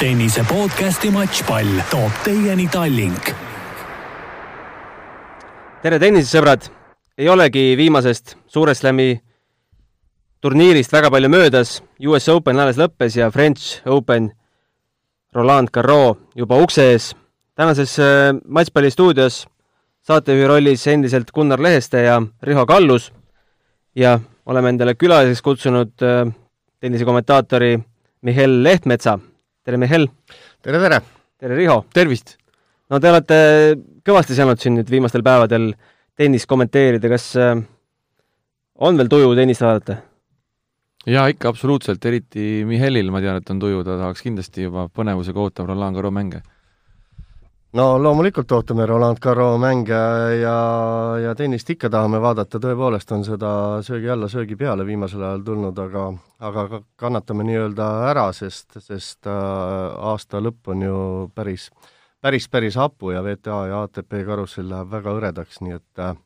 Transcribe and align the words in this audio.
tennise 0.00 0.42
podcasti 0.44 1.08
Matšpall 1.10 1.80
toob 1.88 2.18
teieni 2.24 2.66
Tallink. 2.68 3.30
tere, 5.82 5.98
tennisesõbrad! 5.98 6.68
ei 7.16 7.28
olegi 7.32 7.72
viimasest 7.80 8.34
Suure 8.52 8.74
Slami 8.76 9.14
turniirist 10.44 10.92
väga 10.92 11.08
palju 11.10 11.30
möödas, 11.32 11.78
US 12.04 12.28
Open 12.28 12.60
alles 12.60 12.76
lõppes 12.76 13.16
ja 13.16 13.30
French 13.32 13.80
Open 13.88 14.28
Roland 15.32 15.72
Garros 15.72 16.18
juba 16.36 16.60
ukse 16.60 16.84
ees. 16.92 17.14
tänases 17.56 17.96
äh, 17.98 18.36
Matšpalli 18.44 18.90
stuudios 18.90 19.46
saatejuhi 20.04 20.52
rollis 20.52 20.86
endiselt 20.86 21.32
Gunnar 21.32 21.60
Leheste 21.60 22.04
ja 22.04 22.20
Riho 22.42 22.66
Kallus 22.66 23.08
ja 23.96 24.20
oleme 24.46 24.72
endale 24.72 24.94
külaliseks 24.98 25.42
kutsunud 25.44 26.04
äh, 26.06 26.24
tennisekommentaatori 26.80 27.78
Mihhail 28.22 28.62
Lehtmetsa 28.64 29.18
tere, 29.64 29.76
Mihhail! 29.76 30.08
tere, 30.62 30.80
tere! 30.80 31.00
tere, 31.38 31.56
Riho! 31.56 31.82
tervist! 31.94 32.36
no 32.90 33.00
te 33.00 33.10
olete 33.12 33.40
kõvasti 34.06 34.36
saanud 34.36 34.60
siin 34.60 34.78
nüüd 34.78 34.90
viimastel 34.90 35.24
päevadel 35.24 35.72
tennist 36.18 36.48
kommenteerida, 36.50 37.10
kas 37.12 37.32
äh, 37.40 37.56
on 38.80 39.00
veel 39.00 39.10
tuju 39.12 39.34
tennist 39.38 39.64
vaadata? 39.64 40.00
jaa, 41.08 41.26
ikka 41.32 41.52
absoluutselt, 41.52 42.04
eriti 42.04 42.62
Mihhailil 42.68 43.12
ma 43.12 43.22
tean, 43.24 43.40
et 43.40 43.52
on 43.52 43.60
tuju, 43.60 43.84
ta 43.84 43.98
tahaks 44.00 44.24
kindlasti 44.24 44.68
juba 44.68 44.88
põnevusega 44.94 45.44
ootab 45.44 45.68
Roland 45.70 45.96
Garros 45.96 46.16
mänge 46.16 46.42
no 47.72 47.84
loomulikult 48.02 48.52
ootame 48.52 48.86
Roland 48.86 49.18
Garros 49.22 49.58
mänge 49.60 49.98
ja, 50.40 50.54
ja 51.22 51.34
tennist 51.38 51.70
ikka 51.70 51.90
tahame 51.92 52.18
vaadata, 52.22 52.58
tõepoolest 52.62 53.12
on 53.14 53.22
seda 53.26 53.52
söögi 53.86 54.10
alla, 54.10 54.28
söögi 54.32 54.56
peale 54.58 54.86
viimasel 54.86 55.22
ajal 55.22 55.44
tulnud, 55.46 55.78
aga 55.78 56.08
aga 56.50 56.82
kannatame 56.98 57.46
nii-öelda 57.46 57.86
ära, 58.10 58.30
sest, 58.34 58.80
sest 58.80 59.28
äh, 59.30 59.36
aasta 60.10 60.40
lõpp 60.42 60.72
on 60.72 60.82
ju 60.86 60.96
päris, 61.34 61.68
päris, 62.20 62.48
päris 62.48 62.80
hapu 62.80 63.14
ja 63.14 63.22
VTA 63.22 63.60
ja 63.70 63.84
ATP 63.86 64.24
karussell 64.26 64.70
läheb 64.72 64.90
väga 64.96 65.14
hõredaks, 65.14 65.62
nii 65.62 65.78
et 65.78 66.04
äh, 66.08 66.16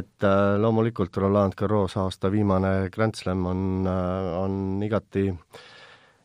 et 0.00 0.24
äh, 0.24 0.56
loomulikult 0.56 1.16
Roland 1.20 1.58
Garros 1.58 1.98
aasta 2.00 2.30
viimane 2.32 2.88
Grand 2.94 3.20
Slam 3.20 3.44
on, 3.50 3.64
on 3.84 4.82
igati 4.86 5.28
äh, 5.28 5.64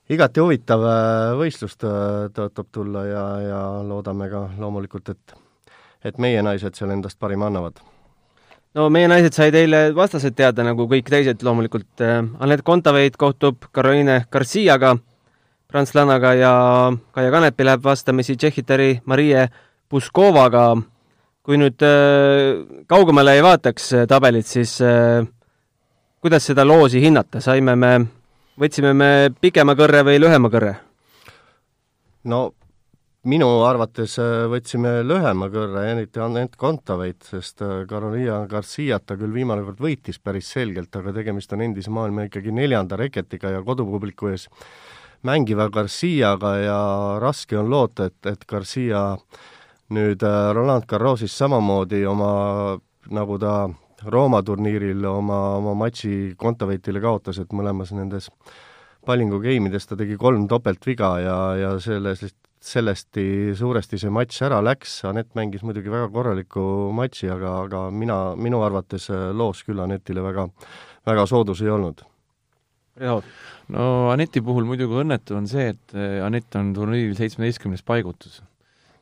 igati 0.09 0.41
huvitav 0.41 0.83
äh, 0.89 1.35
võistlus 1.37 1.77
tõotab 1.79 2.67
tulla 2.73 3.05
ja, 3.05 3.23
ja 3.43 3.61
loodame 3.85 4.29
ka 4.31 4.47
loomulikult, 4.57 5.13
et 5.13 5.37
et 5.99 6.15
meie 6.15 6.39
naised 6.39 6.77
seal 6.79 6.93
endast 6.93 7.19
parima 7.19 7.49
annavad. 7.49 7.79
no 8.73 8.87
meie 8.89 9.07
naised 9.11 9.35
said 9.35 9.55
eile 9.55 9.89
vastased 9.95 10.35
teada, 10.35 10.63
nagu 10.63 10.87
kõik 10.87 11.09
teised 11.09 11.43
loomulikult. 11.43 11.89
Äh, 12.01 12.23
Anett 12.39 12.65
Kontaveit 12.65 13.17
kohtub 13.17 13.69
Caroline 13.75 14.23
Garciaga, 14.31 14.95
prantslannaga 15.67 16.33
ja 16.33 16.53
Kaia 17.11 17.31
Kanepi 17.31 17.65
läheb 17.65 17.83
vastamisi 17.83 18.37
Tšehhitari 18.37 19.01
Marie 19.05 19.49
Puskovaga. 19.89 20.77
kui 21.43 21.57
nüüd 21.57 21.81
äh, 21.81 22.83
kaugemale 22.87 23.33
ei 23.37 23.43
vaataks 23.43 23.91
tabelit, 24.07 24.45
siis 24.45 24.77
kuidas 26.21 26.45
seda 26.45 26.65
loosi 26.65 27.01
hinnata, 27.01 27.41
saime 27.41 27.75
me 27.75 27.93
võtsime 28.59 28.93
me 28.93 29.11
pikema 29.41 29.75
kõrre 29.79 30.03
või 30.07 30.19
lühema 30.21 30.51
kõrre? 30.51 30.75
no 32.29 32.49
minu 33.29 33.47
arvates 33.67 34.15
äh, 34.21 34.45
võtsime 34.51 34.99
lühema 35.03 35.49
kõrre, 35.51 35.85
eriti 35.91 36.21
Anett 36.23 36.55
Kontaveit, 36.59 37.23
sest 37.27 37.63
äh, 37.65 37.83
Carolina 37.89 38.41
Garciat 38.51 39.05
ta 39.07 39.17
küll 39.19 39.33
viimane 39.35 39.65
kord 39.67 39.81
võitis 39.83 40.19
päris 40.23 40.51
selgelt, 40.55 40.95
aga 40.95 41.13
tegemist 41.15 41.53
on 41.55 41.63
endise 41.67 41.91
maailma 41.91 42.27
ikkagi 42.27 42.53
neljanda 42.55 42.99
reketiga 42.99 43.51
ja 43.57 43.63
kodupubliku 43.65 44.31
ees 44.31 44.47
mängiva 45.27 45.67
Garciaga 45.69 46.53
ja 46.63 46.79
raske 47.19 47.57
on 47.59 47.69
loota, 47.71 48.07
et, 48.07 48.19
et 48.31 48.45
Garcia 48.47 49.03
nüüd 49.95 50.23
äh, 50.23 50.39
Roland 50.55 50.87
Garrosis 50.87 51.35
samamoodi 51.37 52.05
oma, 52.07 52.31
nagu 53.11 53.39
ta 53.41 53.55
Rooma 54.07 54.41
turniiril 54.45 55.05
oma, 55.05 55.39
oma 55.59 55.75
matši 55.83 56.35
Kontaveitile 56.39 57.01
kaotas, 57.03 57.39
et 57.41 57.55
mõlemas 57.55 57.91
nendes 57.95 58.29
Pallingu 59.05 59.39
geimides 59.43 59.87
ta 59.87 59.97
tegi 59.99 60.17
kolm 60.19 60.47
topeltviga 60.51 61.09
ja, 61.23 61.37
ja 61.59 61.71
sellest, 61.81 62.35
sellesti 62.59 63.55
suuresti 63.55 63.99
see 63.99 64.11
matš 64.13 64.41
ära 64.49 64.59
läks, 64.63 64.99
Anett 65.09 65.31
mängis 65.39 65.63
muidugi 65.63 65.91
väga 65.91 66.09
korraliku 66.13 66.63
matši, 66.95 67.31
aga, 67.35 67.53
aga 67.65 67.85
mina, 67.95 68.19
minu 68.35 68.61
arvates 68.65 69.09
loos 69.35 69.63
küll 69.67 69.79
Anetile 69.83 70.23
väga, 70.25 70.49
väga 71.07 71.25
soodus 71.31 71.63
ei 71.63 71.71
olnud. 71.71 72.03
no 73.71 73.87
Aneti 74.11 74.43
puhul 74.43 74.67
muidugi 74.67 74.99
õnnetu 75.05 75.39
on 75.39 75.47
see, 75.47 75.71
et 75.71 75.97
Anett 76.25 76.59
on 76.59 76.73
turniiril 76.75 77.15
seitsmeteistkümnes 77.19 77.85
paigutus 77.87 78.41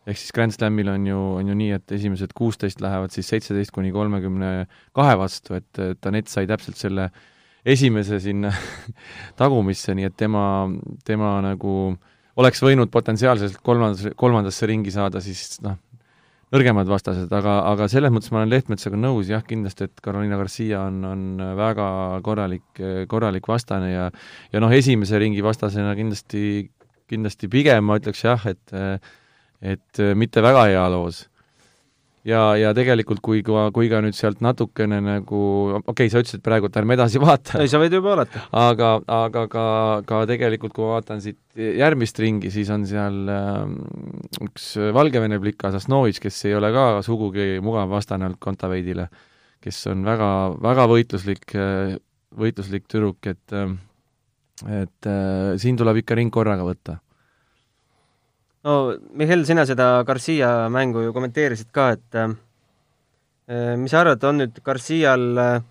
ehk 0.07 0.19
siis 0.19 0.33
Grand 0.35 0.53
Slamil 0.55 0.89
on 0.91 1.07
ju, 1.07 1.21
on 1.41 1.49
ju 1.51 1.55
nii, 1.59 1.71
et 1.77 1.95
esimesed 1.97 2.31
kuusteist 2.37 2.81
lähevad 2.83 3.11
siis 3.15 3.27
seitseteist 3.33 3.73
kuni 3.75 3.91
kolmekümne 3.95 4.51
kahe 4.95 5.17
vastu, 5.19 5.57
et, 5.59 5.71
et 5.83 6.07
Anett 6.07 6.31
sai 6.31 6.47
täpselt 6.47 6.79
selle 6.79 7.09
esimese 7.67 8.21
sinna 8.23 8.53
tagumisse, 9.41 9.95
nii 9.97 10.07
et 10.07 10.15
tema, 10.19 10.43
tema 11.07 11.37
nagu 11.43 11.73
oleks 12.39 12.63
võinud 12.63 12.91
potentsiaalselt 12.93 13.59
kolmandas, 13.65 14.13
kolmandasse 14.15 14.69
ringi 14.69 14.93
saada 14.93 15.19
siis 15.23 15.57
noh, 15.65 15.75
nõrgemad 16.55 16.87
vastased, 16.87 17.31
aga, 17.33 17.57
aga 17.73 17.89
selles 17.91 18.13
mõttes 18.13 18.31
ma 18.31 18.39
olen 18.41 18.53
Lehtmetsaga 18.53 18.99
nõus 18.99 19.27
jah, 19.33 19.43
kindlasti, 19.43 19.89
et 19.89 20.03
Carolina 20.03 20.39
Garcia 20.39 20.85
on, 20.87 21.03
on 21.03 21.45
väga 21.59 21.87
korralik, 22.23 22.83
korralik 23.11 23.51
vastane 23.51 23.91
ja 23.91 24.09
ja 24.53 24.63
noh, 24.63 24.71
esimese 24.71 25.19
ringi 25.19 25.43
vastasena 25.43 25.91
kindlasti, 25.99 26.69
kindlasti 27.11 27.51
pigem 27.51 27.83
ma 27.89 27.99
ütleks 27.99 28.23
jah, 28.23 28.47
et 28.47 28.77
et 29.61 29.99
äh, 30.01 30.13
mitte 30.15 30.43
väga 30.43 30.67
hea 30.69 30.85
loos. 30.91 31.25
ja, 32.27 32.41
ja 32.59 32.73
tegelikult 32.75 33.21
kui 33.23 33.39
ka, 33.45 33.69
kui 33.71 33.87
ka 33.89 34.01
nüüd 34.03 34.15
sealt 34.17 34.41
natukene 34.43 34.99
nagu, 35.01 35.39
okei 35.79 35.93
okay,, 35.93 36.11
sa 36.11 36.21
ütlesid 36.21 36.43
praegu, 36.45 36.67
et 36.67 36.79
ärme 36.81 36.97
edasi 36.97 37.21
vaata. 37.23 37.61
ei, 37.63 37.71
sa 37.71 37.81
võid 37.81 37.95
juba 37.97 38.13
vaadata. 38.13 38.43
aga, 38.51 38.91
aga 39.19 39.45
ka, 39.51 39.65
ka 40.09 40.21
tegelikult, 40.29 40.75
kui 40.75 40.85
ma 40.85 40.97
vaatan 40.97 41.23
siit 41.23 41.39
järgmist 41.57 42.19
ringi, 42.21 42.51
siis 42.53 42.69
on 42.73 42.85
seal 42.89 43.31
äh, 43.33 43.63
üks 44.45 44.75
Valgevene 44.97 45.39
plika 45.41 45.71
Sasnovitš, 45.73 46.21
kes 46.27 46.43
ei 46.49 46.57
ole 46.59 46.71
ka 46.75 46.89
sugugi 47.05 47.57
mugav 47.63 47.89
vastane 47.95 48.29
olnud 48.29 48.41
Kontaveidile, 48.43 49.09
kes 49.63 49.81
on 49.93 50.05
väga, 50.05 50.29
väga 50.61 50.85
võitluslik, 50.91 51.57
võitluslik 52.37 52.89
tüdruk, 52.91 53.33
et 53.33 53.59
et 54.73 55.05
äh, 55.05 55.51
siin 55.61 55.77
tuleb 55.77 56.01
ikka 56.01 56.15
ring 56.17 56.33
korraga 56.33 56.63
võtta 56.65 56.97
no 58.67 58.75
Mihhail, 59.15 59.45
sina 59.47 59.65
seda 59.67 60.03
Garcia 60.07 60.67
mängu 60.73 61.05
ju 61.05 61.15
kommenteerisid 61.15 61.71
ka, 61.75 61.91
et 61.95 62.19
äh, 62.19 62.35
mis 63.79 63.93
sa 63.93 64.03
arvad, 64.03 64.23
on 64.27 64.43
nüüd 64.43 64.59
Garcial 64.65 65.27
äh, 65.41 65.61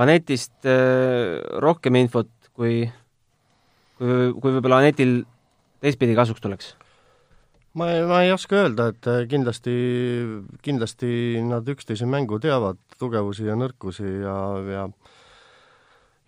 Anetist 0.00 0.68
äh, 0.68 1.40
rohkem 1.60 1.98
infot, 2.00 2.30
kui, 2.54 2.84
kui, 3.98 4.30
kui 4.38 4.54
võib-olla 4.56 4.80
Anetil 4.84 5.20
teistpidi 5.82 6.16
kasuks 6.18 6.44
tuleks? 6.44 6.74
ma 7.78 7.86
ei, 7.92 8.02
ma 8.02 8.24
ei 8.24 8.32
oska 8.34 8.64
öelda, 8.64 8.88
et 8.90 9.06
äh, 9.06 9.24
kindlasti, 9.30 9.74
kindlasti 10.64 11.12
nad 11.46 11.68
üksteise 11.70 12.08
mängu 12.10 12.40
teavad, 12.42 12.80
tugevusi 12.98 13.46
ja 13.46 13.54
nõrkusi 13.58 14.08
ja, 14.24 14.36
ja 14.66 14.86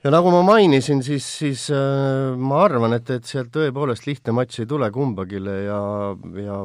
ja 0.05 0.11
nagu 0.11 0.31
ma 0.35 0.43
mainisin, 0.47 1.03
siis, 1.07 1.27
siis 1.39 1.69
äh, 1.71 2.37
ma 2.39 2.63
arvan, 2.65 2.97
et, 2.99 3.11
et 3.11 3.29
sealt 3.29 3.53
tõepoolest 3.55 4.07
lihtne 4.09 4.35
matš 4.37 4.63
ei 4.63 4.71
tule 4.71 4.91
kumbagile 4.95 5.59
ja, 5.67 5.83
ja 6.43 6.63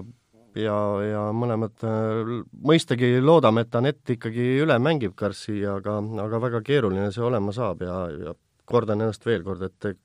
ja, 0.58 0.78
ja 1.04 1.22
mõlemad 1.36 1.86
äh, 1.86 2.34
mõistagi 2.66 3.18
loodame, 3.22 3.66
et 3.66 3.76
Anett 3.78 4.16
ikkagi 4.18 4.58
üle 4.64 4.78
mängib 4.82 5.16
Karssi, 5.18 5.60
aga, 5.70 6.00
aga 6.24 6.42
väga 6.48 6.62
keeruline 6.66 7.12
see 7.14 7.26
olema 7.26 7.54
saab 7.56 7.84
ja, 7.86 7.98
ja 8.10 8.36
kordan 8.68 9.04
ennast 9.04 9.26
veel 9.26 9.46
kord, 9.46 9.64
et 9.68 9.98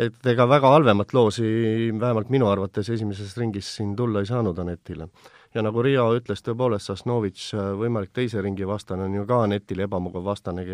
et 0.00 0.26
ega 0.32 0.46
väga 0.48 0.70
halvemat 0.72 1.12
loosi 1.12 1.44
vähemalt 2.00 2.30
minu 2.32 2.46
arvates 2.48 2.88
esimeses 2.88 3.34
ringis 3.36 3.68
siin 3.76 3.92
tulla 3.96 4.22
ei 4.22 4.28
saanud 4.30 4.58
Anetile. 4.58 5.08
ja 5.54 5.62
nagu 5.66 5.82
Riho 5.82 6.06
ütles, 6.16 6.44
tõepoolest 6.46 6.88
Sasnovitš, 6.92 7.54
äh, 7.54 7.72
võimalik 7.80 8.12
teise 8.12 8.42
ringi 8.42 8.66
vastane, 8.66 9.08
on 9.08 9.14
ju 9.14 9.26
ka 9.26 9.42
Anetile 9.46 9.88
ebamugav 9.88 10.24
vastane, 10.24 10.64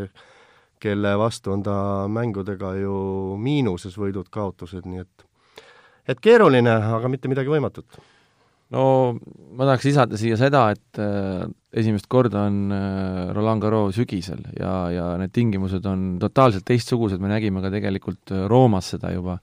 kelle 0.82 1.14
vastu 1.18 1.54
on 1.54 1.62
ta 1.66 1.76
mängudega 2.12 2.74
ju 2.80 2.98
miinuses 3.40 3.96
võidud-kaotused, 4.00 4.86
nii 4.88 5.02
et 5.04 5.26
et 6.06 6.20
keeruline, 6.22 6.70
aga 6.70 7.08
mitte 7.10 7.30
midagi 7.30 7.50
võimatut. 7.50 7.98
no 8.74 8.82
ma 9.54 9.66
tahaks 9.68 9.86
lisada 9.86 10.18
siia 10.18 10.38
seda, 10.38 10.68
et 10.74 11.00
äh, 11.02 11.46
esimest 11.76 12.08
korda 12.10 12.46
on 12.48 12.72
äh, 12.74 13.20
Roland 13.34 13.62
Garros 13.62 13.94
sügisel 13.98 14.42
ja, 14.58 14.72
ja 14.90 15.04
need 15.20 15.34
tingimused 15.34 15.86
on 15.86 16.16
totaalselt 16.22 16.66
teistsugused, 16.66 17.22
me 17.22 17.30
nägime 17.30 17.62
ka 17.62 17.70
tegelikult 17.74 18.34
äh, 18.34 18.46
Roomas 18.50 18.90
seda 18.94 19.12
juba, 19.14 19.38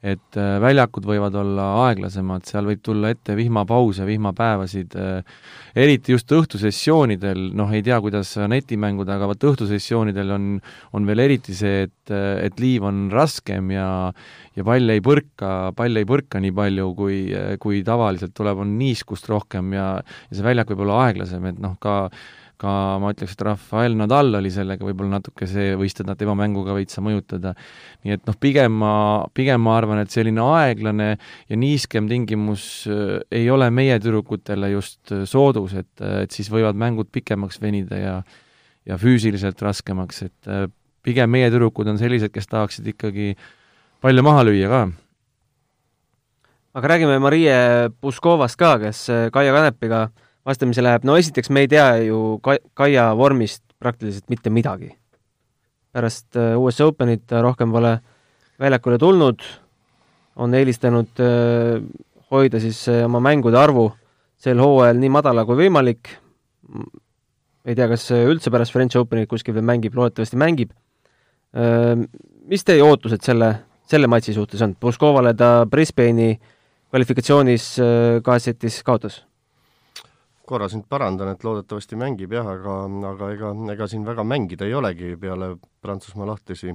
et 0.00 0.36
äh, 0.40 0.54
väljakud 0.62 1.04
võivad 1.04 1.34
olla 1.36 1.66
aeglasemad, 1.84 2.46
seal 2.48 2.64
võib 2.70 2.80
tulla 2.84 3.10
ette 3.12 3.34
vihmapause, 3.36 4.06
vihmapäevasid, 4.08 4.96
äh, 4.96 5.42
eriti 5.76 6.14
just 6.14 6.32
õhtusessioonidel, 6.32 7.50
noh, 7.56 7.72
ei 7.76 7.84
tea, 7.84 7.98
kuidas 8.00 8.32
netimängud, 8.48 9.10
aga 9.12 9.28
vot 9.28 9.46
õhtusessioonidel 9.52 10.32
on, 10.36 10.48
on 10.96 11.10
veel 11.10 11.26
eriti 11.26 11.56
see, 11.56 11.84
et, 11.88 12.14
et 12.16 12.64
liiv 12.64 12.88
on 12.88 13.08
raskem 13.12 13.74
ja 13.76 13.88
ja 14.56 14.64
pall 14.66 14.92
ei 14.92 15.00
põrka, 15.04 15.70
pall 15.76 16.00
ei 16.00 16.08
põrka 16.08 16.40
nii 16.42 16.52
palju, 16.56 16.90
kui, 16.96 17.20
kui 17.62 17.84
tavaliselt 17.86 18.34
tuleb, 18.36 18.64
on 18.64 18.74
niiskust 18.80 19.28
rohkem 19.30 19.74
ja 19.76 19.90
ja 20.00 20.36
see 20.36 20.44
väljak 20.44 20.72
võib 20.72 20.84
olla 20.86 21.04
aeglasem, 21.06 21.44
et 21.52 21.60
noh, 21.62 21.76
ka 21.80 22.08
ka 22.60 22.72
ma 23.00 23.12
ütleks, 23.14 23.34
et 23.34 23.44
Rafael 23.46 23.94
Nadal 23.98 24.34
oli 24.38 24.50
sellega 24.52 24.84
võib-olla 24.84 25.18
natuke 25.18 25.48
see, 25.48 25.72
võis 25.80 25.96
teda 25.96 26.14
tema 26.18 26.34
mänguga 26.38 26.74
veitsa 26.76 27.02
mõjutada. 27.04 27.54
nii 28.04 28.16
et 28.16 28.26
noh, 28.28 28.36
pigem 28.40 28.76
ma, 28.82 28.92
pigem 29.36 29.62
ma 29.64 29.76
arvan, 29.78 30.02
et 30.02 30.12
selline 30.12 30.42
aeglane 30.44 31.10
ja 31.16 31.58
niiskem 31.58 32.08
tingimus 32.10 32.86
äh, 32.90 33.18
ei 33.40 33.50
ole 33.50 33.70
meie 33.74 33.98
tüdrukutele 34.00 34.72
just 34.74 35.12
äh, 35.12 35.24
soodus, 35.28 35.74
et, 35.74 35.92
äh, 36.00 36.22
et 36.26 36.36
siis 36.36 36.50
võivad 36.52 36.78
mängud 36.78 37.10
pikemaks 37.12 37.60
venida 37.62 38.00
ja 38.00 38.16
ja 38.88 38.96
füüsiliselt 38.96 39.60
raskemaks, 39.60 40.22
et 40.24 40.48
pigem 41.04 41.28
meie 41.30 41.50
tüdrukud 41.52 41.86
on 41.92 41.98
sellised, 42.00 42.32
kes 42.32 42.48
tahaksid 42.48 42.86
ikkagi 42.94 43.34
palju 44.00 44.24
maha 44.24 44.46
lüüa 44.48 44.70
ka 44.72 44.80
aga 46.80 46.90
räägime 46.94 47.18
Marie 47.20 47.52
Puskovast 48.00 48.56
ka, 48.58 48.78
kes 48.80 49.04
Kaia 49.34 49.52
Kanepiga 49.52 50.08
vastamisi 50.46 50.82
läheb, 50.82 51.04
no 51.04 51.16
esiteks 51.20 51.50
me 51.52 51.64
ei 51.64 51.70
tea 51.70 51.88
ju 52.06 52.38
Kai-, 52.44 52.62
Kaia 52.74 53.10
vormist 53.16 53.62
praktiliselt 53.80 54.28
mitte 54.32 54.50
midagi. 54.50 54.96
pärast 55.92 56.36
äh, 56.38 56.54
US 56.54 56.80
Openit 56.80 57.24
ta 57.26 57.40
rohkem 57.42 57.72
pole 57.72 57.96
väljakule 58.60 58.98
tulnud, 58.98 59.40
on 60.36 60.54
eelistanud 60.54 61.18
äh, 61.18 61.80
hoida 62.30 62.60
siis 62.62 62.84
äh, 62.88 63.04
oma 63.04 63.18
mängude 63.20 63.58
arvu 63.58 63.88
sel 64.38 64.60
hooajal 64.62 65.00
nii 65.02 65.10
madala 65.10 65.44
kui 65.44 65.58
võimalik, 65.58 66.12
ei 67.66 67.74
tea, 67.74 67.88
kas 67.90 68.06
üldse 68.14 68.52
pärast 68.54 68.72
French 68.72 68.96
Openit 68.96 69.28
kuskil 69.28 69.56
veel 69.56 69.66
mängib, 69.66 69.98
loodetavasti 69.98 70.38
mängib. 70.40 70.70
Mis 72.48 72.64
teie 72.64 72.80
ootused 72.80 73.20
selle, 73.26 73.50
selle 73.90 74.08
matši 74.08 74.32
suhtes 74.38 74.62
on? 74.64 74.72
Puskovale 74.80 75.34
ta 75.36 75.66
Brisbane'i 75.68 76.38
kvalifikatsioonis 76.88 77.66
kahes 78.24 78.48
setis 78.48 78.78
kaotas 78.86 79.18
korra 80.50 80.68
sind 80.70 80.88
parandan, 80.90 81.32
et 81.32 81.46
loodetavasti 81.46 81.98
mängib 82.00 82.34
jah, 82.34 82.48
aga, 82.56 82.76
aga 83.12 83.30
ega, 83.36 83.54
ega 83.74 83.88
siin 83.90 84.04
väga 84.06 84.26
mängida 84.26 84.66
ei 84.66 84.76
olegi 84.76 85.14
peale 85.20 85.54
Prantsusmaa 85.80 86.28
lahtisi. 86.32 86.74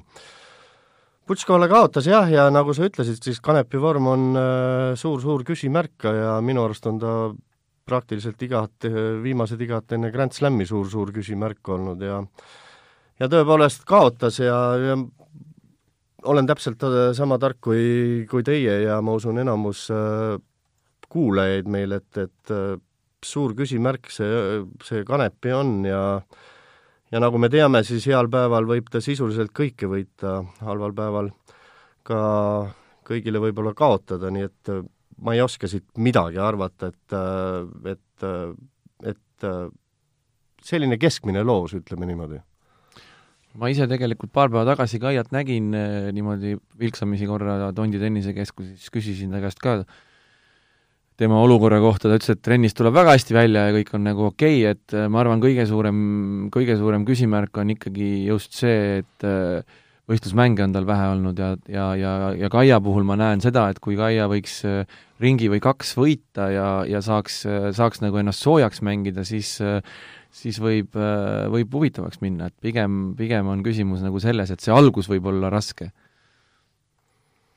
Putškovale 1.25 1.67
kaotas 1.67 2.07
jah, 2.07 2.29
ja 2.29 2.47
nagu 2.53 2.73
sa 2.77 2.85
ütlesid, 2.85 3.19
siis 3.25 3.41
Kanepi 3.41 3.81
vorm 3.81 4.11
on 4.11 4.25
suur-suur 4.99 5.41
äh, 5.41 5.47
küsimärk 5.47 6.05
ja 6.05 6.37
minu 6.45 6.67
arust 6.67 6.85
on 6.89 7.01
ta 7.01 7.15
praktiliselt 7.85 8.41
igat, 8.41 8.85
viimased 9.21 9.61
igat 9.61 9.93
enne 9.93 10.09
Grand 10.13 10.33
Slami 10.33 10.65
suur-suur 10.65 11.11
küsimärk 11.13 11.73
olnud 11.75 12.01
ja 12.01 12.21
ja 13.19 13.29
tõepoolest 13.31 13.85
kaotas 13.87 14.39
ja, 14.41 14.57
ja 14.81 14.97
olen 16.25 16.49
täpselt 16.49 16.83
äh, 16.83 17.11
sama 17.17 17.37
tark 17.41 17.61
kui, 17.63 18.25
kui 18.29 18.43
teie 18.45 18.81
ja 18.85 18.99
ma 19.05 19.15
usun, 19.17 19.39
enamus 19.41 19.87
äh, 19.93 20.35
kuulajaid 21.09 21.69
meil, 21.71 21.95
et, 21.95 22.17
et 22.17 22.53
suur 23.25 23.55
küsimärk 23.57 24.11
see, 24.13 24.61
see 24.85 25.05
Kanepi 25.07 25.53
on 25.55 25.77
ja 25.87 26.01
ja 27.11 27.21
nagu 27.21 27.39
me 27.39 27.49
teame, 27.51 27.83
siis 27.85 28.05
heal 28.09 28.29
päeval 28.31 28.67
võib 28.69 28.89
ta 28.91 29.01
sisuliselt 29.03 29.53
kõike 29.55 29.89
võita, 29.91 30.39
halval 30.65 30.95
päeval 30.97 31.31
ka 32.05 32.19
kõigile 33.05 33.41
võib-olla 33.41 33.75
kaotada, 33.77 34.31
nii 34.33 34.47
et 34.47 34.73
ma 35.23 35.35
ei 35.35 35.43
oska 35.43 35.69
siit 35.69 35.85
midagi 36.01 36.41
arvata, 36.41 36.89
et, 36.91 37.15
et, 37.93 38.25
et 39.13 39.47
selline 40.65 40.97
keskmine 40.99 41.45
loos, 41.45 41.75
ütleme 41.77 42.09
niimoodi. 42.09 42.41
Ma 43.55 43.69
ise 43.71 43.85
tegelikult 43.87 44.33
paar 44.35 44.49
päeva 44.51 44.65
tagasi 44.67 44.99
Kaiat 44.99 45.29
nägin 45.31 45.69
niimoodi 45.71 46.57
vilksamisi 46.81 47.29
korra 47.29 47.71
Tondi 47.75 48.01
tennisekeskuses, 48.01 48.89
küsisin 48.91 49.31
ta 49.31 49.39
käest 49.43 49.61
ka, 49.63 49.77
tema 51.19 51.39
olukorra 51.39 51.79
kohta, 51.83 52.09
ta 52.09 52.17
ütles, 52.19 52.33
et 52.35 52.43
trennis 52.43 52.75
tuleb 52.75 52.95
väga 52.95 53.15
hästi 53.15 53.35
välja 53.35 53.69
ja 53.69 53.73
kõik 53.77 53.93
on 53.95 54.03
nagu 54.09 54.27
okei 54.27 54.59
okay,, 54.61 54.75
et 54.75 54.95
äh, 54.95 55.07
ma 55.11 55.21
arvan, 55.21 55.41
kõige 55.43 55.63
suurem, 55.69 55.97
kõige 56.53 56.75
suurem 56.79 57.05
küsimärk 57.07 57.55
on 57.61 57.71
ikkagi 57.75 58.09
just 58.27 58.57
see, 58.59 58.99
et 59.01 59.27
äh, 59.27 59.77
võistlusmänge 60.11 60.65
on 60.65 60.75
tal 60.75 60.85
vähe 60.85 61.05
olnud 61.13 61.39
ja, 61.39 61.53
ja, 61.71 61.85
ja, 61.97 62.11
ja 62.37 62.49
Kaia 62.51 62.81
puhul 62.83 63.07
ma 63.07 63.15
näen 63.19 63.41
seda, 63.43 63.69
et 63.71 63.79
kui 63.83 63.95
Kaia 63.99 64.27
võiks 64.31 64.59
äh, 64.67 64.83
ringi 65.23 65.47
või 65.51 65.61
kaks 65.63 65.95
võita 65.97 66.49
ja, 66.51 66.67
ja 66.89 67.01
saaks, 67.01 67.45
saaks 67.77 68.03
nagu 68.03 68.19
ennast 68.19 68.43
soojaks 68.43 68.83
mängida, 68.83 69.23
siis 69.27 69.55
siis 70.35 70.57
võib, 70.59 70.97
võib 71.47 71.71
huvitavaks 71.71 72.19
minna, 72.19 72.49
et 72.51 72.55
pigem, 72.59 73.13
pigem 73.15 73.47
on 73.47 73.61
küsimus 73.63 74.01
nagu 74.03 74.19
selles, 74.19 74.51
et 74.51 74.59
see 74.59 74.73
algus 74.75 75.07
võib 75.07 75.29
olla 75.31 75.47
raske. 75.47 75.87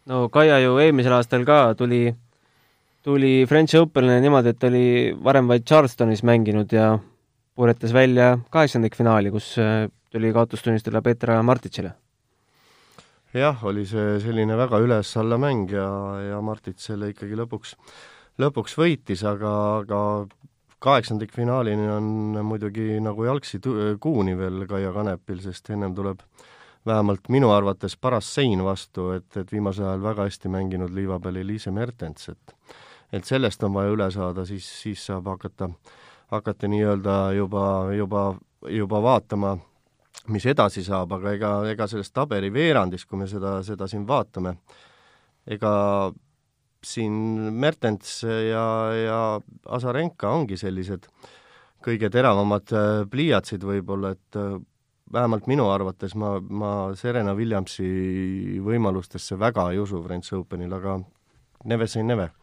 no 0.07 0.29
Kaia 0.31 0.61
ju 0.63 0.79
eelmisel 0.79 1.19
aastal 1.19 1.43
ka 1.43 1.75
tuli 1.75 2.05
tuli 3.09 3.47
French 3.49 3.79
Openile 3.79 4.21
niimoodi, 4.21 4.53
et 4.53 4.65
oli 4.69 4.89
varem 5.25 5.49
vaid 5.49 5.65
Charlestonis 5.65 6.21
mänginud 6.29 6.73
ja 6.75 6.91
puuretas 7.57 7.95
välja 7.97 8.35
kaheksandikfinaali, 8.53 9.31
kus 9.33 9.55
äh, 9.63 9.87
tuli 10.13 10.33
kaotustunnistada 10.37 11.01
Petra 11.03 11.41
Martitšile. 11.43 11.95
jah, 13.35 13.65
oli 13.65 13.85
see 13.89 14.19
selline 14.21 14.57
väga 14.57 14.81
üles-alla 14.85 15.39
mäng 15.41 15.73
ja, 15.73 15.89
ja 16.33 16.41
Martits 16.45 16.89
selle 16.91 17.11
ikkagi 17.13 17.37
lõpuks, 17.39 17.75
lõpuks 18.45 18.77
võitis, 18.77 19.25
aga, 19.29 19.53
aga 19.83 20.01
kaheksandikfinaalini 20.85 21.89
on 21.93 22.11
muidugi 22.45 22.99
nagu 23.05 23.25
jalgsi 23.25 23.61
kuuni 24.01 24.37
veel 24.37 24.67
Kaia 24.69 24.93
Kanepil, 24.93 25.41
sest 25.45 25.71
ennem 25.73 25.95
tuleb 25.97 26.21
vähemalt 26.89 27.29
minu 27.33 27.53
arvates 27.53 27.97
paras 27.97 28.29
sein 28.35 28.65
vastu, 28.65 29.11
et, 29.17 29.29
et 29.37 29.53
viimasel 29.53 29.89
ajal 29.89 30.05
väga 30.11 30.29
hästi 30.29 30.53
mänginud 30.53 30.93
liiva 30.97 31.21
peal 31.21 31.41
Eliise 31.41 31.73
Mertens, 31.75 32.29
et 32.33 32.57
et 33.13 33.25
sellest 33.25 33.63
on 33.65 33.75
vaja 33.75 33.95
üle 33.95 34.11
saada, 34.13 34.45
siis, 34.49 34.67
siis 34.83 35.07
saab 35.09 35.31
hakata, 35.33 35.71
hakata 36.33 36.69
nii-öelda 36.69 37.17
juba, 37.37 37.65
juba, 37.97 38.25
juba 38.69 39.03
vaatama, 39.03 39.57
mis 40.35 40.47
edasi 40.47 40.85
saab, 40.85 41.15
aga 41.17 41.35
ega, 41.37 41.53
ega 41.73 41.89
selles 41.89 42.13
tabeli 42.13 42.53
veerandis, 42.53 43.07
kui 43.07 43.21
me 43.21 43.29
seda, 43.31 43.59
seda 43.67 43.89
siin 43.89 44.07
vaatame, 44.09 44.59
ega 45.49 45.73
siin 46.85 47.13
Mertens 47.59 48.21
ja, 48.25 48.65
ja 48.95 49.21
Azarenka 49.75 50.31
ongi 50.31 50.59
sellised 50.61 51.09
kõige 51.85 52.11
teravamad 52.11 52.75
äh, 52.75 52.89
pliiatsid 53.11 53.65
võib-olla, 53.67 54.13
et 54.15 54.39
äh, 54.39 54.59
vähemalt 55.13 55.49
minu 55.51 55.69
arvates 55.73 56.15
ma, 56.19 56.37
ma 56.39 56.73
Serena 56.99 57.35
Williamsi 57.39 58.59
võimalustesse 58.63 59.39
väga 59.41 59.71
ei 59.73 59.81
usu 59.83 60.03
French 60.05 60.35
Openil, 60.37 60.75
aga 60.75 60.99
never 61.65 61.89
say 61.89 62.03
never 62.03 62.35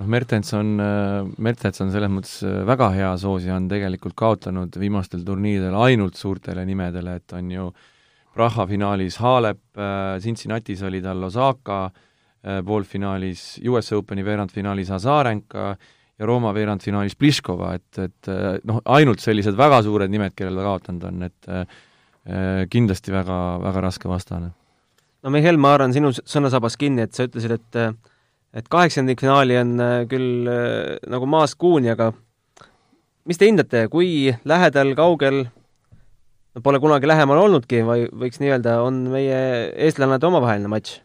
noh, 0.00 0.08
Mertens 0.08 0.52
on, 0.56 0.74
äh, 0.80 1.28
Mertens 1.42 1.80
on 1.84 1.92
selles 1.92 2.10
mõttes 2.12 2.40
äh, 2.46 2.60
väga 2.68 2.90
hea 2.94 3.10
soosija, 3.20 3.56
on 3.60 3.68
tegelikult 3.70 4.16
kaotanud 4.18 4.76
viimastel 4.80 5.24
turniiridel 5.26 5.76
ainult 5.76 6.18
suurtele 6.20 6.64
nimedele, 6.68 7.18
et 7.20 7.36
on 7.36 7.50
ju 7.54 7.70
Praha 8.34 8.66
finaalis 8.70 9.18
Halep, 9.20 9.62
äh, 9.76 10.16
Cincinnatis 10.22 10.84
oli 10.86 11.02
tal 11.04 11.28
Osaka, 11.28 11.88
poolfinaalis 12.40 13.58
US 13.68 13.90
Openi 13.92 14.22
veerandfinaalis 14.24 14.88
Azarenka 14.96 15.64
ja 15.74 16.28
Rooma 16.28 16.54
veerandfinaalis 16.56 17.12
Pliškova, 17.20 17.74
et, 17.76 17.98
et 18.00 18.30
noh, 18.64 18.78
ainult 18.96 19.20
sellised 19.20 19.58
väga 19.58 19.82
suured 19.84 20.08
nimed, 20.08 20.32
kellel 20.38 20.56
ta 20.56 20.64
kaotanud 20.64 21.04
on, 21.10 21.26
et 21.28 22.70
kindlasti 22.72 23.12
väga, 23.12 23.36
väga 23.60 23.82
raske 23.84 24.08
vastane. 24.08 24.48
no 25.20 25.34
Mihhail, 25.34 25.60
ma 25.60 25.74
haaran 25.74 25.92
sinu 25.92 26.14
sõnasabas 26.16 26.80
kinni, 26.80 27.04
et 27.04 27.12
sa 27.12 27.28
ütlesid, 27.28 27.58
et 27.60 27.78
et 28.56 28.68
kaheksandikfinaali 28.70 29.58
on 29.60 29.72
äh, 29.80 29.94
küll 30.10 30.48
äh, 30.50 30.98
nagu 31.10 31.28
maast 31.30 31.58
kuuni, 31.60 31.92
aga 31.92 32.10
mis 33.28 33.38
te 33.38 33.48
hindate, 33.50 33.86
kui 33.92 34.32
lähedal, 34.48 34.94
kaugel, 34.98 35.44
no 36.54 36.64
pole 36.64 36.80
kunagi 36.82 37.10
lähemal 37.10 37.44
olnudki 37.44 37.84
või 37.86 38.08
võiks 38.24 38.42
nii 38.42 38.54
öelda, 38.54 38.80
on 38.86 39.04
meie 39.12 39.38
eestlannade 39.86 40.26
omavaheline 40.26 40.72
matš? 40.72 40.98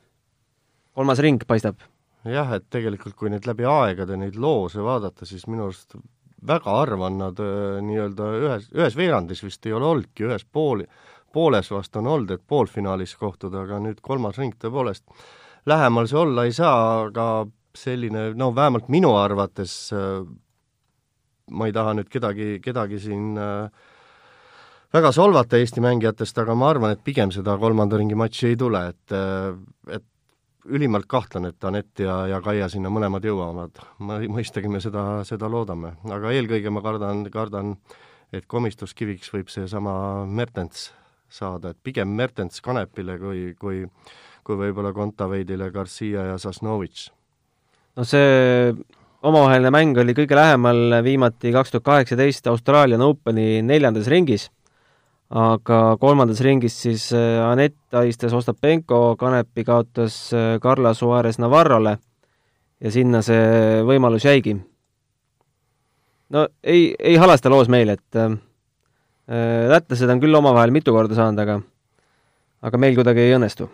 kolmas 0.96 1.20
ring 1.20 1.42
paistab. 1.44 1.82
jah, 2.26 2.56
et 2.56 2.70
tegelikult 2.72 3.18
kui 3.20 3.30
nüüd 3.30 3.46
läbi 3.46 3.68
aegade 3.70 4.18
neid 4.18 4.38
loose 4.40 4.82
vaadata, 4.82 5.28
siis 5.28 5.46
minu 5.48 5.68
arust 5.68 5.98
väga 6.46 6.78
harva 6.80 7.10
on 7.12 7.20
nad 7.22 7.42
äh, 7.42 7.82
nii-öelda 7.86 8.32
ühes, 8.42 8.70
ühes 8.74 8.98
veerandis 8.98 9.44
vist 9.46 9.66
ei 9.66 9.76
ole 9.76 9.92
olnudki, 9.92 10.26
ühes 10.26 10.46
pool, 10.46 10.86
pooles 11.36 11.70
vast 11.72 11.98
on 12.00 12.08
olnud, 12.08 12.32
et 12.32 12.48
poolfinaalis 12.48 13.16
kohtuda, 13.20 13.66
aga 13.68 13.82
nüüd 13.84 14.02
kolmas 14.02 14.40
ring 14.42 14.56
tõepoolest 14.58 15.06
lähemal 15.66 16.08
see 16.08 16.20
olla 16.22 16.46
ei 16.46 16.54
saa, 16.54 17.06
aga 17.10 17.28
selline, 17.76 18.30
no 18.38 18.52
vähemalt 18.56 18.88
minu 18.94 19.16
arvates 19.20 19.76
äh, 19.94 20.24
ma 21.52 21.68
ei 21.70 21.76
taha 21.76 21.94
nüüd 21.98 22.10
kedagi, 22.12 22.58
kedagi 22.64 23.00
siin 23.02 23.36
äh, 23.38 23.70
väga 24.96 25.12
solvata 25.16 25.60
Eesti 25.60 25.84
mängijatest, 25.84 26.38
aga 26.42 26.56
ma 26.58 26.72
arvan, 26.74 26.96
et 26.96 27.04
pigem 27.06 27.34
seda 27.36 27.58
kolmanda 27.62 28.00
ringi 28.00 28.18
matši 28.18 28.52
ei 28.52 28.60
tule, 28.60 28.82
et, 28.94 29.16
äh, 29.16 29.54
et 29.98 30.06
ülimalt 30.66 31.06
kahtlen, 31.10 31.46
et 31.52 31.68
Anett 31.68 32.02
ja, 32.02 32.24
ja 32.32 32.42
Kaia 32.42 32.70
sinna 32.72 32.90
mõlemad 32.90 33.26
jõuavad. 33.26 33.82
ma, 34.00 34.20
mõistagi 34.32 34.72
me 34.72 34.82
seda, 34.82 35.24
seda 35.28 35.50
loodame, 35.52 35.96
aga 36.10 36.34
eelkõige 36.34 36.74
ma 36.74 36.82
kardan, 36.82 37.26
kardan, 37.34 37.76
et 38.34 38.48
komistuskiviks 38.50 39.30
võib 39.34 39.52
seesama 39.54 40.26
Mertens 40.26 40.90
saada, 41.30 41.74
et 41.74 41.78
pigem 41.84 42.10
Mertens 42.16 42.62
Kanepile 42.62 43.20
kui, 43.22 43.52
kui 43.60 43.84
kui 44.46 44.58
võib-olla 44.60 44.94
Kontaveidile 44.94 45.72
Garcia 45.74 46.30
ja 46.32 46.38
Sasnovitš. 46.42 47.10
no 47.98 48.04
see 48.06 48.74
omavaheline 49.26 49.72
mäng 49.74 49.98
oli 49.98 50.14
kõige 50.18 50.38
lähemal 50.38 51.00
viimati 51.06 51.54
kaks 51.56 51.74
tuhat 51.74 51.86
kaheksateist 51.88 52.48
Austraalian 52.52 53.02
Openi 53.02 53.62
neljandas 53.66 54.10
ringis, 54.12 54.50
aga 55.34 55.98
kolmandas 56.02 56.42
ringis 56.46 56.78
siis 56.86 57.08
äh, 57.16 57.42
Anett 57.46 57.98
ahistas 57.98 58.34
Ostapenko, 58.38 59.16
Kanepi 59.20 59.66
kaotas 59.66 60.20
äh, 60.34 60.60
Carla 60.62 60.94
Suarez 60.94 61.40
Navarrole 61.42 61.98
ja 62.82 62.92
sinna 62.92 63.24
see 63.26 63.82
võimalus 63.88 64.28
jäigi. 64.28 64.58
no 66.30 66.48
ei, 66.64 66.94
ei 67.00 67.16
halasta 67.16 67.50
loos 67.50 67.72
meil, 67.72 67.96
et 67.96 68.20
äh, 68.20 68.36
lätlased 69.74 70.10
on 70.10 70.22
küll 70.22 70.38
omavahel 70.38 70.76
mitu 70.76 70.94
korda 70.94 71.18
saanud, 71.18 71.42
aga 71.42 71.62
aga 72.66 72.82
meil 72.82 72.96
kuidagi 72.98 73.26
ei 73.26 73.36
õnnestu. 73.38 73.70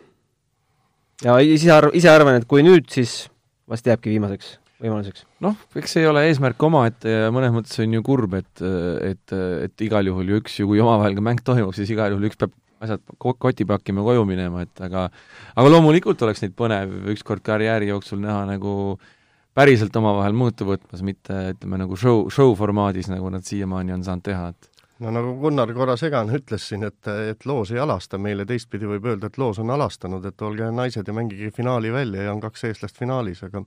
Ja 1.25 1.37
ise 1.45 1.71
arv-, 1.73 1.95
ise 1.97 2.09
arvan, 2.11 2.39
et 2.41 2.47
kui 2.49 2.65
nüüd, 2.65 2.89
siis 2.93 3.25
vast 3.69 3.87
jääbki 3.87 4.11
viimaseks 4.13 4.57
võimaluseks. 4.81 5.25
noh, 5.43 5.57
eks 5.77 5.95
see 5.95 6.03
ei 6.03 6.09
ole 6.09 6.23
eesmärk 6.29 6.63
omaette 6.65 7.11
ja 7.11 7.29
mõnes 7.33 7.53
mõttes 7.53 7.77
on 7.83 7.93
ju 7.97 8.01
kurb, 8.05 8.33
et, 8.39 8.63
et, 9.11 9.35
et 9.67 9.85
igal 9.85 10.09
juhul 10.09 10.33
ju 10.33 10.41
üks 10.41 10.57
ju, 10.59 10.67
kui 10.71 10.81
omavahel 10.81 11.17
ka 11.17 11.25
mäng 11.25 11.43
toimub, 11.45 11.75
siis 11.77 11.91
igal 11.93 12.13
juhul 12.13 12.29
üks 12.31 12.39
peab 12.41 12.55
asjad 12.81 13.01
kotti 13.21 13.65
pakkima, 13.69 14.01
koju 14.05 14.25
minema, 14.25 14.63
et 14.65 14.81
aga 14.81 15.05
aga 15.53 15.69
loomulikult 15.69 16.21
oleks 16.25 16.41
neid 16.41 16.55
põnev 16.57 17.11
ükskord 17.13 17.43
karjääri 17.45 17.91
jooksul 17.91 18.23
näha 18.23 18.41
nagu 18.49 18.73
päriselt 19.57 19.95
omavahel 19.99 20.33
mõõtu 20.37 20.65
võtmas, 20.65 21.03
mitte 21.05 21.51
ütleme 21.53 21.81
nagu 21.83 21.97
show, 21.99 22.25
show 22.33 22.55
formaadis, 22.57 23.11
nagu 23.11 23.29
nad 23.29 23.45
siiamaani 23.45 23.93
on 23.97 24.05
saanud 24.07 24.25
teha, 24.25 24.49
et 24.55 24.70
no 25.01 25.11
nagu 25.13 25.33
Gunnar 25.41 25.71
korra 25.73 25.95
segane 25.97 26.37
ütles 26.37 26.67
siin, 26.69 26.85
et, 26.85 27.09
et 27.31 27.45
loos 27.49 27.71
ei 27.73 27.81
alasta 27.81 28.19
meile, 28.21 28.45
teistpidi 28.49 28.89
võib 28.89 29.07
öelda, 29.09 29.31
et 29.31 29.39
loos 29.41 29.59
on 29.61 29.73
alastanud, 29.73 30.25
et 30.29 30.41
olge 30.45 30.69
naised 30.75 31.07
ja 31.07 31.15
mängige 31.15 31.51
finaali 31.55 31.91
välja 31.93 32.27
ja 32.27 32.33
on 32.35 32.41
kaks 32.43 32.69
eestlast 32.69 32.99
finaalis, 33.01 33.41
aga 33.47 33.63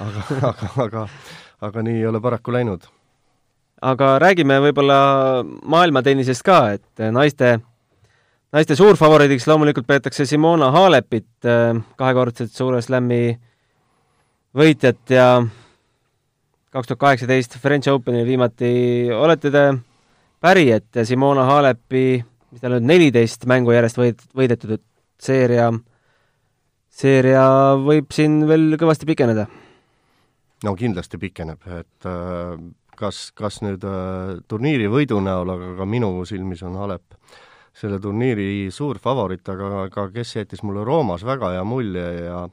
aga, 0.00 0.26
aga, 0.50 0.68
aga, 0.84 1.06
aga 1.68 1.86
nii 1.86 2.02
ei 2.02 2.06
ole 2.06 2.20
paraku 2.20 2.54
läinud. 2.54 2.86
aga 3.82 4.16
räägime 4.22 4.60
võib-olla 4.64 4.98
maailmatennisest 5.44 6.44
ka, 6.46 6.60
et 6.78 7.04
naiste, 7.12 7.58
naiste 8.52 8.76
suurfavoriidiks 8.78 9.46
loomulikult 9.50 9.86
peetakse 9.86 10.26
Simona 10.26 10.70
Halepit, 10.72 11.28
kahekordset 11.96 12.54
Suure 12.54 12.80
Slami 12.82 13.36
võitjat 14.56 15.12
ja 15.12 15.28
kaks 16.72 16.88
tuhat 16.88 17.00
kaheksateist 17.00 17.58
French 17.60 17.88
Openil 17.92 18.26
viimati, 18.28 18.72
olete 19.12 19.52
te 19.52 19.66
päri, 20.46 20.70
et 20.76 21.02
Simona 21.08 21.46
Halepi, 21.48 22.20
mis 22.52 22.62
tal 22.62 22.76
nüüd 22.76 22.86
neliteist 22.86 23.46
mängu 23.50 23.74
järjest 23.74 23.98
võid-, 23.98 24.26
võidetud, 24.36 24.76
et 24.76 24.84
seeria, 25.22 25.70
seeria 26.92 27.46
võib 27.82 28.12
siin 28.14 28.44
veel 28.48 28.76
kõvasti 28.80 29.08
pikeneda? 29.08 29.48
no 30.64 30.72
kindlasti 30.78 31.18
pikeneb, 31.20 31.66
et 31.80 32.06
äh, 32.08 32.54
kas, 32.96 33.30
kas 33.36 33.58
nüüd 33.64 33.82
äh, 33.84 34.38
turniiri 34.48 34.86
võidu 34.92 35.18
näol, 35.24 35.50
aga 35.56 35.74
ka 35.80 35.88
minu 35.88 36.12
silmis 36.28 36.62
on 36.66 36.78
Halep 36.80 37.18
selle 37.76 37.98
turniiri 38.00 38.70
suur 38.72 39.00
favoriit, 39.02 39.44
aga, 39.52 39.82
aga 39.82 40.06
kes 40.14 40.38
jättis 40.38 40.62
mulle 40.64 40.86
Roomas 40.86 41.26
väga 41.28 41.52
hea 41.56 41.64
mulje 41.68 42.06
ja 42.22 42.24
ja 42.30 42.46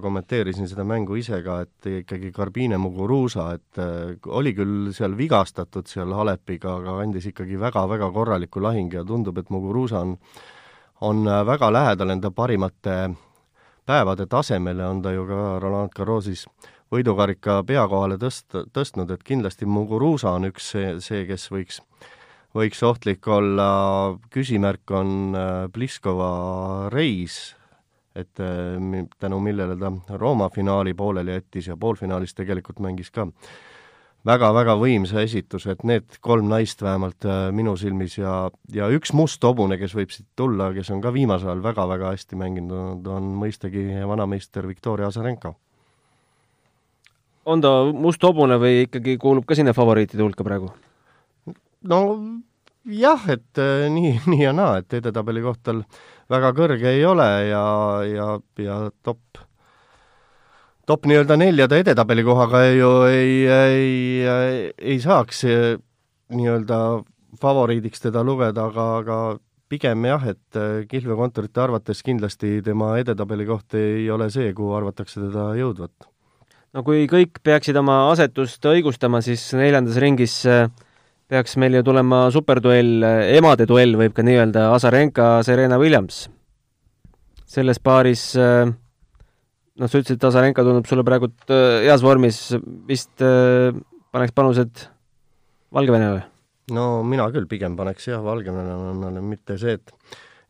kommenteerisin 0.00 0.68
seda 0.70 0.84
mängu 0.86 1.16
ise 1.18 1.40
ka, 1.42 1.60
et 1.66 1.88
ikkagi 1.90 2.30
Garbine 2.32 2.78
Muguruza, 2.78 3.52
et 3.56 3.78
äh, 3.82 4.16
oli 4.26 4.54
küll 4.54 4.92
seal 4.94 5.16
vigastatud 5.18 5.90
seal 5.90 6.14
Halepiga, 6.14 6.76
aga 6.78 6.98
andis 7.02 7.26
ikkagi 7.32 7.58
väga-väga 7.60 8.10
korraliku 8.14 8.62
lahingu 8.62 9.00
ja 9.00 9.04
tundub, 9.04 9.38
et 9.38 9.50
Muguruza 9.50 10.04
on 10.04 10.18
on 11.00 11.24
väga 11.24 11.72
lähedal 11.72 12.10
enda 12.10 12.30
parimate 12.30 13.14
päevade 13.86 14.26
tasemele, 14.26 14.86
on 14.86 15.02
ta 15.02 15.12
ju 15.12 15.26
ka 15.28 15.58
Roland 15.60 15.92
Garrosis 15.96 16.46
võidukarika 16.92 17.62
pea 17.66 17.84
kohale 17.88 18.16
tõst-, 18.20 18.56
tõstnud, 18.72 19.10
et 19.10 19.24
kindlasti 19.26 19.66
Muguruza 19.66 20.34
on 20.38 20.48
üks 20.48 20.70
see, 20.74 20.94
see, 21.04 21.24
kes 21.28 21.48
võiks, 21.52 21.80
võiks 22.56 22.82
ohtlik 22.86 23.26
olla, 23.28 23.68
küsimärk 24.32 24.94
on 24.94 25.36
äh, 25.36 25.52
Pliskova 25.74 26.88
reis, 26.94 27.56
et 28.14 28.40
äh, 28.40 29.04
tänu 29.18 29.40
millele 29.42 29.76
ta 29.76 30.18
Rooma 30.18 30.50
finaali 30.54 30.94
pooleli 30.94 31.34
jättis 31.34 31.68
ja 31.68 31.76
poolfinaalis 31.76 32.34
tegelikult 32.34 32.80
mängis 32.80 33.10
ka 33.10 33.26
väga-väga 34.24 34.78
võimsa 34.80 35.20
esituse, 35.20 35.74
et 35.74 35.82
need 35.84 36.16
kolm 36.24 36.48
naist 36.48 36.82
vähemalt 36.82 37.26
äh, 37.28 37.50
minu 37.52 37.76
silmis 37.76 38.16
ja, 38.18 38.50
ja 38.72 38.88
üks 38.88 39.12
must 39.12 39.42
hobune, 39.44 39.76
kes 39.78 39.94
võib 39.94 40.14
siit 40.14 40.30
tulla, 40.36 40.72
kes 40.72 40.90
on 40.94 41.02
ka 41.04 41.12
viimasel 41.12 41.52
ajal 41.52 41.66
väga-väga 41.66 42.14
hästi 42.14 42.40
mänginud, 42.40 43.06
on 43.06 43.34
mõistagi 43.42 43.84
vanameister 44.08 44.66
Viktoria 44.70 45.12
Azarenka 45.12 45.52
on 47.44 47.60
ta 47.60 47.70
must 47.92 48.22
hobune 48.24 48.56
või 48.60 48.84
ikkagi 48.86 49.16
kuulub 49.20 49.46
ka 49.48 49.56
sinna 49.58 49.74
favoriitide 49.76 50.24
hulka 50.24 50.46
praegu? 50.46 50.70
no 51.84 52.00
jah, 52.84 53.24
et 53.32 53.60
äh, 53.60 53.86
nii, 53.92 54.18
nii 54.32 54.44
ja 54.44 54.52
naa, 54.56 54.78
et 54.82 55.00
edetabeli 55.00 55.42
koht 55.44 55.62
tal 55.64 55.82
väga 56.32 56.52
kõrge 56.56 56.92
ei 56.94 57.04
ole 57.06 57.28
ja, 57.50 57.64
ja, 58.08 58.28
ja 58.60 58.78
top, 59.04 59.40
top 60.88 61.08
nii-öelda 61.08 61.38
neljada 61.40 61.80
edetabeli 61.80 62.24
kohaga 62.24 62.64
ju 62.72 62.92
ei, 63.08 63.34
ei, 63.48 63.96
ei, 64.28 64.70
ei 64.78 65.00
saaks 65.02 65.44
äh, 65.48 65.66
nii-öelda 66.34 66.78
favoriidiks 67.40 68.04
teda 68.04 68.22
lugeda, 68.24 68.68
aga, 68.70 68.86
aga 69.02 69.18
pigem 69.68 70.06
jah, 70.06 70.24
et 70.34 70.58
äh, 70.58 70.84
kihlveokontorite 70.88 71.62
arvates 71.64 72.02
kindlasti 72.06 72.58
tema 72.64 72.94
edetabeli 73.00 73.46
koht 73.48 73.76
ei 73.80 74.08
ole 74.12 74.30
see, 74.32 74.52
kuhu 74.56 74.74
arvatakse 74.76 75.22
teda 75.22 75.52
jõudvat. 75.58 76.10
No 76.74 76.82
kui 76.82 77.04
kõik 77.06 77.38
peaksid 77.46 77.76
oma 77.78 78.08
asetust 78.10 78.64
õigustama, 78.66 79.20
siis 79.22 79.46
neljandas 79.54 79.98
ringis 80.02 80.40
äh, 80.50 80.66
peaks 81.30 81.56
meil 81.60 81.78
ju 81.78 81.82
tulema 81.86 82.26
superduell, 82.34 83.04
emade 83.34 83.66
duell 83.68 83.96
võib 83.98 84.14
ka 84.16 84.24
nii 84.26 84.40
öelda, 84.40 84.68
Azarenka, 84.74 85.38
Serena 85.46 85.78
Williams. 85.80 86.28
selles 87.54 87.78
paaris 87.78 88.32
äh, 88.36 88.66
noh, 88.66 89.88
sa 89.88 90.00
ütlesid, 90.00 90.18
et 90.18 90.28
Azarenka 90.28 90.64
tundub 90.66 90.88
sulle 90.90 91.04
praegu 91.06 91.30
heas 91.48 92.02
vormis, 92.02 92.40
vist 92.88 93.14
paneks 93.20 94.34
panused 94.34 94.88
Valgevenele? 95.74 96.24
no 96.74 97.02
mina 97.04 97.26
küll 97.32 97.48
pigem 97.48 97.76
paneks 97.76 98.08
jah, 98.08 98.22
Valgevenele, 98.24 99.22
mitte 99.24 99.58
see, 99.60 99.78
et 99.78 99.92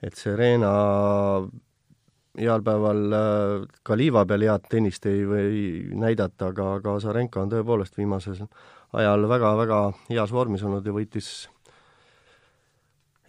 et 0.04 0.16
Serena 0.18 0.70
heal 2.36 2.62
päeval 2.66 3.14
ka 3.86 3.96
liiva 3.96 4.24
peal 4.28 4.44
head 4.44 4.66
tennist 4.70 5.06
ei 5.08 5.22
või 5.28 5.58
näidata, 5.96 6.50
aga, 6.50 6.74
aga 6.80 6.96
Azarenka 6.98 7.40
on 7.40 7.52
tõepoolest 7.52 7.96
viimasel 8.00 8.42
ajal 8.94 9.28
väga-väga 9.28 9.80
heas 10.10 10.32
vormis 10.32 10.62
olnud 10.62 10.86
ja 10.86 10.94
võitis, 10.94 11.28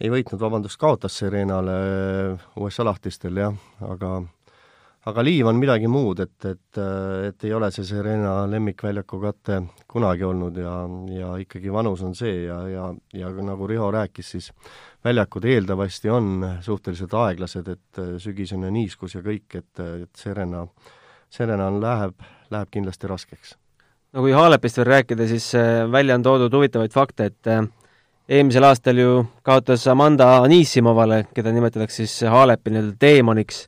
ei 0.00 0.12
võitnud, 0.12 0.40
vabandust, 0.40 0.78
kaotas 0.80 1.16
Serenale 1.22 1.76
USA 2.60 2.84
lahtistel 2.84 3.40
jah, 3.40 3.54
aga 3.86 4.18
aga 5.06 5.22
liiv 5.22 5.46
on 5.46 5.58
midagi 5.60 5.88
muud, 5.90 6.20
et, 6.24 6.48
et, 6.48 6.78
et 7.28 7.44
ei 7.46 7.52
ole 7.54 7.68
see 7.74 7.86
Serena 7.86 8.40
lemmikväljaku 8.50 9.20
kate 9.22 9.60
kunagi 9.90 10.26
olnud 10.26 10.58
ja, 10.58 10.74
ja 11.14 11.28
ikkagi 11.42 11.72
vanus 11.72 12.02
on 12.06 12.16
see 12.18 12.46
ja, 12.48 12.58
ja, 12.70 12.88
ja 13.14 13.30
nagu 13.46 13.68
Riho 13.70 13.90
rääkis, 13.94 14.32
siis 14.34 14.50
väljakud 15.06 15.46
eeldavasti 15.46 16.10
on 16.10 16.48
suhteliselt 16.66 17.14
aeglased, 17.14 17.70
et 17.70 18.02
sügisene 18.22 18.72
niiskus 18.74 19.14
ja 19.14 19.22
kõik, 19.26 19.60
et, 19.60 19.84
et 19.86 20.10
Serena, 20.18 20.66
Serena 21.30 21.70
läheb, 21.70 22.26
läheb 22.50 22.74
kindlasti 22.74 23.10
raskeks. 23.10 23.54
No 24.12 24.22
kui 24.24 24.34
Haalepist 24.36 24.78
veel 24.78 24.90
rääkida, 24.92 25.26
siis 25.30 25.48
äh, 25.54 25.84
välja 25.92 26.14
on 26.14 26.26
toodud 26.26 26.54
huvitavaid 26.54 26.92
fakte, 26.94 27.30
et 27.32 27.50
äh, 27.50 27.64
eelmisel 28.28 28.64
aastal 28.68 28.98
ju 28.98 29.24
kaotas 29.46 29.86
Amanda 29.88 30.36
Anissimovale, 30.42 31.24
keda 31.34 31.54
nimetatakse 31.54 32.04
siis 32.04 32.28
Haalepi 32.30 32.74
nii-öelda 32.74 32.96
teemoniks 33.00 33.66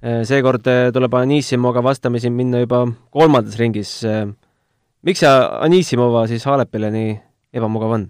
Äh, 0.00 0.22
seekord 0.24 0.64
tuleb 0.94 1.14
Anissimoga 1.18 1.82
vastamisi 1.84 2.30
minna 2.32 2.62
juba 2.62 2.86
kolmandas 3.12 3.58
ringis. 3.60 3.98
Miks 5.04 5.20
see 5.20 5.32
Anissimova 5.66 6.22
siis 6.28 6.46
Halepile 6.48 6.88
nii 6.94 7.10
ebamugav 7.52 7.92
on? 7.98 8.06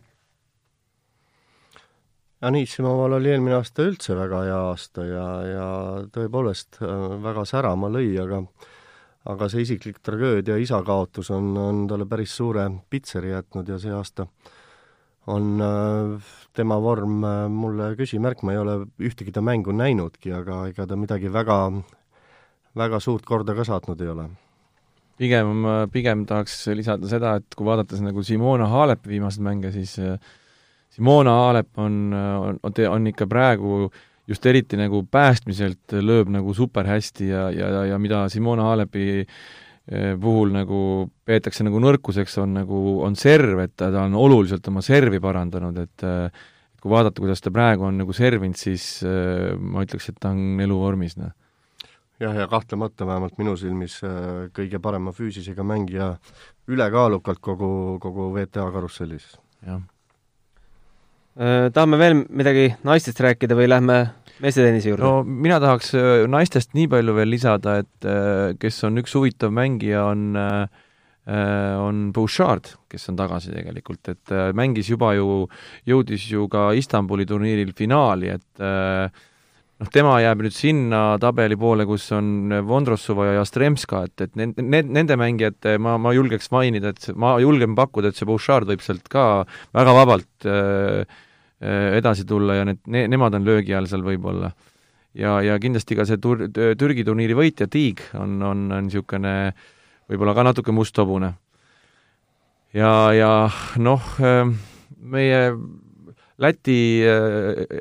Anissimoval 2.46 3.18
oli 3.18 3.32
eelmine 3.34 3.58
aasta 3.58 3.84
üldse 3.88 4.14
väga 4.16 4.44
hea 4.46 4.60
aasta 4.70 5.02
ja, 5.04 5.24
ja 5.44 5.66
tõepoolest 6.14 6.78
väga 7.26 7.44
särama 7.44 7.90
lõi, 7.92 8.14
aga 8.22 8.44
aga 9.26 9.48
see 9.52 9.66
isiklik 9.66 9.98
tragöödia, 10.02 10.56
isa 10.56 10.82
kaotus 10.82 11.30
on, 11.30 11.52
on 11.56 11.86
talle 11.88 12.06
päris 12.08 12.32
suure 12.36 12.70
pitseri 12.90 13.34
jätnud 13.34 13.68
ja 13.68 13.78
see 13.78 13.92
aasta 13.92 14.24
äh, 14.24 14.52
on 15.26 15.60
äh, 15.60 16.20
tema 16.56 16.80
vorm 16.80 17.24
äh, 17.24 17.48
mulle 17.48 17.94
küsimärk, 17.98 18.42
ma 18.42 18.54
ei 18.54 18.60
ole 18.60 18.76
ühtegi 19.00 19.32
ta 19.34 19.42
mängu 19.44 19.74
näinudki, 19.76 20.32
aga 20.34 20.64
ega 20.70 20.86
ta 20.88 20.98
midagi 20.98 21.30
väga, 21.32 21.58
väga 22.76 23.00
suurt 23.00 23.26
korda 23.28 23.54
ka 23.54 23.66
saatnud 23.66 24.00
ei 24.00 24.12
ole. 24.14 24.28
pigem, 25.20 25.66
pigem 25.92 26.24
tahaks 26.26 26.66
lisada 26.72 27.08
seda, 27.08 27.34
et 27.36 27.56
kui 27.56 27.66
vaadates 27.66 28.00
nagu 28.00 28.22
Simona 28.24 28.70
Halepi 28.72 29.10
viimaseid 29.12 29.44
mänge, 29.44 29.72
siis 29.72 29.98
Simona 30.90 31.34
Halep 31.44 31.78
on, 31.78 32.14
on, 32.14 32.60
on 32.88 33.06
ikka 33.06 33.26
praegu 33.28 33.90
just 34.30 34.46
eriti 34.46 34.78
nagu 34.78 35.02
päästmiselt 35.10 35.96
lööb 35.98 36.30
nagu 36.30 36.54
super 36.54 36.86
hästi 36.86 37.32
ja, 37.32 37.48
ja, 37.50 37.70
ja 37.90 37.98
mida 37.98 38.22
Simona 38.30 38.68
Halepi 38.70 39.08
eh, 39.24 40.14
puhul 40.20 40.54
nagu 40.54 41.10
peetakse 41.26 41.66
nagu 41.66 41.82
nõrkuseks, 41.82 42.38
on 42.42 42.54
nagu, 42.62 43.00
on 43.04 43.18
serv, 43.18 43.58
et 43.66 43.74
ta, 43.74 43.90
ta 43.90 44.06
on 44.06 44.14
oluliselt 44.14 44.70
oma 44.70 44.84
servi 44.86 45.20
parandanud, 45.22 45.82
et 45.82 46.08
kui 46.80 46.92
vaadata, 46.92 47.20
kuidas 47.20 47.42
ta 47.44 47.52
praegu 47.52 47.86
on 47.88 48.00
nagu 48.00 48.14
servinud, 48.16 48.56
siis 48.58 49.02
äh, 49.06 49.52
ma 49.56 49.84
ütleks, 49.84 50.10
et 50.10 50.18
ta 50.20 50.32
on 50.32 50.60
eluvormis, 50.64 51.16
noh. 51.20 51.32
jah, 52.20 52.36
ja 52.36 52.48
kahtlemata 52.50 53.06
vähemalt 53.08 53.36
minu 53.40 53.56
silmis 53.60 53.98
äh, 54.06 54.48
kõige 54.56 54.80
parema 54.82 55.12
füüsisega 55.16 55.64
mängija 55.66 56.14
ülekaalukalt 56.70 57.40
kogu, 57.44 57.72
kogu 58.02 58.30
WTA 58.34 58.70
karussellis. 58.72 59.34
jah 59.66 59.80
äh,. 61.36 61.68
Tahame 61.72 61.98
veel 62.00 62.24
midagi 62.28 62.72
naistest 62.84 63.20
rääkida 63.20 63.56
või 63.56 63.68
lähme 63.68 64.00
meestetennise 64.42 64.92
juurde? 64.92 65.06
no 65.06 65.24
mina 65.24 65.60
tahaks 65.62 65.94
äh, 65.98 66.26
naistest 66.30 66.76
nii 66.76 66.90
palju 66.92 67.16
veel 67.16 67.32
lisada, 67.32 67.80
et 67.84 68.08
äh, 68.08 68.52
kes 68.60 68.84
on 68.88 69.00
üks 69.02 69.16
huvitav 69.18 69.54
mängija, 69.54 70.04
on 70.10 70.30
äh, 70.40 70.86
on 71.30 72.08
Bouchard, 72.16 72.72
kes 72.90 73.04
on 73.12 73.18
tagasi 73.18 73.52
tegelikult, 73.52 74.08
et 74.10 74.32
mängis 74.56 74.88
juba 74.90 75.12
ju, 75.14 75.44
jõudis 75.86 76.24
ju 76.32 76.48
ka 76.50 76.70
Istanbuli 76.74 77.26
turniiril 77.28 77.70
finaali, 77.76 78.32
et 78.34 78.64
äh, 78.64 79.20
noh, 79.80 79.90
tema 79.92 80.16
jääb 80.24 80.42
nüüd 80.44 80.54
sinna 80.56 81.02
tabeli 81.22 81.58
poole, 81.60 81.86
kus 81.88 82.08
on 82.16 82.52
Vondrossova 82.66 83.30
ja 83.30 83.38
Jastremska, 83.38 84.04
et, 84.08 84.26
et 84.26 84.36
need, 84.40 84.60
need, 84.60 84.92
nende 84.96 85.16
mängijate 85.20 85.76
ma, 85.82 85.96
ma 86.02 86.12
julgeks 86.16 86.50
mainida, 86.54 86.94
et 86.94 87.10
ma 87.16 87.36
julgen 87.42 87.76
pakkuda, 87.78 88.10
et 88.10 88.20
see 88.20 88.28
Bouchard 88.28 88.68
võib 88.70 88.84
sealt 88.84 89.08
ka 89.12 89.26
väga 89.76 89.96
vabalt 89.96 90.48
äh, 90.48 91.20
edasi 91.60 92.24
tulla 92.24 92.54
ja 92.56 92.64
need 92.64 92.78
ne,, 92.88 93.02
nemad 93.12 93.34
on 93.36 93.44
löögi 93.44 93.74
all 93.76 93.88
seal 93.90 94.00
võib-olla. 94.00 94.48
ja, 95.12 95.40
ja 95.44 95.58
kindlasti 95.60 95.96
ka 95.98 96.06
see 96.08 96.16
tur-, 96.16 96.46
Türgi 96.50 97.04
turniiri 97.04 97.36
võitja 97.36 97.68
Tiig 97.68 98.00
on, 98.16 98.38
on, 98.42 98.64
on 98.72 98.88
niisugune 98.88 99.34
äh, 99.50 99.68
võib-olla 100.10 100.34
ka 100.34 100.44
natuke 100.46 100.74
must 100.74 100.98
hobune. 100.98 101.34
ja, 102.74 102.90
ja 103.14 103.30
noh, 103.78 104.10
ähm, 104.24 104.56
meie 104.98 105.52
Läti, 106.40 107.04
äh, 107.04 107.80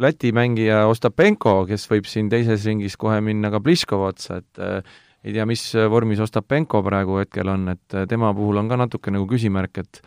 Läti 0.00 0.32
mängija 0.32 0.86
Ostapenko, 0.88 1.60
kes 1.68 1.84
võib 1.90 2.08
siin 2.08 2.30
teises 2.32 2.64
ringis 2.66 2.96
kohe 2.96 3.20
minna 3.24 3.50
ka 3.52 3.60
Pliškova 3.62 4.12
otsa, 4.14 4.40
et 4.40 4.62
äh, 4.62 4.96
ei 5.26 5.34
tea, 5.36 5.46
mis 5.46 5.62
vormis 5.90 6.22
Ostapenko 6.24 6.82
praegu 6.86 7.20
hetkel 7.20 7.50
on, 7.52 7.68
et 7.74 7.94
äh, 7.98 8.08
tema 8.10 8.32
puhul 8.34 8.62
on 8.62 8.70
ka 8.70 8.80
natuke 8.80 9.14
nagu 9.14 9.28
küsimärk, 9.30 9.82
et 9.84 10.02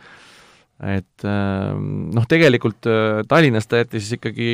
et 0.82 1.26
ähm, 1.28 2.10
noh, 2.14 2.24
tegelikult 2.26 2.88
Tallinnas 3.30 3.68
ta 3.70 3.82
jättis 3.82 4.08
ikkagi 4.16 4.48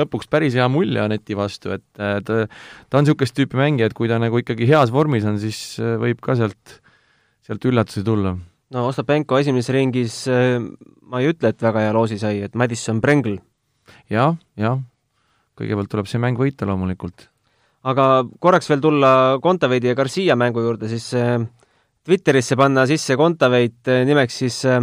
lõpuks 0.00 0.30
päris 0.32 0.56
hea 0.56 0.64
mulje 0.72 1.02
Aneti 1.02 1.36
vastu, 1.36 1.74
et 1.76 1.84
ta, 1.94 2.16
ta 2.24 2.98
on 2.98 3.04
niisugust 3.04 3.36
tüüpi 3.36 3.60
mängija, 3.60 3.90
et 3.90 3.96
kui 3.96 4.08
ta 4.08 4.16
nagu 4.22 4.40
ikkagi 4.40 4.68
heas 4.70 4.94
vormis 4.94 5.26
on, 5.28 5.36
siis 5.42 5.76
võib 6.00 6.22
ka 6.24 6.38
sealt, 6.40 6.78
sealt 7.44 7.68
üllatusi 7.68 8.04
tulla. 8.06 8.32
no 8.72 8.86
Ostapenko 8.88 9.38
esimeses 9.42 9.74
ringis 9.76 10.22
ma 10.24 11.20
ei 11.20 11.30
ütle, 11.32 11.52
et 11.52 11.62
väga 11.62 11.84
hea 11.84 11.92
loosi 11.94 12.18
sai, 12.20 12.40
et 12.46 12.56
Madison 12.56 13.00
Brengel 13.04 13.38
ja,. 13.38 13.44
jah, 14.16 14.40
jah, 14.60 14.80
kõigepealt 15.58 15.92
tuleb 15.92 16.08
see 16.10 16.22
mäng 16.22 16.40
võita 16.40 16.66
loomulikult. 16.68 17.28
aga 17.84 18.24
korraks 18.40 18.70
veel 18.72 18.82
tulla 18.84 19.12
Kontaveidi 19.44 19.92
ja 19.92 19.98
Garcia 19.98 20.36
mängu 20.36 20.64
juurde, 20.64 20.88
siis 20.88 21.12
Twitterisse 22.04 22.56
panna 22.60 22.84
sisse 22.88 23.16
Kontaveit 23.16 23.88
nimeks, 24.04 24.40
siis 24.42 24.58
äh, 24.68 24.82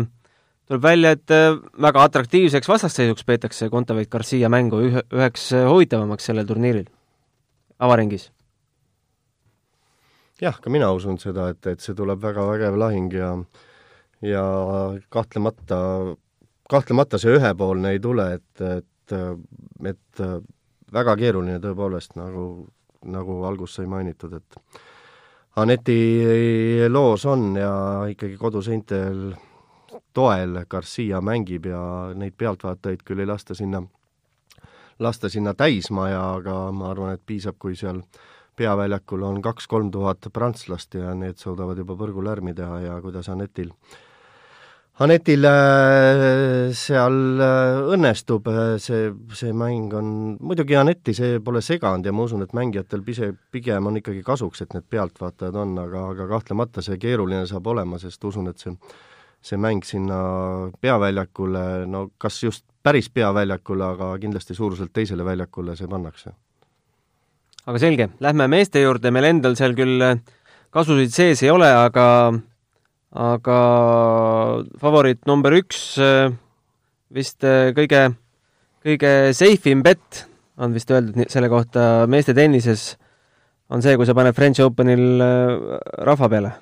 tuleb 0.72 0.84
välja, 0.84 1.12
et 1.18 1.32
äh, 1.36 1.58
väga 1.84 2.06
atraktiivseks 2.08 2.70
vastasseisuks 2.72 3.26
peetakse 3.28 3.68
Kontaveit 3.70 4.08
Garcia 4.10 4.48
mängu 4.50 4.80
ühe, 4.88 5.02
üheks 5.12 5.50
äh, 5.58 5.66
huvitavamaks 5.68 6.30
sellel 6.30 6.48
turniiril, 6.48 6.86
avaringis. 7.80 8.30
jah, 10.42 10.56
ka 10.62 10.72
mina 10.72 10.94
usun 10.96 11.20
seda, 11.20 11.50
et, 11.52 11.68
et 11.68 11.84
see 11.84 11.98
tuleb 11.98 12.24
väga 12.24 12.48
vägev 12.48 12.80
lahing 12.80 13.12
ja 13.14 13.34
ja 14.24 14.46
kahtlemata, 15.10 15.82
kahtlemata 16.70 17.20
see 17.20 17.36
ühepoolne 17.36 17.92
ei 17.92 18.00
tule, 18.00 18.30
et, 18.40 18.64
et, 18.64 19.16
et 19.92 20.24
väga 20.94 21.18
keeruline 21.20 21.60
tõepoolest, 21.60 22.16
nagu, 22.16 22.46
nagu 23.12 23.44
alguses 23.50 23.82
sai 23.82 23.92
mainitud, 23.92 24.40
et 24.40 24.82
Aneti 25.60 26.88
loos 26.88 27.26
on 27.28 27.58
ja 27.60 27.72
ikkagi 28.08 28.38
koduseintel 28.40 29.34
toel 30.14 30.66
Garcia 30.70 31.22
mängib 31.22 31.66
ja 31.70 31.82
neid 32.16 32.36
pealtvaatajaid 32.38 33.04
küll 33.08 33.24
ei 33.24 33.30
lasta 33.30 33.56
sinna, 33.58 33.84
lasta 35.00 35.30
sinna 35.30 35.54
täismaja, 35.54 36.22
aga 36.38 36.60
ma 36.76 36.92
arvan, 36.92 37.16
et 37.16 37.26
piisab, 37.26 37.58
kui 37.60 37.76
seal 37.76 38.04
peaväljakul 38.56 39.24
on 39.24 39.42
kaks-kolm 39.42 39.92
tuhat 39.92 40.28
prantslast 40.34 40.96
ja 41.00 41.16
need 41.16 41.40
suudavad 41.40 41.78
juba 41.78 41.96
põrgulärmi 42.00 42.54
teha 42.56 42.80
ja 42.86 43.02
kuidas 43.02 43.30
Anetil 43.32 43.72
Anetil 45.02 45.46
äh, 45.48 46.70
seal 46.78 47.40
äh, 47.42 47.80
õnnestub, 47.96 48.46
äh, 48.52 48.76
see, 48.78 49.08
see 49.34 49.54
mäng 49.56 49.94
on, 49.98 50.10
muidugi 50.44 50.76
Aneti 50.78 51.16
see 51.18 51.40
pole 51.42 51.64
seganud 51.66 52.06
ja 52.06 52.14
ma 52.14 52.28
usun, 52.28 52.44
et 52.46 52.54
mängijatel 52.54 53.02
pise, 53.08 53.32
pigem 53.56 53.88
on 53.90 53.98
ikkagi 53.98 54.22
kasuks, 54.28 54.62
et 54.62 54.76
need 54.76 54.86
pealtvaatajad 54.92 55.58
on, 55.58 55.74
aga, 55.82 56.04
aga 56.12 56.28
kahtlemata 56.36 56.84
see 56.86 57.00
keeruline 57.02 57.48
saab 57.50 57.72
olema, 57.72 57.98
sest 58.04 58.30
usun, 58.30 58.52
et 58.52 58.62
see 58.62 58.76
see 59.42 59.58
mäng 59.58 59.86
sinna 59.86 60.20
peaväljakule, 60.82 61.86
no 61.90 62.10
kas 62.22 62.44
just 62.44 62.66
päris 62.84 63.10
peaväljakule, 63.14 63.86
aga 63.96 64.14
kindlasti 64.22 64.56
suuruselt 64.58 64.94
teisele 64.94 65.26
väljakule 65.26 65.76
see 65.78 65.90
pannakse. 65.90 66.34
aga 67.66 67.82
selge, 67.82 68.10
lähme 68.20 68.48
meeste 68.50 68.82
juurde, 68.82 69.12
meil 69.14 69.30
endal 69.30 69.58
seal 69.58 69.76
küll 69.78 70.02
äh, 70.02 70.16
kasusid 70.74 71.14
sees 71.14 71.44
ei 71.46 71.52
ole, 71.54 71.70
aga 71.70 72.08
aga 73.12 73.58
favoriit 74.82 75.26
number 75.30 75.54
üks 75.58 75.84
äh, 76.02 76.32
vist 77.14 77.44
äh, 77.44 77.74
kõige, 77.78 78.08
kõige 78.86 79.14
safe 79.38 79.74
im 79.74 79.86
bet 79.86 80.26
on 80.62 80.74
vist 80.74 80.92
öeldud 80.94 81.30
selle 81.34 81.50
kohta 81.50 82.08
meeste 82.10 82.34
tennises, 82.38 82.96
on 83.74 83.82
see, 83.82 83.98
kui 83.98 84.06
sa 84.06 84.14
paned 84.18 84.38
French 84.38 84.62
Openil 84.62 85.22
rahva 86.06 86.30
peale 86.30 86.58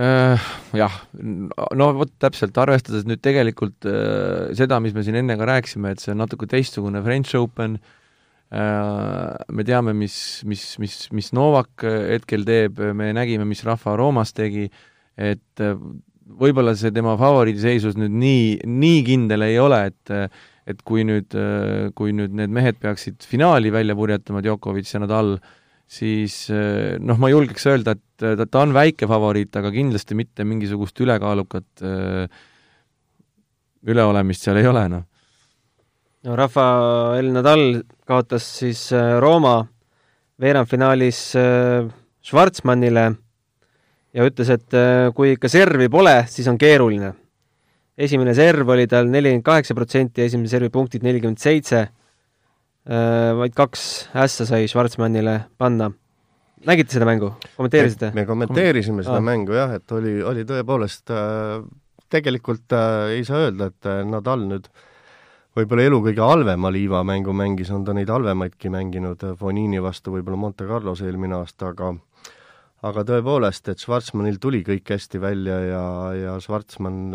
jah, 0.00 0.98
no 1.76 1.88
vot 1.98 2.12
täpselt, 2.22 2.58
arvestades 2.62 3.06
nüüd 3.08 3.22
tegelikult 3.24 3.88
äh, 3.88 4.50
seda, 4.58 4.80
mis 4.80 4.94
me 4.96 5.04
siin 5.06 5.18
enne 5.20 5.36
ka 5.36 5.48
rääkisime, 5.50 5.94
et 5.94 6.02
see 6.02 6.14
on 6.14 6.22
natuke 6.22 6.48
teistsugune 6.50 7.02
French 7.04 7.36
Open 7.38 7.78
äh,, 7.78 9.34
me 9.52 9.66
teame, 9.68 9.94
mis, 9.96 10.14
mis, 10.48 10.64
mis, 10.82 11.00
mis 11.16 11.32
Novak 11.36 11.84
hetkel 11.84 12.46
teeb, 12.48 12.80
me 12.96 13.10
nägime, 13.16 13.48
mis 13.48 13.64
Rafa 13.66 13.96
Roomas 14.00 14.32
tegi, 14.36 14.70
et 15.20 15.64
äh, 15.64 15.76
võib-olla 16.40 16.76
see 16.78 16.94
tema 16.94 17.16
favoriidiseisus 17.20 17.98
nüüd 17.98 18.14
nii, 18.14 18.46
nii 18.70 19.04
kindel 19.08 19.48
ei 19.48 19.58
ole, 19.60 19.84
et 19.90 20.16
et 20.70 20.82
kui 20.86 21.04
nüüd, 21.06 21.34
äh, 21.34 21.88
kui 21.96 22.12
nüüd 22.16 22.34
need 22.36 22.52
mehed 22.54 22.78
peaksid 22.82 23.24
finaali 23.26 23.72
välja 23.74 23.96
purjetama, 23.98 24.42
Djokovic 24.44 24.90
ja 24.92 25.00
Nadal, 25.02 25.38
siis 25.90 26.44
eh, 26.54 26.96
noh, 27.02 27.18
ma 27.18 27.30
julgeks 27.32 27.66
öelda, 27.70 27.96
et 27.96 28.22
ta, 28.38 28.46
ta 28.46 28.62
on 28.62 28.74
väike 28.76 29.08
favoriit, 29.10 29.54
aga 29.58 29.72
kindlasti 29.74 30.16
mitte 30.18 30.46
mingisugust 30.46 31.00
ülekaalukat 31.02 31.84
äh, 31.86 32.42
üleolemist 33.90 34.46
seal 34.46 34.60
ei 34.60 34.68
ole, 34.70 34.84
noh. 34.92 35.06
no 36.28 36.36
Rafael 36.38 37.32
Nadal 37.34 37.82
kaotas 38.06 38.46
siis 38.60 38.86
eh, 38.94 39.16
Rooma 39.22 39.58
veerandfinaalis 40.40 41.18
Schwarzmannile 42.24 43.02
ja 44.16 44.24
ütles, 44.24 44.48
et 44.54 44.76
kui 45.12 45.34
ikka 45.34 45.50
servi 45.52 45.90
pole, 45.92 46.14
siis 46.32 46.48
on 46.48 46.56
keeruline. 46.58 47.10
esimene 48.00 48.32
serv 48.34 48.70
oli 48.72 48.86
tal 48.88 49.10
nelikümmend 49.12 49.44
kaheksa 49.44 49.76
protsenti, 49.76 50.22
esimese 50.24 50.56
servi 50.56 50.70
punktid 50.72 51.04
nelikümmend 51.04 51.42
seitse 51.42 51.82
vaid 52.86 53.52
kaks 53.52 53.82
ässa 54.16 54.46
sai 54.48 54.64
Schwarzmannile 54.68 55.34
panna. 55.60 55.90
nägite 56.66 56.96
seda 56.96 57.04
mängu, 57.08 57.34
kommenteerisite? 57.56 58.08
me 58.16 58.24
kommenteerisime 58.26 59.04
seda 59.04 59.18
ah. 59.20 59.24
mängu 59.24 59.52
jah, 59.52 59.74
et 59.76 59.92
oli, 59.92 60.14
oli 60.24 60.46
tõepoolest 60.48 61.12
äh, 61.12 61.60
tegelikult 62.10 62.72
äh, 62.74 63.16
ei 63.16 63.24
saa 63.26 63.46
öelda, 63.46 63.70
et 63.70 63.88
äh, 63.88 64.02
Nadal 64.08 64.44
nüüd 64.50 64.68
võib-olla 65.56 65.86
elu 65.88 66.00
kõige 66.08 66.24
halvema 66.24 66.70
liivamängu 66.74 67.34
mängis, 67.36 67.70
on 67.74 67.84
ta 67.86 67.94
neid 67.96 68.10
halvemaidki 68.10 68.72
mänginud, 68.72 69.22
äh, 69.26 69.36
Fonini 69.38 69.82
vastu 69.82 70.14
võib-olla 70.16 70.40
Monte 70.40 70.66
Carlos 70.68 71.02
eelmine 71.06 71.38
aasta, 71.40 71.72
aga 71.74 71.94
aga 72.86 73.04
tõepoolest, 73.04 73.68
et 73.68 73.82
Schwarzmannil 73.82 74.40
tuli 74.40 74.62
kõik 74.64 74.94
hästi 74.94 75.20
välja 75.20 75.58
ja, 75.68 75.84
ja 76.16 76.36
Schwarzmann 76.40 77.10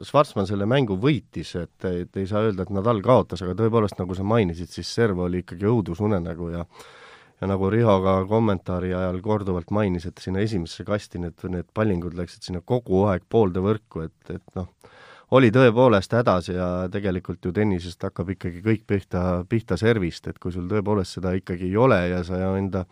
Schwarzmann 0.00 0.48
selle 0.48 0.66
mängu 0.66 0.96
võitis, 1.00 1.52
et, 1.60 1.84
et 1.84 2.16
ei 2.16 2.26
saa 2.26 2.46
öelda, 2.46 2.64
et 2.64 2.72
Nadal 2.72 3.02
kaotas, 3.04 3.42
aga 3.44 3.54
tõepoolest, 3.58 3.98
nagu 4.00 4.16
sa 4.16 4.24
mainisid, 4.24 4.70
siis 4.72 4.88
serv 4.88 5.20
oli 5.26 5.42
ikkagi 5.44 5.68
õudusunenägu 5.68 6.52
ja 6.54 6.66
ja 7.42 7.48
nagu 7.50 7.66
Riho 7.74 7.96
ka 8.04 8.12
kommentaari 8.30 8.92
ajal 8.94 9.16
korduvalt 9.22 9.72
mainis, 9.74 10.04
et 10.06 10.20
sinna 10.22 10.44
esimesse 10.44 10.84
kasti 10.86 11.18
need, 11.18 11.40
need 11.50 11.66
pallingud 11.74 12.14
läksid 12.14 12.46
sinna 12.46 12.60
kogu 12.62 13.00
aeg 13.10 13.24
poolde 13.28 13.58
võrku, 13.64 14.04
et, 14.06 14.30
et 14.30 14.54
noh, 14.54 14.68
oli 15.34 15.50
tõepoolest 15.50 16.14
hädas 16.14 16.52
ja 16.52 16.68
tegelikult 16.92 17.42
ju 17.48 17.50
tennisest 17.56 18.06
hakkab 18.06 18.30
ikkagi 18.36 18.62
kõik 18.62 18.84
pihta, 18.86 19.24
pihta 19.48 19.78
servist, 19.80 20.28
et 20.30 20.38
kui 20.38 20.54
sul 20.54 20.68
tõepoolest 20.70 21.18
seda 21.18 21.34
ikkagi 21.34 21.66
ei 21.70 21.76
ole 21.80 21.98
ja 22.12 22.22
sa 22.26 22.38
enda 22.60 22.84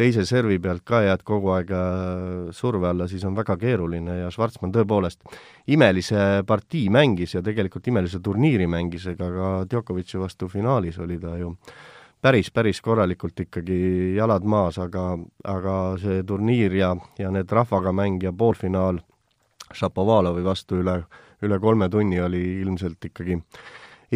teise 0.00 0.24
servi 0.24 0.56
pealt 0.62 0.84
ka 0.88 1.02
jääd 1.04 1.22
kogu 1.28 1.52
aeg 1.54 1.70
äh, 1.76 2.50
surve 2.56 2.88
alla, 2.88 3.08
siis 3.10 3.24
on 3.28 3.36
väga 3.36 3.58
keeruline 3.60 4.16
ja 4.22 4.32
Schwarzmann 4.32 4.72
tõepoolest 4.74 5.20
imelise 5.68 6.42
partii 6.48 6.88
mängis 6.92 7.36
ja 7.36 7.44
tegelikult 7.44 7.88
imelise 7.92 8.22
turniiri 8.24 8.68
mängis, 8.70 9.06
ega 9.12 9.28
ka 9.34 9.54
Djokovic'i 9.68 10.20
vastu 10.20 10.48
finaalis 10.48 10.98
oli 11.04 11.20
ta 11.20 11.36
ju 11.40 11.52
päris, 12.22 12.50
päris 12.50 12.80
korralikult 12.80 13.40
ikkagi 13.44 14.14
jalad 14.16 14.44
maas, 14.44 14.78
aga, 14.80 15.12
aga 15.44 15.76
see 16.00 16.22
turniir 16.26 16.74
ja, 16.76 16.94
ja 17.18 17.30
need 17.32 17.52
rahvaga 17.52 17.92
mäng 17.92 18.22
ja 18.24 18.32
poolfinaal 18.32 19.00
Šapovalovi 19.70 20.42
vastu 20.42 20.80
üle, 20.80 20.96
üle 21.46 21.60
kolme 21.62 21.88
tunni 21.88 22.18
oli 22.20 22.40
ilmselt 22.60 23.04
ikkagi, 23.06 23.36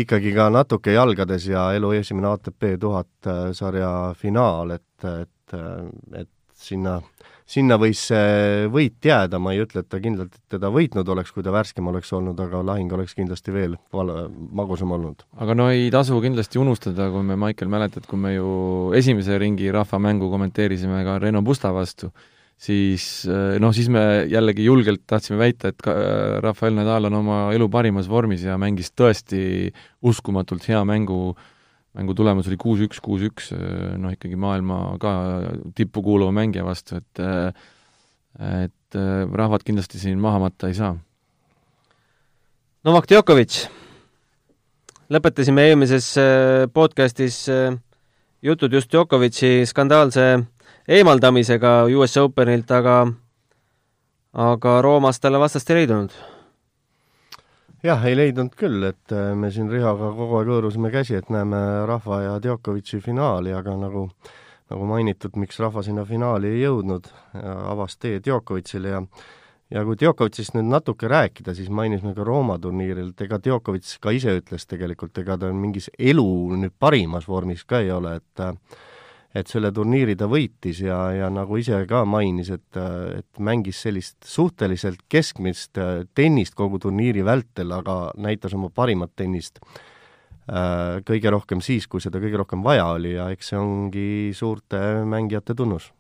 ikkagi 0.03 0.33
ka 0.35 0.49
natuke 0.51 0.97
jalgades 0.97 1.47
ja 1.47 1.69
elu 1.77 1.93
esimene 2.01 2.33
ATP 2.33 2.75
tuhat 2.81 3.29
äh, 3.31 3.47
sarja 3.53 4.15
finaal, 4.19 4.75
et, 4.75 5.09
et, 5.21 5.31
et 5.53 6.31
sinna 6.55 7.01
sinna 7.45 7.77
võis 7.81 8.01
see 8.09 8.69
võit 8.73 9.05
jääda, 9.05 9.39
ma 9.43 9.53
ei 9.53 9.63
ütle, 9.65 9.83
et 9.85 9.89
ta 9.93 10.01
kindlalt 10.03 10.37
teda 10.53 10.71
võitnud 10.73 11.09
oleks, 11.13 11.33
kui 11.35 11.45
ta 11.45 11.53
värskem 11.53 11.89
oleks 11.91 12.13
olnud, 12.17 12.39
aga 12.41 12.63
lahing 12.65 12.93
oleks 12.97 13.17
kindlasti 13.17 13.53
veel 13.55 13.77
val-, 13.93 14.31
magusam 14.57 14.95
olnud. 14.97 15.27
aga 15.45 15.57
no 15.57 15.69
ei 15.73 15.91
tasu 15.93 16.21
kindlasti 16.25 16.61
unustada, 16.61 17.11
kui 17.13 17.25
me, 17.27 17.37
Maicel, 17.41 17.69
mäletad, 17.73 18.09
kui 18.09 18.21
me 18.21 18.35
ju 18.35 18.49
esimese 18.97 19.39
ringi 19.41 19.69
rahvamängu 19.75 20.31
kommenteerisime 20.33 21.05
ka 21.05 21.19
Reno 21.21 21.45
Pusta 21.45 21.73
vastu, 21.77 22.11
siis 22.57 23.27
noh, 23.61 23.75
siis 23.77 23.91
me 23.93 24.25
jällegi 24.31 24.65
julgelt 24.65 25.05
tahtsime 25.11 25.43
väita, 25.43 25.75
et 25.75 25.85
ka 25.85 25.95
Rafael 26.45 26.77
Nadal 26.79 27.11
on 27.11 27.21
oma 27.21 27.41
elu 27.53 27.69
parimas 27.69 28.09
vormis 28.09 28.47
ja 28.49 28.57
mängis 28.61 28.95
tõesti 28.97 29.69
uskumatult 30.05 30.65
hea 30.71 30.81
mängu 30.89 31.35
äh, 31.35 31.51
mängu 31.95 32.15
tulemus 32.15 32.49
oli 32.51 32.59
kuus-üks, 32.61 33.01
kuus-üks, 33.03 33.53
noh 34.01 34.15
ikkagi 34.15 34.37
maailma 34.41 34.97
ka 35.03 35.15
tippu 35.79 36.03
kuuluva 36.03 36.35
mängija 36.35 36.67
vastu, 36.67 36.99
et 36.99 37.25
et 38.45 38.99
rahvad 39.35 39.63
kindlasti 39.63 39.99
siin 40.03 40.19
maha 40.19 40.41
matta 40.43 40.71
ei 40.71 40.75
saa. 40.75 40.95
Novak 42.85 43.07
Djokovic, 43.09 43.63
lõpetasime 45.09 45.63
eelmises 45.71 46.11
äh, 46.21 46.67
podcastis 46.69 47.45
äh, 47.49 47.77
jutud 48.43 48.75
just 48.77 48.91
Djokovic'i 48.93 49.65
skandaalse 49.65 50.27
eemaldamisega 50.89 51.87
US 51.97 52.19
Openilt, 52.21 52.71
aga 52.71 53.07
aga 54.35 54.79
Roomas 54.83 55.23
talle 55.23 55.41
vastast 55.41 55.71
ei 55.71 55.81
leidunud 55.81 56.13
jah, 57.85 58.07
ei 58.09 58.17
leidnud 58.17 58.55
küll, 58.59 58.83
et 58.89 59.13
äh, 59.13 59.35
me 59.37 59.51
siin 59.53 59.69
Rihoga 59.73 60.11
kogu 60.17 60.41
aeg 60.41 60.51
hõõrusime 60.55 60.91
käsi, 60.95 61.19
et 61.19 61.31
näeme 61.33 61.61
Rahva 61.89 62.23
ja 62.25 62.35
Djokovic'i 62.43 63.03
finaali, 63.05 63.53
aga 63.55 63.77
nagu 63.81 64.09
nagu 64.73 64.87
mainitud, 64.89 65.35
miks 65.37 65.61
Rahva 65.61 65.83
sinna 65.85 66.07
finaali 66.09 66.55
ei 66.55 66.63
jõudnud, 66.63 67.11
avas 67.45 67.99
tee 68.01 68.23
Djokovic'ile 68.25 68.95
ja 68.95 69.03
ja 69.73 69.83
kui 69.85 69.97
Djokovic'ist 69.99 70.55
nüüd 70.57 70.69
natuke 70.71 71.09
rääkida, 71.11 71.55
siis 71.57 71.71
mainisime 71.73 72.15
ka 72.15 72.25
Rooma 72.27 72.59
turniiril, 72.63 73.11
et 73.15 73.23
ega 73.27 73.41
Djokovic 73.43 73.89
ka 74.01 74.13
ise 74.15 74.37
ütles 74.39 74.69
tegelikult, 74.71 75.17
ega 75.19 75.39
ta 75.41 75.51
mingis 75.53 75.91
elu 75.99 76.27
nüüd 76.61 76.75
parimas 76.79 77.29
vormis 77.29 77.65
ka 77.69 77.81
ei 77.83 77.91
ole, 77.95 78.19
et 78.21 78.45
et 79.35 79.51
selle 79.51 79.73
turniiri 79.75 80.15
ta 80.19 80.29
võitis 80.31 80.79
ja, 80.85 80.99
ja 81.15 81.31
nagu 81.33 81.59
ise 81.59 81.81
ka 81.91 82.05
mainis, 82.07 82.53
et, 82.55 82.79
et 83.19 83.43
mängis 83.43 83.81
sellist 83.83 84.23
suhteliselt 84.31 85.03
keskmist 85.11 85.81
äh, 85.83 86.05
tennist 86.15 86.55
kogu 86.59 86.79
turniiri 86.83 87.25
vältel, 87.27 87.75
aga 87.75 88.15
näitas 88.15 88.55
oma 88.55 88.71
parimat 88.71 89.11
tennist 89.19 89.59
äh, 89.65 91.03
kõige 91.07 91.35
rohkem 91.35 91.65
siis, 91.65 91.89
kui 91.91 92.05
seda 92.05 92.23
kõige 92.23 92.39
rohkem 92.45 92.63
vaja 92.67 92.87
oli 92.95 93.17
ja 93.17 93.29
eks 93.35 93.53
see 93.53 93.61
ongi 93.61 94.09
suurte 94.39 94.81
mängijate 95.11 95.59
tunnus. 95.59 95.91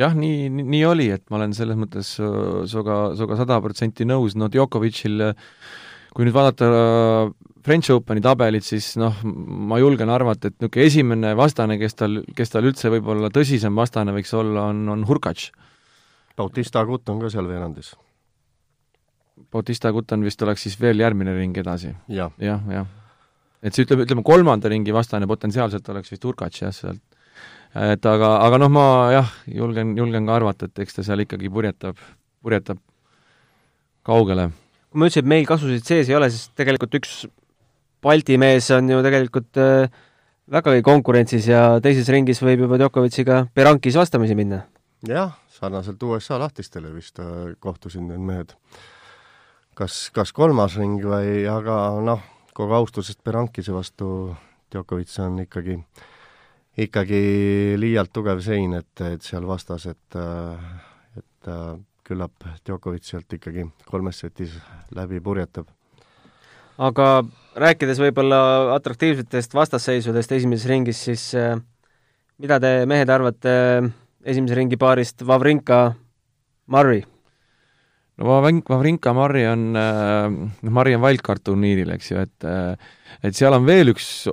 Jah, 0.00 0.16
nii, 0.16 0.48
nii, 0.50 0.64
nii 0.72 0.84
oli, 0.88 1.12
et 1.14 1.28
ma 1.30 1.38
olen 1.38 1.52
selles 1.54 1.76
mõttes 1.78 2.16
sinuga, 2.16 3.12
sinuga 3.14 3.36
sada 3.38 3.60
protsenti 3.62 4.02
nõus, 4.08 4.34
no 4.34 4.48
Djokovicil 4.50 5.28
kui 6.14 6.26
nüüd 6.26 6.34
vaadata 6.34 6.70
French 7.64 7.90
Openi 7.94 8.20
tabelit, 8.20 8.64
siis 8.66 8.90
noh, 9.00 9.22
ma 9.24 9.78
julgen 9.80 10.10
arvata, 10.12 10.50
et 10.50 10.56
niisugune 10.60 10.84
esimene 10.84 11.30
vastane, 11.38 11.78
kes 11.80 11.96
tal, 11.96 12.18
kes 12.36 12.50
tal 12.52 12.66
üldse 12.68 12.90
võib-olla 12.92 13.30
tõsisem 13.32 13.76
vastane 13.78 14.12
võiks 14.12 14.32
olla, 14.36 14.66
on, 14.68 14.82
on 14.92 15.04
Hurkacz. 15.08 15.48
Bautista 16.36 16.82
Agut 16.82 17.08
on 17.08 17.22
ka 17.22 17.30
seal 17.32 17.46
veerandis. 17.48 17.94
Bautista 19.54 19.88
Agut 19.88 20.12
on 20.12 20.26
vist, 20.26 20.42
oleks 20.44 20.66
siis 20.66 20.76
veel 20.80 21.00
järgmine 21.00 21.32
ring 21.36 21.56
edasi 21.56 21.94
ja.. 22.12 22.28
jah, 22.42 22.60
jah. 22.70 22.90
et 23.62 23.74
see 23.74 23.86
ütleme, 23.86 24.04
ütleme 24.04 24.24
kolmanda 24.26 24.68
ringi 24.68 24.92
vastane 24.94 25.26
potentsiaalselt 25.30 25.88
oleks 25.94 26.12
vist 26.12 26.26
Hurkacz 26.26 26.60
jah, 26.60 26.74
sealt. 26.74 27.00
et 27.80 28.10
aga, 28.10 28.34
aga 28.44 28.58
noh, 28.60 28.72
ma 28.72 28.84
jah, 29.14 29.30
julgen, 29.48 29.96
julgen 29.96 30.28
ka 30.28 30.36
arvata, 30.36 30.68
et 30.68 30.84
eks 30.84 31.00
ta 31.00 31.06
seal 31.06 31.24
ikkagi 31.24 31.48
purjetab, 31.54 31.96
purjetab 32.44 32.82
kaugele 34.04 34.50
kui 34.94 35.00
ma 35.00 35.08
ütlesin, 35.08 35.24
et 35.24 35.32
meil 35.32 35.48
kasusid 35.48 35.88
sees 35.88 36.12
ei 36.12 36.14
ole, 36.14 36.28
siis 36.30 36.52
tegelikult 36.54 37.00
üks 37.00 37.24
Balti 38.04 38.36
mees 38.36 38.66
on 38.74 38.90
ju 38.92 39.00
tegelikult 39.04 39.60
äh, 39.60 39.88
vägagi 40.52 40.82
konkurentsis 40.84 41.46
ja 41.48 41.80
teises 41.84 42.08
ringis 42.12 42.42
võib 42.44 42.66
juba 42.66 42.76
Djokovic'iga 42.80 43.46
Berankis 43.56 43.96
vastamisi 43.96 44.36
minna. 44.36 44.64
jah, 45.08 45.32
sarnaselt 45.48 46.02
USA 46.02 46.38
lahtistele 46.40 46.92
vist 46.92 47.18
äh, 47.18 47.54
kohtusid 47.60 48.04
need 48.04 48.20
mehed. 48.20 48.52
kas, 49.74 50.10
kas 50.12 50.32
kolmas 50.32 50.76
ring 50.76 51.00
või, 51.00 51.46
aga 51.48 52.00
noh, 52.04 52.20
kogu 52.52 52.76
austusest 52.76 53.22
Berankise 53.24 53.72
vastu 53.72 54.34
Djokovic 54.70 55.18
on 55.24 55.38
ikkagi, 55.46 55.78
ikkagi 56.84 57.22
liialt 57.80 58.12
tugev 58.12 58.42
sein, 58.44 58.74
et, 58.74 59.00
et 59.00 59.22
seal 59.22 59.46
vastas, 59.48 59.86
et, 59.86 60.18
äh, 60.20 60.68
et 61.22 61.50
küllap 62.04 62.44
Djokovic 62.66 63.08
sealt 63.08 63.32
ikkagi 63.32 63.64
kolmes 63.88 64.20
setis 64.20 64.58
läbi 64.92 65.20
purjetab. 65.24 65.72
Aga 66.78 67.08
rääkides 67.54 68.00
võib-olla 68.02 68.74
atraktiivsetest 68.74 69.54
vastasseisudest 69.54 70.34
esimeses 70.34 70.68
ringis, 70.70 71.04
siis 71.06 71.28
äh, 71.38 71.56
mida 72.42 72.58
te, 72.62 72.76
mehed, 72.90 73.10
arvate 73.10 73.54
äh, 73.54 73.90
esimese 74.26 74.58
ringi 74.58 74.78
paarist 74.80 75.22
Wawrinka-Murray? 75.26 77.04
no 78.18 78.28
Wawrinka, 78.30 78.74
Wawrinka-Murray 78.74 79.46
on, 79.50 79.68
äh, 79.78 80.26
noh, 80.34 80.74
Murray 80.74 80.98
on 80.98 81.04
wildcard 81.04 81.44
turniiril, 81.46 81.94
eks 81.94 82.12
ju, 82.12 82.26
et 82.26 82.50
et 83.24 83.36
seal 83.38 83.54
on 83.54 83.62
veel 83.64 83.92
üks, 83.92 84.26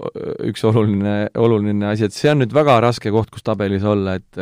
üks 0.50 0.64
oluline, 0.66 1.30
oluline 1.38 1.92
asi, 1.92 2.08
et 2.08 2.16
see 2.16 2.32
on 2.32 2.42
nüüd 2.42 2.54
väga 2.56 2.80
raske 2.82 3.12
koht, 3.14 3.30
kus 3.32 3.46
tabelis 3.46 3.86
olla, 3.88 4.18
et 4.18 4.40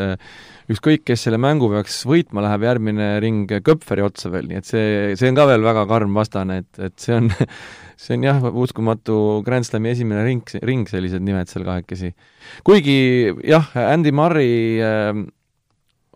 ükskõik, 0.72 1.04
kes 1.06 1.26
selle 1.28 1.38
mängu 1.42 1.68
peaks 1.70 2.00
võitma, 2.08 2.46
läheb 2.46 2.64
järgmine 2.66 3.10
ring 3.22 3.52
Köpferi 3.66 4.06
otsa 4.06 4.32
veel, 4.32 4.48
nii 4.50 4.62
et 4.62 4.70
see, 4.70 4.88
see 5.20 5.30
on 5.30 5.38
ka 5.38 5.46
veel 5.52 5.66
väga 5.68 5.84
karm 5.92 6.16
vastane, 6.18 6.62
et, 6.64 6.82
et 6.88 6.96
see 7.04 7.20
on 7.20 7.30
see 8.00 8.16
on 8.16 8.24
jah, 8.24 8.40
uskumatu 8.64 9.42
Grand 9.46 9.68
Slami 9.68 9.92
esimene 9.92 10.24
ring, 10.24 10.54
ring, 10.64 10.88
sellised 10.88 11.24
nimed 11.26 11.52
seal 11.52 11.66
kahekesi. 11.68 12.14
kuigi 12.68 12.96
jah, 13.44 13.68
Andy 13.76 14.14
Murray 14.16 14.80
äh, 14.80 15.12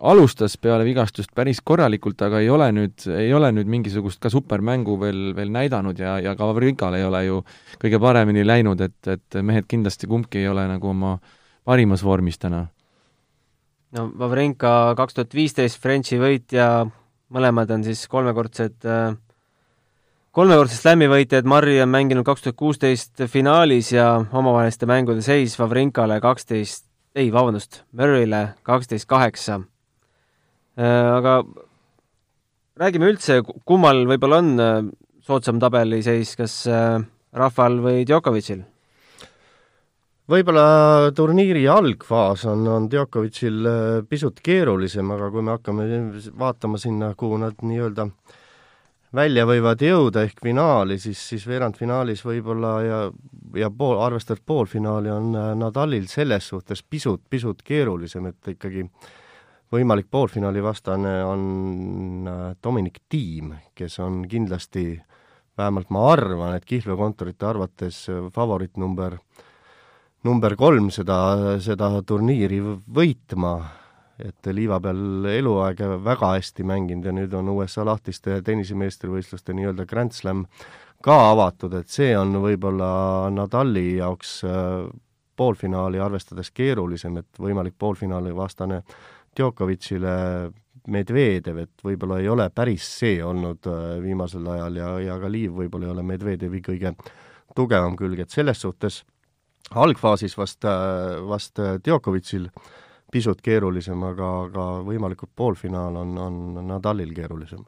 alustas 0.04 0.56
peale 0.58 0.84
vigastust 0.86 1.32
päris 1.36 1.60
korralikult, 1.64 2.22
aga 2.24 2.40
ei 2.42 2.48
ole 2.50 2.70
nüüd, 2.74 3.04
ei 3.14 3.32
ole 3.36 3.50
nüüd 3.54 3.68
mingisugust 3.70 4.20
ka 4.22 4.32
supermängu 4.32 4.96
veel, 5.00 5.22
veel 5.36 5.52
näidanud 5.54 6.00
ja, 6.00 6.16
ja 6.24 6.34
ka 6.38 6.48
Vavrikal 6.50 6.96
ei 6.98 7.04
ole 7.06 7.24
ju 7.26 7.42
kõige 7.82 8.00
paremini 8.02 8.46
läinud, 8.46 8.80
et, 8.84 8.98
et 9.10 9.40
mehed 9.42 9.68
kindlasti 9.70 10.10
kumbki 10.10 10.42
ei 10.42 10.48
ole 10.50 10.66
nagu 10.70 10.90
oma 10.90 11.18
parimas 11.64 12.04
vormis 12.04 12.40
täna. 12.40 12.66
no 13.94 14.08
Vavrenka 14.18 14.94
kaks 14.96 15.20
tuhat 15.20 15.36
viisteist 15.36 15.80
Frenchi 15.80 16.18
võitja, 16.18 16.88
mõlemad 17.28 17.70
on 17.76 17.84
siis 17.86 18.06
kolmekordsed 18.10 18.88
äh, 18.88 19.14
kolmekordse 20.34 20.74
slam'i 20.74 21.06
võitjad, 21.06 21.46
Marri 21.46 21.76
on 21.82 21.92
mänginud 21.92 22.26
kaks 22.26 22.42
tuhat 22.42 22.56
kuusteist 22.58 23.22
finaalis 23.30 23.92
ja 23.94 24.08
omavaheliste 24.34 24.88
mängude 24.90 25.22
seis 25.22 25.54
Vavrinkale 25.60 26.18
kaksteist, 26.22 26.88
ei, 27.14 27.30
vabandust, 27.32 27.84
Murray'le 27.94 28.42
kaksteist 28.66 29.06
kaheksa. 29.10 29.60
Äh, 30.74 31.10
aga 31.20 31.38
räägime 32.82 33.12
üldse, 33.12 33.40
kummal 33.62 34.02
võib-olla 34.10 34.42
on 34.42 34.52
äh, 34.58 34.76
soodsam 35.22 35.62
tabeliseis, 35.62 36.34
kas 36.40 36.64
äh, 36.66 36.98
Rahval 37.34 37.82
või 37.84 38.06
Djokovicil? 38.06 38.64
võib-olla 40.24 41.12
turniiri 41.12 41.66
algfaas 41.68 42.46
on, 42.48 42.62
on 42.72 42.86
Djokovicil 42.90 43.66
pisut 44.08 44.38
keerulisem, 44.42 45.10
aga 45.12 45.28
kui 45.30 45.44
me 45.44 45.52
hakkame 45.52 45.84
vaatama 46.40 46.80
sinna, 46.80 47.10
kuhu 47.14 47.36
nad 47.42 47.60
nii-öelda 47.60 48.08
välja 49.14 49.46
võivad 49.46 49.82
jõuda 49.82 50.24
ehk 50.26 50.42
finaali, 50.42 50.98
siis, 50.98 51.20
siis 51.30 51.46
veerandfinaalis 51.46 52.24
võib-olla 52.26 52.74
ja 52.84 53.00
ja 53.56 53.70
pool, 53.70 53.98
arvestades 54.02 54.42
poolfinaali, 54.46 55.10
on 55.10 55.34
Nadalil 55.58 56.06
selles 56.10 56.48
suhtes 56.48 56.82
pisut, 56.82 57.22
pisut 57.30 57.62
keerulisem, 57.62 58.26
et 58.30 58.54
ikkagi 58.54 58.84
võimalik 59.74 60.08
poolfinaali 60.10 60.62
vastane 60.62 61.14
on 61.26 62.28
Dominic 62.62 63.02
Thiem, 63.10 63.52
kes 63.74 63.98
on 64.02 64.22
kindlasti 64.30 64.98
vähemalt 65.58 65.90
ma 65.94 66.08
arvan, 66.12 66.56
et 66.56 66.66
kihlveokontorite 66.66 67.46
arvates 67.46 68.04
favoriit 68.34 68.78
number, 68.80 69.18
number 70.26 70.56
kolm 70.58 70.90
seda, 70.94 71.58
seda 71.62 71.90
turniiri 72.06 72.60
võitma 72.60 73.54
et 74.22 74.48
liiva 74.54 74.78
peal 74.82 75.26
eluaeg 75.26 75.80
väga 76.04 76.34
hästi 76.36 76.66
mänginud 76.66 77.08
ja 77.08 77.14
nüüd 77.14 77.32
on 77.34 77.50
USA 77.56 77.84
lahtiste 77.86 78.38
tennisemeistrivõistluste 78.46 79.54
nii-öelda 79.56 79.86
Grand 79.90 80.14
Slam 80.14 80.44
ka 81.04 81.16
avatud, 81.32 81.74
et 81.74 81.90
see 81.90 82.12
on 82.16 82.36
võib-olla 82.42 83.30
Nadali 83.34 83.96
jaoks 83.98 84.36
äh, 84.46 84.84
poolfinaali 85.36 86.00
arvestades 86.00 86.52
keerulisem, 86.54 87.18
et 87.20 87.40
võimalik 87.42 87.74
poolfinaali 87.78 88.34
vastane 88.36 88.82
Djokovicile 89.34 90.14
Medvedev, 90.94 91.58
et 91.64 91.84
võib-olla 91.84 92.20
ei 92.20 92.28
ole 92.30 92.46
päris 92.54 92.86
see 93.00 93.18
olnud 93.24 93.66
äh, 93.66 93.82
viimasel 94.04 94.46
ajal 94.54 94.78
ja, 94.78 94.94
ja 95.08 95.18
ka 95.20 95.32
liiv 95.32 95.58
võib-olla 95.58 95.90
ei 95.90 95.96
ole 95.96 96.06
Medvedevi 96.06 96.62
kõige 96.62 96.94
tugevam 97.56 97.98
külg, 97.98 98.22
et 98.22 98.30
selles 98.30 98.62
suhtes 98.62 99.02
algfaasis 99.74 100.38
vast, 100.38 100.64
äh, 100.70 101.18
vast 101.26 101.58
Djokovicil 101.82 102.46
äh, 102.46 102.72
pisut 103.14 103.40
keerulisem, 103.44 104.02
aga, 104.10 104.28
aga 104.48 104.66
võimalikult 104.86 105.32
poolfinaal 105.36 106.02
on, 106.02 106.12
on 106.18 106.68
Nadalil 106.68 107.14
keerulisem. 107.14 107.64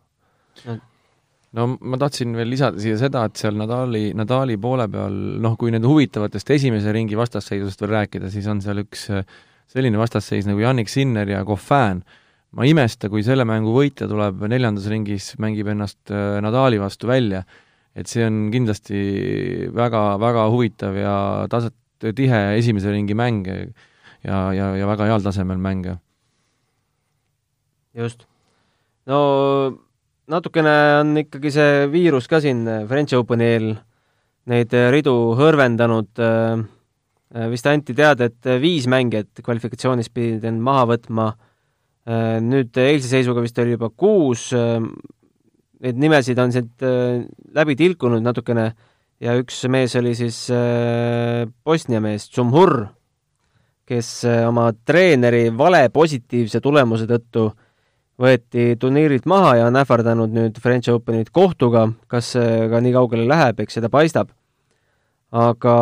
no 1.56 1.66
ma 1.80 1.98
tahtsin 2.00 2.34
veel 2.36 2.50
lisada 2.50 2.82
siia 2.82 2.98
seda, 3.00 3.26
et 3.28 3.38
seal 3.40 3.56
Nadali, 3.58 4.10
Nadali 4.18 4.58
poole 4.60 4.88
peal 4.92 5.18
noh, 5.42 5.54
kui 5.60 5.72
nüüd 5.74 5.86
huvitavatest 5.86 6.50
esimese 6.56 6.94
ringi 6.94 7.18
vastasseisust 7.18 7.84
veel 7.84 7.94
rääkida, 8.00 8.30
siis 8.32 8.48
on 8.50 8.62
seal 8.64 8.82
üks 8.82 9.08
äh, 9.14 9.24
selline 9.72 9.98
vastasseis 10.00 10.46
nagu 10.48 10.62
Jannik 10.62 10.90
Sinner 10.90 11.28
ja 11.28 11.44
Goffin. 11.46 12.02
ma 12.56 12.64
ei 12.64 12.72
imesta, 12.72 13.10
kui 13.12 13.24
selle 13.26 13.44
mängu 13.44 13.74
võitja 13.74 14.06
tuleb 14.08 14.46
neljandas 14.48 14.86
ringis, 14.88 15.34
mängib 15.42 15.68
ennast 15.68 16.12
äh, 16.14 16.38
Nadali 16.42 16.78
vastu 16.80 17.10
välja, 17.10 17.42
et 17.96 18.08
see 18.08 18.24
on 18.24 18.46
kindlasti 18.52 19.00
väga, 19.74 20.16
väga 20.22 20.46
huvitav 20.52 20.96
ja 20.96 21.16
taset, 21.52 21.76
tihe 22.16 22.40
esimese 22.58 22.92
ringi 22.92 23.16
mäng 23.16 23.46
ja, 24.26 24.40
ja, 24.54 24.70
ja 24.76 24.88
väga 24.90 25.08
heal 25.08 25.24
tasemel 25.24 25.58
mänge. 25.62 25.98
just. 27.94 28.26
no 29.06 29.18
natukene 30.28 30.76
on 31.00 31.16
ikkagi 31.22 31.52
see 31.54 31.84
viirus 31.92 32.26
ka 32.28 32.40
siin 32.42 32.64
French 32.90 33.14
Openi 33.16 33.52
eel 33.54 33.68
neid 34.46 34.74
ridu 34.94 35.12
hõrvendanud, 35.38 36.20
vist 37.50 37.66
anti 37.66 37.94
teada, 37.98 38.28
et 38.28 38.48
viis 38.62 38.86
mängijat 38.90 39.42
kvalifikatsioonis 39.42 40.10
pidid 40.14 40.44
end 40.46 40.62
maha 40.62 40.84
võtma, 40.92 41.32
nüüd 42.46 42.78
eilse 42.78 43.10
seisuga 43.10 43.42
vist 43.42 43.58
oli 43.58 43.74
juba 43.74 43.90
kuus, 43.90 44.52
neid 45.82 45.98
nimesid 45.98 46.38
on 46.38 46.54
siit 46.54 46.86
läbi 47.58 47.74
tilkunud 47.78 48.22
natukene 48.22 48.68
ja 49.22 49.34
üks 49.40 49.64
mees 49.72 49.98
oli 49.98 50.14
siis 50.14 50.44
Bosnia 51.66 51.98
mees, 52.04 52.30
Zumhur, 52.30 52.84
kes 53.86 54.10
äh, 54.26 54.42
oma 54.48 54.70
treeneri 54.84 55.48
vale 55.54 55.86
positiivse 55.94 56.60
tulemuse 56.62 57.06
tõttu 57.10 57.48
võeti 58.20 58.74
turniirilt 58.80 59.26
maha 59.28 59.56
ja 59.60 59.66
on 59.68 59.76
ähvardanud 59.76 60.32
nüüd 60.32 60.58
French 60.62 60.90
Openit 60.92 61.30
kohtuga, 61.34 61.86
kas 62.08 62.32
see 62.34 62.68
ka 62.72 62.80
nii 62.80 62.94
kaugele 62.96 63.26
läheb, 63.28 63.60
eks 63.60 63.78
seda 63.78 63.90
paistab. 63.92 64.32
aga 65.36 65.74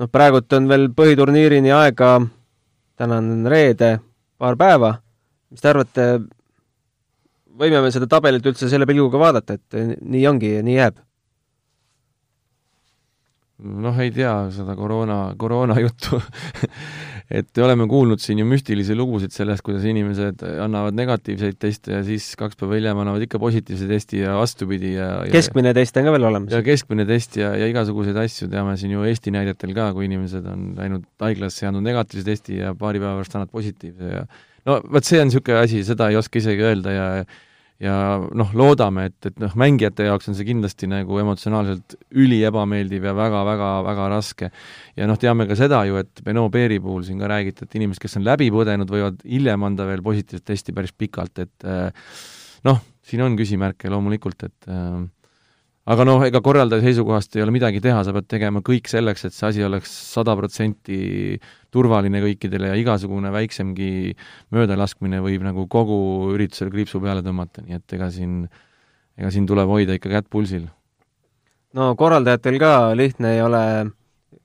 noh, 0.00 0.08
praegult 0.12 0.52
on 0.58 0.68
veel 0.68 0.88
põhiturniirini 0.96 1.72
aega, 1.72 2.18
täna 2.98 3.20
on 3.22 3.46
reede, 3.48 3.94
paar 4.38 4.58
päeva, 4.60 4.94
mis 5.50 5.62
te 5.62 5.70
arvate, 5.70 6.08
võime 7.60 7.80
me 7.80 7.92
seda 7.94 8.08
tabelit 8.10 8.46
üldse 8.46 8.68
selle 8.68 8.88
pilguga 8.88 9.20
vaadata, 9.22 9.56
et 9.56 10.00
nii 10.00 10.26
ongi 10.28 10.56
ja 10.58 10.66
nii 10.66 10.76
jääb? 10.76 11.00
Noh, 13.60 13.96
ei 14.02 14.12
tea 14.14 14.34
seda 14.54 14.74
koroona, 14.78 15.34
koroona 15.40 15.76
juttu 15.80 16.18
et 17.40 17.60
oleme 17.62 17.86
kuulnud 17.90 18.20
siin 18.22 18.40
ju 18.42 18.46
müstilisi 18.48 18.96
lugusid 18.98 19.34
sellest, 19.34 19.62
kuidas 19.66 19.84
inimesed 19.86 20.42
annavad 20.64 20.96
negatiivseid 20.98 21.58
teste 21.62 21.94
ja 21.94 22.00
siis 22.06 22.26
kaks 22.40 22.58
päeva 22.58 22.78
hiljem 22.78 23.02
annavad 23.02 23.24
ikka 23.26 23.38
positiivse 23.42 23.86
testi 23.90 24.22
ja 24.24 24.34
vastupidi 24.40 24.94
ja, 24.96 25.10
ja 25.26 25.34
keskmine 25.34 25.74
test 25.76 26.00
on 26.00 26.08
ka 26.08 26.14
veel 26.16 26.26
olemas? 26.30 26.54
ja 26.56 26.62
keskmine 26.66 27.06
test 27.08 27.38
ja, 27.38 27.52
ja 27.58 27.68
igasuguseid 27.70 28.18
asju 28.24 28.50
teame 28.50 28.74
siin 28.80 28.96
ju 28.96 29.06
Eesti 29.06 29.34
näidetel 29.34 29.74
ka, 29.76 29.90
kui 29.96 30.08
inimesed 30.10 30.48
on 30.50 30.72
läinud 30.78 31.06
haiglasse 31.22 31.64
ja 31.64 31.70
andnud 31.70 31.86
negatiivse 31.86 32.26
testi 32.26 32.58
ja 32.62 32.74
paari 32.78 33.02
päeva 33.02 33.20
pärast 33.20 33.38
annavad 33.38 33.54
positiivse 33.54 34.10
ja 34.16 34.24
no 34.66 34.80
vot, 34.90 35.06
see 35.06 35.22
on 35.22 35.30
niisugune 35.30 35.62
asi, 35.62 35.84
seda 35.86 36.10
ei 36.10 36.18
oska 36.18 36.42
isegi 36.42 36.66
öelda 36.66 36.96
ja 36.96 37.06
ja 37.20 37.30
noh, 37.80 38.50
loodame, 38.52 39.06
et, 39.08 39.28
et 39.30 39.38
noh, 39.40 39.54
mängijate 39.56 40.04
jaoks 40.04 40.28
on 40.28 40.36
see 40.36 40.44
kindlasti 40.48 40.88
nagu 40.90 41.16
emotsionaalselt 41.22 41.96
üliebameeldiv 42.12 43.06
ja 43.08 43.14
väga-väga-väga 43.16 44.08
raske. 44.12 44.50
ja 44.96 45.08
noh, 45.08 45.16
teame 45.20 45.46
ka 45.48 45.56
seda 45.56 45.80
ju, 45.88 45.96
et 46.02 46.20
Beno 46.26 46.48
Beeri 46.52 46.80
puhul 46.82 47.06
siin 47.06 47.22
ka 47.22 47.30
räägiti, 47.30 47.64
et 47.64 47.78
inimesed, 47.80 48.02
kes 48.02 48.18
on 48.20 48.26
läbi 48.28 48.50
põdenud, 48.52 48.90
võivad 48.90 49.24
hiljem 49.24 49.64
anda 49.64 49.88
veel 49.88 50.04
positiivset 50.04 50.44
testi 50.52 50.76
päris 50.76 50.92
pikalt, 50.92 51.40
et 51.40 51.64
eh, 51.64 51.88
noh, 52.68 52.82
siin 53.06 53.24
on 53.24 53.38
küsimärke 53.38 53.90
loomulikult, 53.90 54.44
et 54.44 54.68
äh, 54.68 55.00
aga 55.88 56.04
noh, 56.04 56.22
ega 56.26 56.42
korraldaja 56.44 56.84
seisukohast 56.84 57.36
ei 57.36 57.44
ole 57.44 57.54
midagi 57.54 57.80
teha, 57.82 58.02
sa 58.04 58.12
pead 58.12 58.26
tegema 58.28 58.60
kõik 58.64 58.90
selleks, 58.90 59.24
et 59.26 59.36
see 59.36 59.46
asi 59.48 59.64
oleks 59.64 59.92
sada 60.12 60.34
protsenti 60.36 61.38
turvaline 61.72 62.20
kõikidele 62.22 62.72
ja 62.72 62.80
igasugune 62.80 63.32
väiksemgi 63.32 64.16
möödalaskmine 64.54 65.22
võib 65.24 65.46
nagu 65.46 65.66
kogu 65.70 66.00
üritusele 66.34 66.72
kriipsu 66.74 67.00
peale 67.02 67.24
tõmmata, 67.26 67.64
nii 67.64 67.78
et 67.78 67.96
ega 67.96 68.10
siin, 68.12 68.42
ega 69.18 69.32
siin 69.32 69.48
tuleb 69.48 69.70
hoida 69.70 69.96
ikka 69.96 70.12
kätt 70.12 70.28
pulsil. 70.30 70.68
no 71.74 71.94
korraldajatel 71.96 72.58
ka 72.60 72.74
lihtne 72.98 73.34
ei 73.36 73.42
ole 73.42 73.64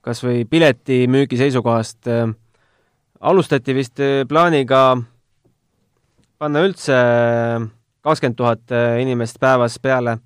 kas 0.06 0.22
või 0.22 0.44
piletimüügi 0.48 1.36
seisukohast 1.36 2.08
äh, 2.08 2.30
alustati 3.20 3.74
vist 3.74 4.00
äh, 4.00 4.22
plaaniga 4.28 4.96
panna 6.38 6.62
üldse 6.62 6.96
kakskümmend 8.06 8.38
tuhat 8.38 8.72
äh, 8.72 9.00
inimest 9.02 9.40
päevas 9.42 9.78
peale 9.82 10.20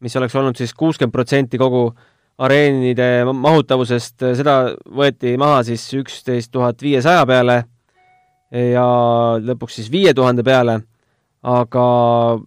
mis 0.00 0.16
oleks 0.16 0.34
olnud 0.36 0.58
siis 0.58 0.74
kuuskümmend 0.74 1.14
protsenti 1.14 1.58
kogu 1.58 1.88
areenide 2.38 3.24
mahutavusest, 3.32 4.20
seda 4.36 4.56
võeti 4.92 5.36
maha 5.40 5.62
siis 5.64 5.86
üksteist 5.96 6.52
tuhat 6.52 6.82
viiesaja 6.84 7.24
peale 7.28 7.62
ja 8.52 8.86
lõpuks 9.42 9.80
siis 9.80 9.90
viie 9.92 10.12
tuhande 10.14 10.44
peale, 10.46 10.80
aga 11.46 11.86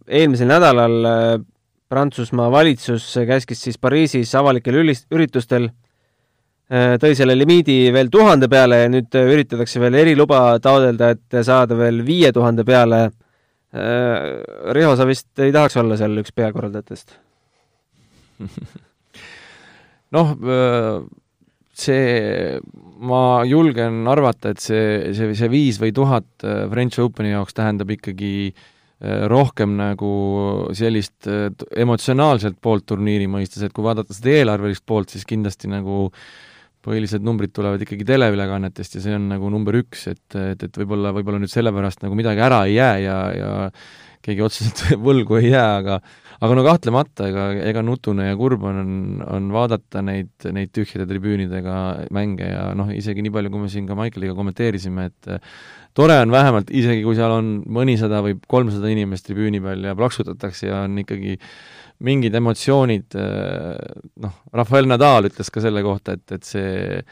eelmisel 0.07 0.49
nädalal 0.51 0.97
äh, 1.05 1.31
Prantsusmaa 1.89 2.51
valitsus 2.53 3.07
käskis 3.25 3.63
siis 3.65 3.79
Pariisis 3.81 4.35
avalikel 4.37 4.77
ülis-, 4.83 5.07
üritustel 5.09 5.65
äh, 5.65 6.99
tõi 7.01 7.15
selle 7.17 7.33
limiidi 7.37 7.87
veel 7.93 8.11
tuhande 8.13 8.49
peale 8.51 8.83
ja 8.83 8.91
nüüd 8.93 9.15
üritatakse 9.23 9.81
veel 9.81 9.97
eriluba 10.03 10.59
taotleda, 10.61 11.15
et 11.15 11.39
saada 11.45 11.77
veel 11.77 12.03
viie 12.05 12.29
tuhande 12.35 12.65
peale. 12.67 13.07
Äh, 13.73 14.29
Riho, 14.75 14.93
sa 14.97 15.09
vist 15.09 15.33
ei 15.41 15.53
tahaks 15.55 15.81
olla 15.81 15.97
seal 15.97 16.21
üks 16.21 16.35
peakorraldajatest? 16.35 17.17
noh, 20.15 20.33
see, 21.79 22.57
ma 22.99 23.21
julgen 23.47 24.01
arvata, 24.11 24.53
et 24.53 24.63
see, 24.63 25.13
see, 25.15 25.31
see 25.37 25.51
viis 25.51 25.79
või 25.81 25.93
tuhat 25.95 26.47
French 26.71 26.99
Openi 27.03 27.33
jaoks 27.33 27.57
tähendab 27.57 27.95
ikkagi 27.95 28.51
rohkem 29.31 29.77
nagu 29.79 30.09
sellist 30.75 31.29
emotsionaalset 31.29 32.57
poolt 32.59 32.83
turniiri 32.91 33.29
mõistes, 33.31 33.63
et 33.63 33.71
kui 33.71 33.85
vaadata 33.85 34.11
seda 34.11 34.33
eelarvelist 34.41 34.83
poolt, 34.83 35.13
siis 35.13 35.23
kindlasti 35.27 35.71
nagu 35.71 36.09
põhilised 36.85 37.23
numbrid 37.25 37.51
tulevad 37.55 37.81
ikkagi 37.83 38.07
teleülekannetest 38.07 38.97
ja 38.97 39.03
see 39.03 39.15
on 39.17 39.27
nagu 39.33 39.49
number 39.51 39.75
üks, 39.81 40.05
et, 40.11 40.25
et, 40.35 40.63
et 40.63 40.79
võib-olla, 40.81 41.11
võib-olla 41.15 41.41
nüüd 41.41 41.51
sellepärast 41.51 42.05
nagu 42.05 42.15
midagi 42.17 42.43
ära 42.43 42.61
ei 42.67 42.77
jää 42.77 42.93
ja, 43.03 43.17
ja 43.35 43.51
keegi 44.25 44.45
otseselt 44.45 44.83
võlgu 45.07 45.39
ei 45.41 45.51
jää, 45.51 45.69
aga 45.81 45.99
aga 46.39 46.55
no 46.55 46.63
kahtlemata, 46.63 47.27
ega, 47.27 47.45
ega 47.67 47.81
nutune 47.83 48.29
ja 48.29 48.35
kurb 48.39 48.63
on, 48.69 49.19
on 49.27 49.49
vaadata 49.51 50.03
neid, 50.05 50.31
neid 50.55 50.71
tühjade 50.75 51.07
tribüünidega 51.09 51.75
mänge 52.15 52.47
ja 52.47 52.69
noh, 52.79 52.91
isegi 52.95 53.25
nii 53.25 53.33
palju, 53.35 53.51
kui 53.51 53.65
me 53.65 53.71
siin 53.71 53.89
ka 53.89 53.97
Michaeliga 53.99 54.35
kommenteerisime, 54.37 55.09
et 55.11 55.31
eh, 55.35 55.57
tore 55.97 56.15
on 56.23 56.31
vähemalt, 56.31 56.71
isegi 56.71 57.03
kui 57.03 57.17
seal 57.17 57.35
on 57.35 57.51
mõnisada 57.67 58.21
või 58.23 58.37
kolmsada 58.47 58.91
inimest 58.91 59.27
tribüüni 59.27 59.59
peal 59.63 59.83
ja 59.89 59.97
plaksutatakse 59.99 60.69
ja 60.69 60.85
on 60.85 60.95
ikkagi 61.03 61.35
mingid 62.07 62.39
emotsioonid, 62.39 63.19
eh, 63.19 63.99
noh, 64.23 64.39
Rafael 64.55 64.87
Nadal 64.87 65.27
ütles 65.27 65.51
ka 65.51 65.65
selle 65.65 65.83
kohta, 65.83 66.15
et, 66.15 66.37
et 66.39 66.47
see 66.47 67.03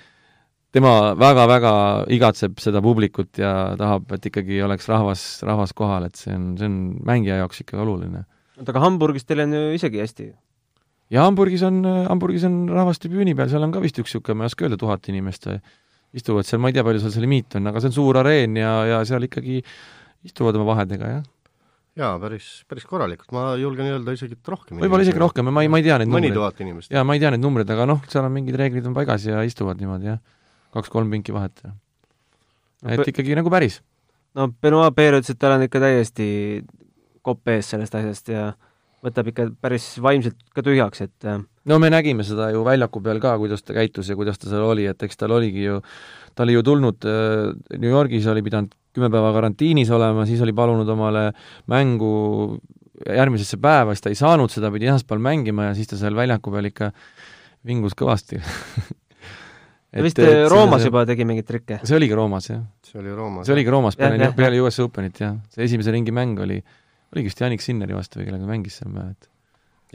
tema 0.72 1.12
väga-väga 1.20 1.74
igatseb 2.16 2.64
seda 2.64 2.80
publikut 2.86 3.44
ja 3.44 3.76
tahab, 3.76 4.08
et 4.16 4.32
ikkagi 4.32 4.64
oleks 4.64 4.88
rahvas, 4.88 5.28
rahvas 5.44 5.76
kohal, 5.76 6.08
et 6.08 6.16
see 6.16 6.32
on, 6.32 6.50
see 6.56 6.72
on 6.72 6.82
mängija 7.04 7.42
jaoks 7.42 7.66
ikka 7.66 7.84
oluline 7.84 8.24
oota, 8.58 8.72
aga 8.74 8.84
Hamburgis 8.84 9.28
teil 9.28 9.46
on 9.46 9.56
ju 9.56 9.64
isegi 9.78 10.02
hästi? 10.04 10.28
ja 11.14 11.24
Hamburgis 11.28 11.64
on, 11.68 11.82
Hamburgis 12.10 12.46
on 12.48 12.66
rahvas 12.72 13.00
tribüüni 13.04 13.36
peal, 13.38 13.50
seal 13.52 13.64
on 13.64 13.74
ka 13.76 13.84
vist 13.84 14.00
üks 14.02 14.12
niisugune, 14.12 14.42
ma 14.42 14.48
ei 14.48 14.52
oska 14.52 14.68
öelda, 14.68 14.80
tuhat 14.82 15.08
inimest 15.12 15.48
istuvad 16.18 16.48
seal, 16.48 16.62
ma 16.64 16.72
ei 16.72 16.76
tea, 16.76 16.86
palju 16.88 17.02
seal 17.04 17.14
see 17.16 17.24
limiit 17.24 17.58
on, 17.60 17.72
aga 17.72 17.82
see 17.84 17.92
on 17.92 17.98
suur 17.98 18.20
areen 18.22 18.60
ja, 18.60 18.74
ja 18.88 19.02
seal 19.08 19.28
ikkagi 19.28 19.60
istuvad 20.28 20.58
oma 20.60 20.72
vahedega, 20.72 21.10
jah. 21.18 21.26
jaa, 22.00 22.14
päris, 22.22 22.48
päris 22.70 22.88
korralikult, 22.90 23.32
ma 23.36 23.50
julgen 23.60 23.92
öelda 23.92 24.16
isegi, 24.18 24.38
et 24.40 24.54
rohkem 24.54 24.82
võib-olla 24.84 25.08
isegi 25.08 25.22
rohkem, 25.22 25.52
ma 25.52 25.64
ei, 25.66 25.72
ma 25.72 25.82
ei 25.82 25.88
tea 25.88 26.00
neid 26.02 26.12
mõni 26.12 26.32
tuhat 26.36 26.64
inimest. 26.64 26.92
jaa, 26.94 27.04
ma 27.08 27.18
ei 27.18 27.24
tea 27.24 27.34
neid 27.36 27.44
numbreid, 27.44 27.72
aga 27.76 27.88
noh, 27.90 28.02
seal 28.12 28.28
on 28.28 28.34
mingid 28.36 28.58
reeglid 28.60 28.88
on 28.90 28.96
paigas 28.98 29.28
ja 29.28 29.44
istuvad 29.48 29.80
niimoodi, 29.84 30.12
jah. 30.14 30.24
kaks-kolm 30.76 31.12
pinki 31.14 31.36
vahet, 31.36 31.56
jah. 31.64 31.78
et 32.96 33.14
ikkagi 33.14 33.38
nagu 33.38 33.52
päris. 33.54 33.82
no 34.38 34.50
Benoit 34.52 34.96
Peer 34.96 35.20
ütles, 35.20 35.36
et 35.36 35.42
tal 35.42 35.58
on 35.58 35.68
ikka 35.68 35.84
täiesti 35.84 36.28
kopp 37.28 37.54
ees 37.54 37.74
sellest 37.74 37.96
asjast 38.00 38.32
ja 38.32 38.48
võtab 39.06 39.30
ikka 39.30 39.50
päris 39.62 39.92
vaimselt 40.02 40.40
ka 40.56 40.64
tühjaks, 40.66 41.04
et 41.06 41.28
äh, 41.30 41.42
no 41.70 41.78
me 41.82 41.92
nägime 41.94 42.26
seda 42.28 42.50
ju 42.54 42.64
väljaku 42.66 43.02
peal 43.06 43.22
ka, 43.24 43.36
kuidas 43.42 43.64
ta 43.66 43.76
käitus 43.78 44.10
ja 44.10 44.18
kuidas 44.18 44.40
ta 44.42 44.50
seal 44.50 44.66
oli, 44.66 44.88
et 44.90 45.04
eks 45.06 45.20
tal 45.20 45.36
oligi 45.38 45.68
ju, 45.68 45.80
ta 46.36 46.46
oli 46.48 46.58
ju 46.58 46.66
tulnud 46.66 47.08
äh, 47.08 47.54
New 47.78 47.92
Yorgis, 47.92 48.28
oli 48.32 48.44
pidanud 48.46 48.74
kümme 48.98 49.12
päeva 49.14 49.30
karantiinis 49.36 49.92
olema, 49.94 50.26
siis 50.26 50.42
oli 50.42 50.56
palunud 50.58 50.90
omale 50.90 51.30
mängu 51.70 52.12
järgmisesse 53.06 53.60
päeva, 53.62 53.94
siis 53.94 54.06
ta 54.06 54.14
ei 54.14 54.18
saanud 54.18 54.50
seda, 54.50 54.72
pidi 54.74 54.90
esmaspäeval 54.90 55.22
mängima 55.28 55.70
ja 55.70 55.76
siis 55.78 55.92
ta 55.92 56.00
seal 56.00 56.18
väljaku 56.18 56.54
peal 56.56 56.72
ikka 56.72 56.90
vingus 57.68 57.94
kõvasti 57.98 58.42
ta 59.94 60.06
vist 60.06 60.20
et, 60.24 60.48
Roomas 60.50 60.82
see, 60.82 60.90
juba 60.90 61.06
tegi 61.10 61.28
mingeid 61.30 61.48
trikke? 61.48 61.80
see 61.84 62.00
oligi 62.00 62.18
Roomas, 62.18 62.50
jah. 62.50 62.66
see 62.86 62.98
oli 63.04 63.14
Roomas. 63.14 63.46
see 63.46 63.54
oligi 63.54 63.74
Roomas 63.74 64.00
peale, 64.00 64.32
peale 64.38 64.62
US 64.66 64.82
Openit, 64.82 65.22
jah. 65.22 65.38
see 65.54 65.70
esimese 65.70 65.94
ringi 65.94 66.16
mäng 66.16 66.42
oli 66.42 66.58
oligi 67.14 67.32
vist 67.32 67.42
Janik 67.42 67.64
Sinneri 67.64 67.96
vastu 67.98 68.22
või 68.22 68.30
kellega 68.30 68.50
mängis 68.50 68.80
seal, 68.80 68.92
ma 68.92 69.02
ei 69.02 69.10
mäleta. 69.10 69.32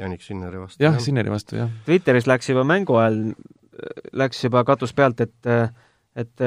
Janik 0.01 0.25
Sinneri 0.25 0.61
vastu. 0.61 0.83
jah, 0.83 0.99
Sinneri 1.03 1.33
vastu, 1.33 1.59
jah. 1.61 1.73
Twitteris 1.87 2.29
läks 2.31 2.49
juba 2.49 2.65
mängu 2.69 2.97
ajal, 3.01 3.19
läks 4.17 4.45
juba 4.47 4.65
katus 4.69 4.95
pealt, 4.97 5.21
et 5.25 5.53
et 6.13 6.43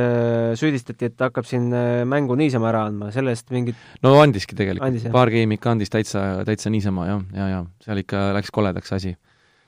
süüdistati, 0.61 1.07
et 1.09 1.15
ta 1.17 1.31
hakkab 1.31 1.47
siin 1.49 1.71
mängu 2.05 2.35
niisama 2.37 2.67
ära 2.69 2.83
andma, 2.85 3.07
sellest 3.13 3.49
mingit 3.49 3.79
no 4.05 4.11
andiski 4.21 4.53
tegelikult, 4.57 5.07
paar 5.13 5.31
geimi 5.33 5.57
ikka 5.57 5.71
andis 5.73 5.89
täitsa, 5.89 6.21
täitsa 6.45 6.69
niisama 6.69 7.07
jah, 7.09 7.23
ja, 7.33 7.47
ja 7.49 7.61
seal 7.81 8.03
ikka 8.03 8.27
läks 8.37 8.53
koledaks 8.53 8.93
asi. 8.93 9.15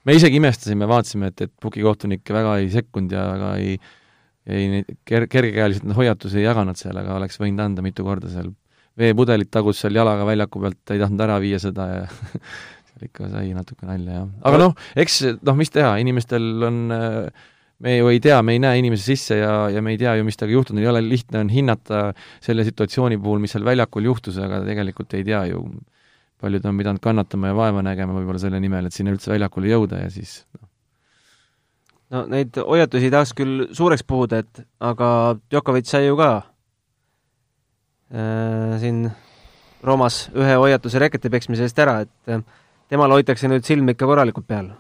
me 0.06 0.14
isegi 0.14 0.38
imestasime, 0.38 0.86
vaatasime, 0.90 1.32
et, 1.34 1.48
et 1.48 1.54
pukikohtunik 1.66 2.30
väga 2.30 2.60
ei 2.62 2.70
sekkunud 2.76 3.18
ja 3.18 3.26
väga 3.32 3.56
ei 3.64 3.80
ei 4.48 4.70
neid 4.72 4.94
ker-, 5.08 5.28
kergekäeliselt 5.28 5.90
hoiatusi 5.98 6.40
ei 6.40 6.46
jaganud 6.46 6.78
seal, 6.80 6.98
aga 7.02 7.18
oleks 7.18 7.42
võinud 7.42 7.66
anda 7.66 7.84
mitu 7.84 8.06
korda 8.08 8.30
seal 8.32 8.54
veepudelit 8.98 9.52
tagus 9.54 9.82
seal 9.84 9.98
jalaga 9.98 10.26
väljaku 10.28 10.64
pealt, 10.64 10.82
ei 10.94 11.02
tahtnud 11.02 11.24
ära 11.28 11.38
viia 11.44 11.60
seda 11.62 11.86
ja 11.92 12.00
seal 12.90 13.06
ikka 13.10 13.30
sai 13.34 13.52
natuke 13.56 13.86
nalja, 13.88 14.22
jah. 14.22 14.32
aga 14.50 14.64
noh, 14.64 14.74
eks 14.98 15.20
noh, 15.38 15.60
mis 15.60 15.74
teha, 15.74 15.94
inimestel 16.04 16.68
on 16.68 16.82
me 17.84 17.98
ju 17.98 18.10
ei 18.10 18.22
tea, 18.24 18.40
me 18.42 18.56
ei 18.56 18.62
näe 18.62 18.80
inimese 18.82 19.12
sisse 19.12 19.38
ja, 19.38 19.52
ja 19.70 19.84
me 19.86 19.94
ei 19.94 20.00
tea 20.02 20.16
ju, 20.18 20.26
mis 20.26 20.40
temaga 20.40 20.56
juhtunud, 20.56 20.82
ei 20.82 20.90
ole 20.90 21.04
lihtne 21.06 21.44
on 21.44 21.52
hinnata 21.54 22.08
selle 22.44 22.66
situatsiooni 22.66 23.20
puhul, 23.22 23.42
mis 23.44 23.54
seal 23.54 23.68
väljakul 23.68 24.10
juhtus, 24.10 24.40
aga 24.42 24.64
tegelikult 24.66 25.14
ei 25.18 25.26
tea 25.28 25.44
ju, 25.52 25.62
palju 26.42 26.62
ta 26.64 26.72
on 26.74 26.82
pidanud 26.82 27.04
kannatama 27.04 27.54
ja 27.54 27.58
vaeva 27.58 27.86
nägema 27.86 28.18
võib-olla 28.18 28.42
selle 28.42 28.62
nimel, 28.64 28.90
et 28.90 28.98
sinna 28.98 29.14
üldse 29.14 29.30
väljakule 29.34 29.70
jõuda 29.70 30.02
ja 30.08 30.10
siis 30.14 30.40
noh. 30.58 30.66
no 32.18 32.26
neid 32.34 32.58
hoiatusi 32.58 33.14
tahaks 33.14 33.38
küll 33.38 33.68
suureks 33.78 34.06
puhuda, 34.10 34.42
et 34.42 34.66
aga 34.82 35.10
Djokovic 35.46 35.90
sai 35.90 36.08
ju 36.10 36.18
ka 36.18 36.32
Äh, 36.42 36.57
siin 38.08 39.08
Roomas 39.84 40.28
ühe 40.36 40.56
hoiatuse 40.58 41.00
reketi 41.02 41.30
peksmise 41.30 41.68
eest 41.68 41.80
ära, 41.80 42.00
et 42.06 42.32
äh, 42.34 42.42
temal 42.90 43.14
hoitakse 43.14 43.50
nüüd 43.50 43.66
silm 43.68 43.92
ikka 43.94 44.08
korralikult 44.10 44.48
peal. 44.50 44.72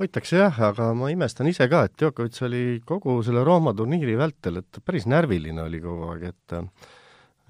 hoitakse 0.00 0.38
jah, 0.38 0.60
aga 0.70 0.92
ma 0.96 1.10
imestan 1.12 1.50
ise 1.50 1.66
ka, 1.68 1.84
et 1.88 1.96
Djokovic 2.00 2.38
oli 2.46 2.62
kogu 2.86 3.18
selle 3.26 3.44
Rooma 3.44 3.74
turniiri 3.76 4.16
vältel, 4.16 4.62
et 4.62 4.80
päris 4.84 5.04
närviline 5.10 5.66
oli 5.66 5.82
kogu 5.84 6.08
aeg, 6.14 6.30
et 6.32 6.56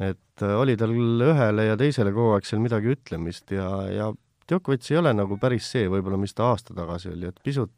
et 0.00 0.44
oli 0.56 0.74
tal 0.80 0.94
ühele 0.96 1.66
ja 1.68 1.76
teisele 1.78 2.12
kogu 2.16 2.34
aeg 2.34 2.48
seal 2.48 2.62
midagi 2.64 2.90
ütlemist 2.96 3.52
ja, 3.54 3.68
ja 3.92 4.10
Djokovic 4.50 4.88
ei 4.90 4.98
ole 4.98 5.12
nagu 5.14 5.38
päris 5.38 5.68
see 5.70 5.86
võib-olla, 5.92 6.18
mis 6.18 6.34
ta 6.34 6.48
aasta 6.50 6.74
tagasi 6.74 7.12
oli, 7.12 7.28
et 7.30 7.38
pisut 7.44 7.70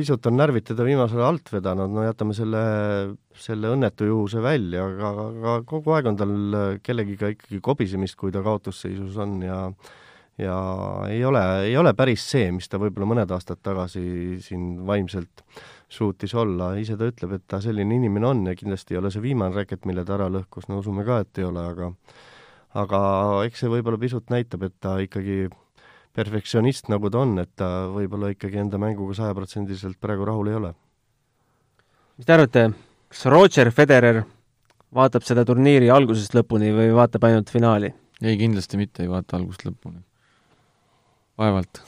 pisut 0.00 0.26
on 0.30 0.38
närvid 0.40 0.66
teda 0.72 0.84
viimasel 0.86 1.20
ajal 1.20 1.34
alt 1.34 1.54
vedanud, 1.54 1.94
no 1.94 2.04
jätame 2.06 2.34
selle, 2.36 2.60
selle 3.36 3.72
õnnetu 3.76 4.08
juhuse 4.08 4.42
välja, 4.44 4.88
aga, 4.88 5.14
aga 5.30 5.56
kogu 5.68 5.96
aeg 5.96 6.10
on 6.10 6.20
tal 6.20 6.36
kellegiga 6.84 7.32
ikkagi 7.36 7.60
kobisemist, 7.64 8.18
kui 8.20 8.32
ta 8.34 8.44
kaotusseisus 8.46 9.18
on 9.20 9.40
ja 9.46 9.64
ja 10.40 10.56
ei 11.10 11.24
ole, 11.24 11.42
ei 11.66 11.76
ole 11.76 11.92
päris 11.96 12.24
see, 12.32 12.48
mis 12.54 12.68
ta 12.70 12.78
võib-olla 12.80 13.08
mõned 13.12 13.32
aastad 13.34 13.60
tagasi 13.62 14.02
siin 14.40 14.86
vaimselt 14.88 15.44
suutis 15.90 16.34
olla, 16.38 16.72
ise 16.80 16.96
ta 16.96 17.08
ütleb, 17.10 17.34
et 17.36 17.46
ta 17.50 17.60
selline 17.60 17.96
inimene 17.98 18.28
on 18.28 18.44
ja 18.48 18.54
kindlasti 18.56 18.94
ei 18.94 19.00
ole 19.02 19.10
see 19.12 19.24
viimane 19.24 19.56
räket, 19.56 19.84
mille 19.90 20.04
ta 20.06 20.16
ära 20.16 20.30
lõhkus, 20.32 20.68
no 20.70 20.80
usume 20.80 21.04
ka, 21.06 21.20
et 21.24 21.42
ei 21.42 21.48
ole, 21.48 21.64
aga 21.74 21.90
aga 22.80 23.00
eks 23.48 23.64
see 23.64 23.72
võib-olla 23.72 23.98
pisut 23.98 24.30
näitab, 24.30 24.68
et 24.68 24.76
ta 24.80 24.96
ikkagi 25.02 25.48
perfektsionist, 26.16 26.88
nagu 26.90 27.10
ta 27.10 27.22
on, 27.22 27.36
et 27.42 27.50
ta 27.58 27.68
võib-olla 27.92 28.32
ikkagi 28.34 28.60
enda 28.64 28.80
mänguga 28.82 29.16
sajaprotsendiliselt 29.20 29.98
praegu 30.02 30.26
rahul 30.28 30.50
ei 30.50 30.58
ole. 30.58 30.74
mis 32.18 32.26
te 32.26 32.36
arvate, 32.36 32.66
kas 33.08 33.24
Roger 33.32 33.70
Federer 33.74 34.22
vaatab 34.94 35.26
seda 35.26 35.44
turniiri 35.46 35.90
algusest 35.90 36.34
lõpuni 36.34 36.72
või 36.74 36.90
vaatab 36.96 37.28
ainult 37.30 37.50
finaali? 37.50 37.92
ei, 38.22 38.36
kindlasti 38.36 38.80
mitte 38.80 39.04
ei 39.04 39.12
vaata 39.12 39.38
algusest 39.38 39.68
lõpuni. 39.68 40.02
vaevalt 41.38 41.82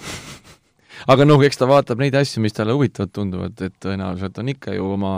aga 1.13 1.27
noh, 1.27 1.43
eks 1.43 1.59
ta 1.59 1.71
vaatab 1.71 2.03
neid 2.03 2.15
asju, 2.15 2.43
mis 2.45 2.55
talle 2.55 2.77
huvitavad 2.79 3.11
tunduvad, 3.13 3.59
et 3.61 3.75
tõenäoliselt 3.83 4.39
on 4.39 4.55
ikka 4.55 4.79
ju 4.79 4.93
oma 4.95 5.17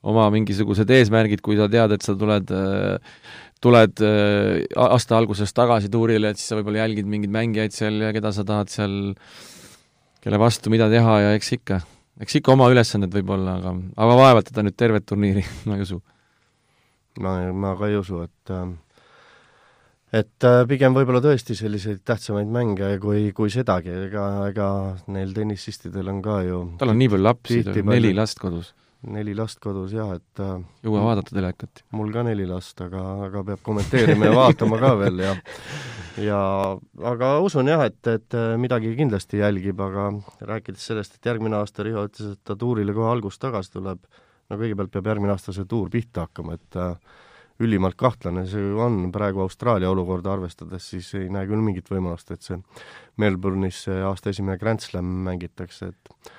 oma 0.00 0.30
mingisugused 0.32 0.88
eesmärgid, 0.96 1.42
kui 1.44 1.58
sa 1.58 1.66
tead, 1.68 1.92
et 1.92 2.04
sa 2.04 2.14
tuled 2.16 2.52
äh, 2.56 3.18
tuled 3.64 4.02
äh, 4.04 4.62
aasta 4.80 5.18
alguses 5.18 5.52
tagasi 5.56 5.90
tuurile, 5.92 6.32
et 6.32 6.40
siis 6.40 6.50
sa 6.52 6.58
võib-olla 6.58 6.84
jälgid 6.84 7.08
mingeid 7.10 7.32
mängijaid 7.34 7.76
seal 7.76 8.00
ja 8.00 8.12
keda 8.16 8.32
sa 8.34 8.44
tahad 8.48 8.72
seal, 8.72 8.94
kelle 10.24 10.40
vastu 10.40 10.72
mida 10.72 10.88
teha 10.92 11.16
ja 11.26 11.32
eks 11.36 11.52
ikka, 11.58 11.80
eks 12.24 12.40
ikka 12.40 12.54
oma 12.56 12.70
ülesanded 12.72 13.12
võib-olla, 13.14 13.58
aga, 13.60 13.74
aga 14.00 14.20
vaevalt 14.22 14.50
teda 14.52 14.64
nüüd 14.66 14.78
tervet 14.80 15.08
turniiri 15.08 15.44
ma 15.68 15.76
ei 15.76 15.84
usu. 15.84 16.00
ma, 17.20 17.36
ma 17.52 17.74
ka 17.76 17.90
ei 17.90 18.00
usu, 18.00 18.24
et 18.24 18.54
äh, 18.56 18.70
et 20.20 20.48
äh, 20.48 20.62
pigem 20.70 20.96
võib-olla 20.96 21.20
tõesti 21.22 21.54
selliseid 21.58 22.00
tähtsamaid 22.08 22.48
mänge 22.50 22.94
kui, 23.02 23.28
kui 23.36 23.52
sedagi, 23.52 23.92
ega, 24.08 24.26
ega 24.48 24.68
neil 25.12 25.36
tennisistidel 25.36 26.08
on 26.10 26.24
ka 26.24 26.40
ju 26.48 26.64
tal 26.80 26.94
on 26.94 26.98
nii 27.02 27.12
palju 27.12 27.28
lapsi, 27.28 27.60
neli 27.84 28.16
last 28.16 28.40
kodus 28.40 28.72
neli 29.08 29.34
last 29.36 29.60
kodus 29.62 29.94
jah, 29.94 30.12
et 30.18 30.42
äh, 30.44 30.58
jõua 30.84 31.04
vaadata 31.06 31.32
telekat? 31.32 31.84
mul 31.96 32.12
ka 32.12 32.24
neli 32.26 32.44
last, 32.48 32.80
aga, 32.84 33.04
aga 33.26 33.44
peab 33.52 33.62
kommenteerima 33.64 34.28
ja 34.28 34.34
vaatama 34.36 34.80
ka 34.80 34.92
veel 35.00 35.22
ja 35.24 35.34
ja 36.30 36.40
aga 37.12 37.30
usun 37.44 37.70
jah, 37.70 37.86
et, 37.88 38.00
et 38.10 38.36
äh, 38.36 38.56
midagi 38.60 38.92
kindlasti 38.98 39.40
jälgib, 39.40 39.80
aga 39.80 40.10
rääkides 40.52 40.90
sellest, 40.92 41.16
et 41.16 41.30
järgmine 41.32 41.56
aasta 41.60 41.86
Riho 41.86 42.04
ütles, 42.10 42.36
et 42.36 42.44
ta 42.44 42.56
tuurile 42.58 42.94
kohe 42.96 43.08
algust 43.12 43.40
tagasi 43.42 43.72
tuleb, 43.78 44.04
no 44.50 44.60
kõigepealt 44.60 44.92
peab 44.92 45.10
järgmine 45.14 45.34
aasta 45.34 45.54
see 45.56 45.68
tuur 45.70 45.90
pihta 45.92 46.26
hakkama, 46.26 46.58
et 46.60 46.80
äh, 46.80 46.94
ülimalt 47.60 47.96
kahtlane 48.00 48.46
see 48.48 48.62
ju 48.62 48.80
on 48.84 49.02
praegu 49.12 49.44
Austraalia 49.44 49.90
olukorda 49.92 50.32
arvestades, 50.32 50.90
siis 50.92 51.08
ei 51.18 51.28
näe 51.32 51.48
küll 51.48 51.64
mingit 51.64 51.88
võimalust, 51.92 52.32
et 52.32 52.44
see 52.44 52.60
Melbourne'is 53.20 53.84
see 53.86 53.98
aasta 54.04 54.32
esimene 54.32 54.60
Grand 54.60 54.84
Slam 54.84 55.08
mängitakse, 55.28 55.92
et 55.92 56.32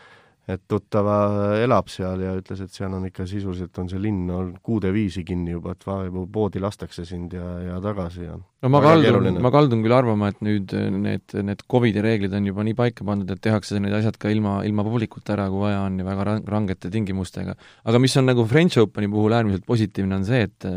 et 0.49 0.61
tuttava 0.69 1.17
elab 1.61 1.89
seal 1.91 2.23
ja 2.23 2.31
ütles, 2.37 2.63
et 2.63 2.73
seal 2.73 2.93
on 2.97 3.05
ikka 3.05 3.27
sisuliselt 3.29 3.77
on 3.77 3.89
see 3.91 3.99
linn 4.01 4.29
on 4.33 4.47
kuude 4.65 4.89
viisi 4.93 5.21
kinni 5.27 5.53
juba, 5.53 5.75
et 5.75 5.85
vaevu 5.85 6.25
poodi 6.33 6.61
lastakse 6.63 7.05
sind 7.05 7.35
ja, 7.37 7.45
ja 7.67 7.77
tagasi 7.83 8.25
ja 8.25 8.37
no 8.37 8.71
ma 8.73 8.81
kaldun, 8.81 9.37
ma 9.43 9.51
kaldun 9.53 9.83
küll 9.85 9.95
arvama, 9.95 10.31
et 10.33 10.41
nüüd 10.45 10.73
need, 10.73 11.35
need 11.45 11.61
Covidi 11.69 12.01
reeglid 12.01 12.33
on 12.37 12.49
juba 12.49 12.65
nii 12.65 12.77
paika 12.77 13.05
pandud, 13.07 13.29
et 13.29 13.43
tehakse 13.43 13.77
need 13.83 13.93
asjad 13.99 14.17
ka 14.21 14.33
ilma, 14.33 14.59
ilma 14.65 14.85
publikuta 14.87 15.35
ära, 15.37 15.45
kui 15.53 15.61
vaja 15.67 15.83
on 15.85 16.01
ja 16.01 16.07
väga 16.07 16.39
rangete 16.49 16.89
tingimustega. 16.93 17.55
aga 17.85 18.01
mis 18.01 18.17
on 18.17 18.29
nagu 18.31 18.45
French 18.49 18.81
Openi 18.81 19.11
puhul 19.11 19.37
äärmiselt 19.37 19.67
positiivne, 19.69 20.21
on 20.21 20.27
see, 20.27 20.49
et 20.49 20.69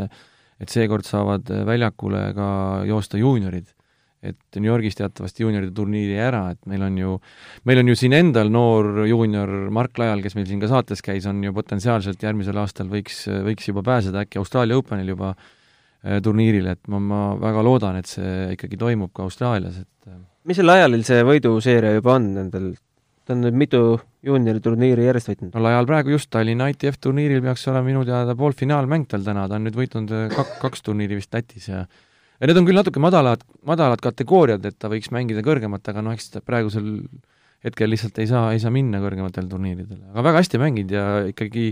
et 0.63 0.71
seekord 0.71 1.03
saavad 1.03 1.49
väljakule 1.67 2.29
ka 2.37 2.47
joosta 2.87 3.19
juuniorid 3.19 3.73
et 4.25 4.59
New 4.59 4.71
Yorgis 4.71 4.97
teatavasti 4.99 5.45
juunioride 5.45 5.75
turniiri 5.77 6.17
ära, 6.21 6.47
et 6.55 6.61
meil 6.71 6.85
on 6.87 6.97
ju, 6.99 7.17
meil 7.69 7.83
on 7.83 7.91
ju 7.93 7.97
siin 7.99 8.17
endal 8.17 8.53
noor 8.53 9.05
juunior 9.09 9.51
Mark 9.75 9.99
Lajal, 10.01 10.23
kes 10.25 10.37
meil 10.39 10.49
siin 10.49 10.63
ka 10.63 10.71
saates 10.71 11.05
käis, 11.05 11.27
on 11.31 11.43
ju 11.45 11.53
potentsiaalselt 11.57 12.25
järgmisel 12.25 12.61
aastal 12.63 12.89
võiks, 12.93 13.25
võiks 13.47 13.69
juba 13.71 13.85
pääseda 13.87 14.25
äkki 14.25 14.41
Austraalia 14.41 14.79
Openil 14.81 15.13
juba 15.15 15.35
äh, 15.35 16.21
turniirile, 16.25 16.79
et 16.79 16.89
ma, 16.93 17.03
ma 17.03 17.21
väga 17.41 17.67
loodan, 17.67 18.01
et 18.01 18.11
see 18.11 18.55
ikkagi 18.57 18.81
toimub 18.81 19.13
ka 19.15 19.27
Austraalias, 19.29 19.83
et 19.85 20.11
äh. 20.11 20.23
mis 20.49 20.61
sel 20.61 20.69
Lajalil 20.71 21.05
see 21.07 21.21
võiduseeria 21.27 21.95
juba 21.99 22.17
on 22.19 22.33
nendel, 22.39 22.73
ta 23.25 23.37
on 23.37 23.45
nüüd 23.45 23.61
mitu 23.65 23.85
juunioriturniiri 24.25 25.07
järjest 25.09 25.33
võitnud? 25.33 25.53
no 25.53 25.67
Lajal 25.69 25.91
praegu 25.91 26.17
just 26.17 26.31
Tallinna 26.33 26.71
ITF 26.73 26.99
turniiril 27.03 27.45
peaks 27.45 27.69
olema 27.69 27.89
minu 27.91 28.09
teada 28.09 28.37
poolfinaalmäng 28.39 29.09
tal 29.11 29.25
täna, 29.27 29.47
ta 29.51 29.61
on 29.61 29.69
nüüd 29.69 29.79
võitnud 29.79 30.17
äh, 30.17 30.27
kak-, 30.33 30.59
kaks 30.65 30.85
turniiri 30.89 31.21
vist 31.21 31.33
Lätis 31.37 31.69
ja 31.69 31.85
ja 32.41 32.51
need 32.51 32.61
on 32.61 32.67
küll 32.69 32.79
natuke 32.79 33.03
madalad, 33.03 33.45
madalad 33.67 34.03
kategooriad, 34.05 34.65
et 34.67 34.79
ta 34.81 34.91
võiks 34.93 35.13
mängida 35.15 35.45
kõrgemat, 35.47 35.87
aga 35.91 36.05
noh, 36.05 36.17
eks 36.17 36.35
ta 36.35 36.43
praegusel 36.45 36.91
hetkel 37.65 37.93
lihtsalt 37.93 38.19
ei 38.21 38.29
saa, 38.29 38.51
ei 38.53 38.61
saa 38.61 38.73
minna 38.75 39.01
kõrgematele 39.03 39.49
turniiridele. 39.49 40.03
aga 40.13 40.27
väga 40.29 40.43
hästi 40.43 40.61
mänginud 40.61 40.93
ja 40.93 41.05
ikkagi 41.31 41.71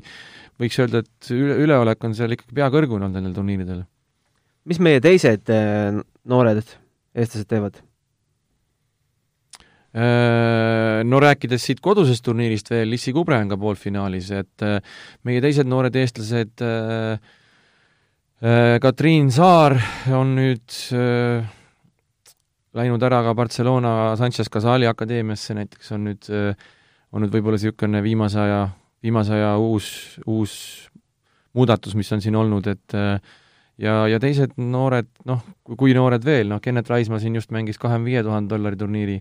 võiks 0.62 0.78
öelda, 0.80 1.02
et 1.04 1.32
üle, 1.34 1.58
üleolek 1.66 2.06
on 2.08 2.16
seal 2.16 2.32
ikkagi 2.36 2.56
pea 2.56 2.70
kõrgune 2.72 3.08
olnud 3.08 3.18
nendel 3.18 3.36
turniiridel. 3.36 3.82
mis 4.68 4.80
meie 4.80 5.02
teised 5.04 5.52
äh, 5.52 6.00
noored 6.24 6.62
eestlased 6.62 7.50
teevad? 7.50 7.82
Äh, 9.92 11.02
no 11.04 11.20
rääkides 11.20 11.66
siit 11.68 11.82
kodusest 11.84 12.24
turniirist 12.24 12.70
veel, 12.72 12.88
Lissi 12.94 13.12
Kubre 13.12 13.36
on 13.36 13.50
ka 13.52 13.58
poolfinaalis, 13.60 14.30
et 14.32 14.64
äh, 14.64 14.78
meie 15.28 15.42
teised 15.44 15.68
noored 15.68 15.96
eestlased 16.00 16.64
äh, 16.64 17.34
Katriin 18.82 19.28
Saar 19.30 19.76
on 20.10 20.32
nüüd 20.34 20.74
läinud 22.74 23.04
ära 23.06 23.20
ka 23.22 23.34
Barcelona 23.38 23.92
Sanchez 24.18 24.50
Casali 24.50 24.88
akadeemiasse 24.90 25.54
näiteks, 25.54 25.92
on 25.94 26.08
nüüd, 26.08 26.30
on 27.14 27.22
nüüd 27.22 27.36
võib-olla 27.36 27.60
niisugune 27.60 28.00
viimase 28.02 28.40
aja, 28.42 28.64
viimase 29.04 29.36
aja 29.36 29.52
uus, 29.62 29.92
uus 30.26 30.56
muudatus, 31.54 31.94
mis 31.94 32.10
on 32.16 32.24
siin 32.24 32.34
olnud, 32.40 32.66
et 32.72 32.96
ja, 33.78 33.94
ja 34.10 34.18
teised 34.22 34.56
noored, 34.58 35.12
noh, 35.28 35.44
kui 35.78 35.94
noored 35.94 36.26
veel, 36.26 36.50
noh, 36.50 36.60
Kennet 36.64 36.90
Raismaa 36.90 37.22
siin 37.22 37.38
just 37.38 37.54
mängis 37.54 37.78
kahekümne 37.78 38.10
viie 38.10 38.24
tuhande 38.26 38.56
dollari 38.56 38.80
turniiri 38.80 39.20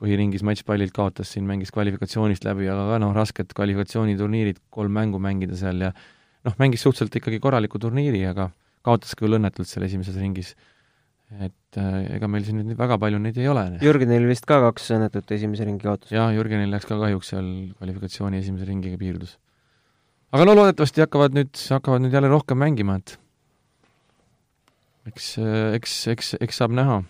põhiringis 0.00 0.44
matšpallilt 0.46 0.94
kaotas 0.96 1.34
siin, 1.34 1.44
mängis 1.48 1.74
kvalifikatsioonist 1.74 2.46
läbi, 2.46 2.70
aga 2.70 2.86
ka 2.94 3.02
noh, 3.02 3.12
rasked 3.16 3.50
kvalifikatsiooniturniirid, 3.56 4.62
kolm 4.72 4.94
mängu 4.96 5.20
mängida 5.20 5.58
seal 5.58 5.88
ja 5.88 5.92
noh, 6.46 6.56
mängis 6.60 6.84
suhteliselt 6.84 7.20
ikkagi 7.20 7.40
korraliku 7.42 7.80
turniiri, 7.82 8.22
aga 8.30 8.50
kaotas 8.86 9.16
küll 9.18 9.36
õnnetult 9.36 9.68
seal 9.68 9.86
esimeses 9.86 10.16
ringis. 10.20 10.54
et 11.30 11.78
äh, 11.78 12.16
ega 12.16 12.26
meil 12.26 12.42
siin 12.42 12.58
nüüd 12.58 12.78
väga 12.78 12.96
palju 12.98 13.20
neid 13.22 13.36
ei 13.38 13.46
ole. 13.46 13.62
Jürgenil 13.84 14.24
vist 14.26 14.48
ka 14.50 14.58
kaks 14.64 14.88
õnnetut 14.96 15.30
esimese 15.36 15.66
ringi 15.68 15.86
kaotust? 15.86 16.10
jaa, 16.10 16.32
Jürgenil 16.34 16.72
läks 16.72 16.88
ka 16.88 16.98
kahjuks 16.98 17.30
seal 17.30 17.50
kvalifikatsiooni 17.78 18.40
esimese 18.42 18.66
ringiga 18.66 18.98
piirdus. 18.98 19.36
aga 20.34 20.48
no 20.48 20.56
loodetavasti 20.58 21.04
hakkavad 21.04 21.36
nüüd, 21.38 21.54
hakkavad 21.54 22.02
nüüd 22.02 22.16
jälle 22.18 22.32
rohkem 22.32 22.58
mängima, 22.58 22.98
et 22.98 23.14
eks, 25.12 25.36
eks, 25.78 25.96
eks, 26.16 26.34
eks 26.40 26.62
saab 26.62 26.74
näha 26.74 27.02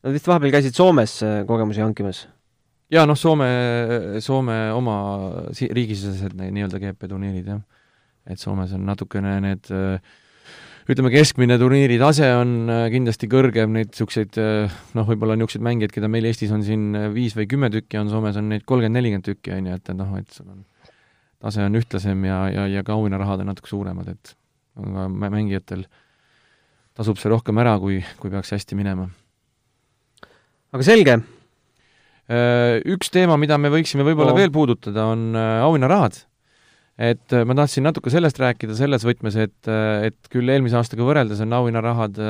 Nad 0.00 0.14
vist 0.16 0.28
vahepeal 0.30 0.54
käisid 0.54 0.78
Soomes 0.78 1.18
äh, 1.26 1.42
kogemusi 1.48 1.82
hankimas? 1.82 2.24
jaa, 2.90 3.04
noh, 3.06 3.18
Soome, 3.18 3.50
Soome 4.24 4.56
oma 4.74 4.94
si-, 5.56 5.70
riigisisesed 5.70 6.34
nii-öelda 6.40 6.80
GP-turniirid, 6.82 7.46
jah. 7.46 7.60
Et 8.26 8.40
Soomes 8.40 8.72
on 8.76 8.82
natukene 8.88 9.36
need 9.44 9.70
ütleme, 10.90 11.12
keskmine 11.12 11.54
turniiri 11.60 12.00
tase 12.00 12.32
on 12.34 12.72
äh, 12.72 12.86
kindlasti 12.92 13.28
kõrgem, 13.30 13.72
neid 13.76 13.92
niisuguseid 13.92 14.40
noh, 14.98 15.06
võib-olla 15.08 15.38
niisuguseid 15.38 15.64
mängijaid, 15.68 15.94
keda 15.94 16.10
meil 16.10 16.26
Eestis 16.30 16.52
on 16.54 16.66
siin 16.66 16.90
viis 17.14 17.36
või 17.38 17.48
kümme 17.50 17.70
tükki, 17.72 18.00
on 18.02 18.10
Soomes 18.12 18.40
on 18.40 18.50
neid 18.52 18.66
kolmkümmend, 18.66 18.98
nelikümmend 18.98 19.28
tükki, 19.28 19.54
on 19.56 19.70
ju, 19.70 19.78
et, 19.78 19.86
et 19.86 19.96
noh, 19.98 20.12
et 20.18 20.36
sul 20.36 20.50
on 20.50 20.66
tase 21.40 21.64
on 21.64 21.78
ühtlasem 21.78 22.28
ja, 22.28 22.42
ja, 22.52 22.66
ja 22.68 22.84
ka 22.84 22.98
auhinnarahad 22.98 23.40
on 23.44 23.52
natuke 23.52 23.70
suuremad, 23.70 24.12
et 24.12 24.36
aga 24.80 25.08
mängijatel 25.08 25.86
tasub 26.98 27.20
see 27.20 27.32
rohkem 27.32 27.58
ära, 27.62 27.78
kui, 27.80 28.02
kui 28.20 28.32
peaks 28.32 28.52
hästi 28.52 28.76
minema 28.76 29.08
aga 30.74 30.86
selge. 30.86 31.18
Äh, 32.30 32.78
üks 32.94 33.10
teema, 33.10 33.38
mida 33.40 33.58
me 33.58 33.72
võiksime 33.72 34.06
võib-olla 34.06 34.34
oh. 34.34 34.38
veel 34.38 34.52
puudutada, 34.54 35.08
on 35.10 35.30
äh, 35.34 35.62
auhinnarahad. 35.64 36.20
Et 37.00 37.34
äh, 37.34 37.44
ma 37.48 37.56
tahtsin 37.58 37.86
natuke 37.86 38.12
sellest 38.12 38.40
rääkida 38.40 38.76
selles 38.78 39.04
võtmes, 39.06 39.36
et, 39.40 39.58
et 40.06 40.32
küll 40.32 40.52
eelmise 40.52 40.78
aastaga 40.80 41.06
võrreldes 41.06 41.40
on 41.44 41.56
auhinnarahad 41.60 42.20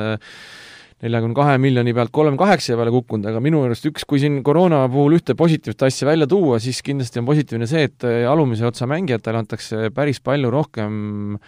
neljakümne 1.01 1.35
kahe 1.35 1.57
miljoni 1.57 1.95
pealt 1.97 2.13
kolmekümne 2.13 2.39
kaheksa 2.39 2.77
peale 2.77 2.93
kukkunud, 2.93 3.25
aga 3.31 3.41
minu 3.43 3.63
arust 3.65 3.87
üks, 3.89 4.05
kui 4.05 4.21
siin 4.21 4.39
koroona 4.45 4.83
puhul 4.91 5.17
ühte 5.17 5.33
positiivset 5.37 5.87
asja 5.87 6.07
välja 6.11 6.29
tuua, 6.29 6.59
siis 6.61 6.83
kindlasti 6.85 7.21
on 7.21 7.27
positiivne 7.29 7.67
see, 7.69 7.87
et 7.89 8.05
alumise 8.29 8.67
otsa 8.69 8.85
mängijatele 8.89 9.41
antakse 9.41 9.89
päris 9.95 10.21
palju 10.21 10.53
rohkem, 10.53 11.39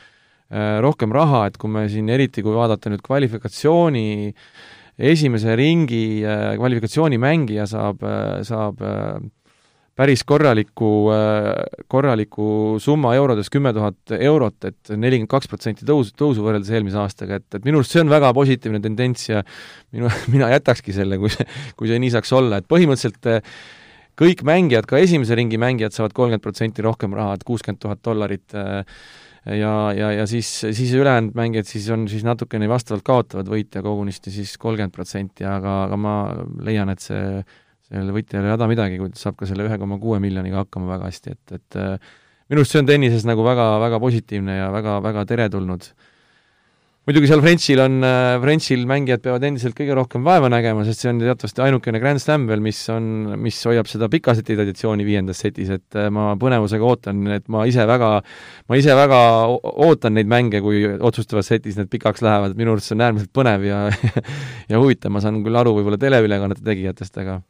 rohkem 0.81 1.13
raha, 1.13 1.45
et 1.51 1.61
kui 1.61 1.69
me 1.69 1.85
siin 1.89 2.09
eriti, 2.13 2.41
kui 2.41 2.57
vaadata 2.57 2.89
nüüd 2.89 3.05
kvalifikatsiooni 3.05 4.07
äh, 4.31 4.41
esimese 4.97 5.55
ringi 5.57 6.23
äh, 6.25 6.53
kvalifikatsioonimängija 6.57 7.65
saab, 7.69 8.03
äh, 8.05 8.41
saab 8.45 8.81
äh, 8.81 9.17
päris 9.97 10.23
korraliku, 10.25 10.89
korraliku 11.91 12.47
summa 12.81 13.13
eurodes, 13.17 13.51
kümme 13.53 13.73
tuhat 13.75 14.15
eurot, 14.17 14.57
et 14.65 14.93
nelikümmend 14.97 15.29
kaks 15.29 15.51
protsenti 15.51 15.85
tõus, 15.85 16.09
tõusu 16.17 16.45
võrreldes 16.45 16.71
eelmise 16.73 16.97
aastaga, 17.01 17.37
et, 17.37 17.47
et 17.53 17.67
minu 17.67 17.81
arust 17.81 17.93
see 17.93 18.01
on 18.01 18.09
väga 18.13 18.31
positiivne 18.33 18.81
tendents 18.81 19.29
ja 19.29 19.43
minu, 19.93 20.09
mina 20.33 20.49
jätakski 20.55 20.95
selle, 20.95 21.19
kui 21.21 21.33
see, 21.33 21.45
kui 21.77 21.91
see 21.91 22.01
nii 22.01 22.13
saaks 22.15 22.33
olla, 22.33 22.61
et 22.61 22.69
põhimõtteliselt 22.69 23.45
kõik 24.19 24.41
mängijad, 24.45 24.87
ka 24.89 25.01
esimese 25.01 25.37
ringi 25.37 25.61
mängijad 25.61 25.93
saavad 25.93 26.15
kolmkümmend 26.17 26.45
protsenti 26.45 26.85
rohkem 26.85 27.13
raha, 27.17 27.37
et 27.37 27.45
kuuskümmend 27.45 27.81
tuhat 27.81 28.01
dollarit 28.05 28.57
äh, 28.57 28.81
ja, 29.45 29.93
ja, 29.97 30.11
ja 30.11 30.27
siis, 30.29 30.49
siis 30.61 30.93
ülejäänud 30.93 31.35
mängijad 31.35 31.67
siis 31.67 31.89
on 31.93 32.07
siis 32.07 32.23
natukene 32.25 32.69
vastavalt 32.69 33.03
kaotavad 33.05 33.49
võitja 33.51 33.83
kogunisti 33.83 34.31
siis 34.31 34.55
kolmkümmend 34.57 34.93
protsenti, 34.95 35.45
aga, 35.47 35.83
aga 35.87 35.99
ma 35.99 36.15
leian, 36.63 36.93
et 36.93 37.03
see, 37.03 37.43
sellele 37.93 38.15
võitjale 38.15 38.49
ei 38.49 38.55
häda 38.55 38.69
midagi, 38.71 38.99
kui 39.01 39.13
ta 39.13 39.21
saab 39.21 39.37
ka 39.39 39.49
selle 39.49 39.67
ühe 39.67 39.77
koma 39.81 39.99
kuue 40.01 40.19
miljoniga 40.23 40.63
hakkama 40.63 40.89
väga 40.95 41.11
hästi, 41.11 41.37
et, 41.37 41.55
et 41.59 41.79
minu 42.49 42.63
arust 42.63 42.75
see 42.75 42.81
on 42.83 42.89
tennises 42.89 43.27
nagu 43.29 43.45
väga, 43.45 43.67
väga 43.83 44.01
positiivne 44.03 44.57
ja 44.57 44.71
väga, 44.73 44.97
väga 45.05 45.25
teretulnud 45.29 45.87
muidugi 47.03 47.27
seal 47.27 47.41
Frenchil 47.43 47.81
on, 47.83 47.97
äh, 48.05 48.37
Frenchil 48.39 48.85
mängijad 48.87 49.23
peavad 49.23 49.43
endiselt 49.43 49.75
kõige 49.75 49.95
rohkem 49.97 50.23
vaeva 50.23 50.47
nägema, 50.51 50.85
sest 50.87 51.03
see 51.03 51.09
on 51.11 51.19
teatavasti 51.19 51.63
ainukene 51.65 51.99
Grand 51.99 52.21
Slam 52.23 52.45
veel, 52.47 52.63
mis 52.63 52.79
on, 52.93 53.09
mis 53.43 53.57
hoiab 53.67 53.89
seda 53.91 54.07
pika 54.11 54.35
seti 54.37 54.55
traditsiooni 54.55 55.03
viiendas 55.07 55.41
setis, 55.43 55.73
et 55.75 55.99
äh, 55.99 56.07
ma 56.13 56.29
põnevusega 56.39 56.87
ootan, 56.87 57.25
et 57.35 57.49
ma 57.51 57.65
ise 57.67 57.83
väga, 57.89 58.11
ma 58.71 58.79
ise 58.79 58.95
väga 58.95 59.19
ootan 59.87 60.15
neid 60.15 60.31
mänge, 60.31 60.63
kui 60.63 60.85
otsustavas 60.95 61.51
setis 61.51 61.75
need 61.79 61.91
pikaks 61.91 62.23
lähevad, 62.23 62.55
minu 62.59 62.77
arust 62.77 62.87
see 62.87 62.95
on 62.95 63.03
äärmiselt 63.09 63.33
põnev 63.35 63.67
ja 63.67 63.83
ja 64.71 64.79
huvitav, 64.79 65.11
ma 65.11 65.23
saan 65.23 65.43
küll 65.43 65.59
aru 65.59 65.75
võib-olla 65.79 65.99
teleülekannete 65.99 66.63
tegijatest, 66.63 67.19
aga 67.19 67.41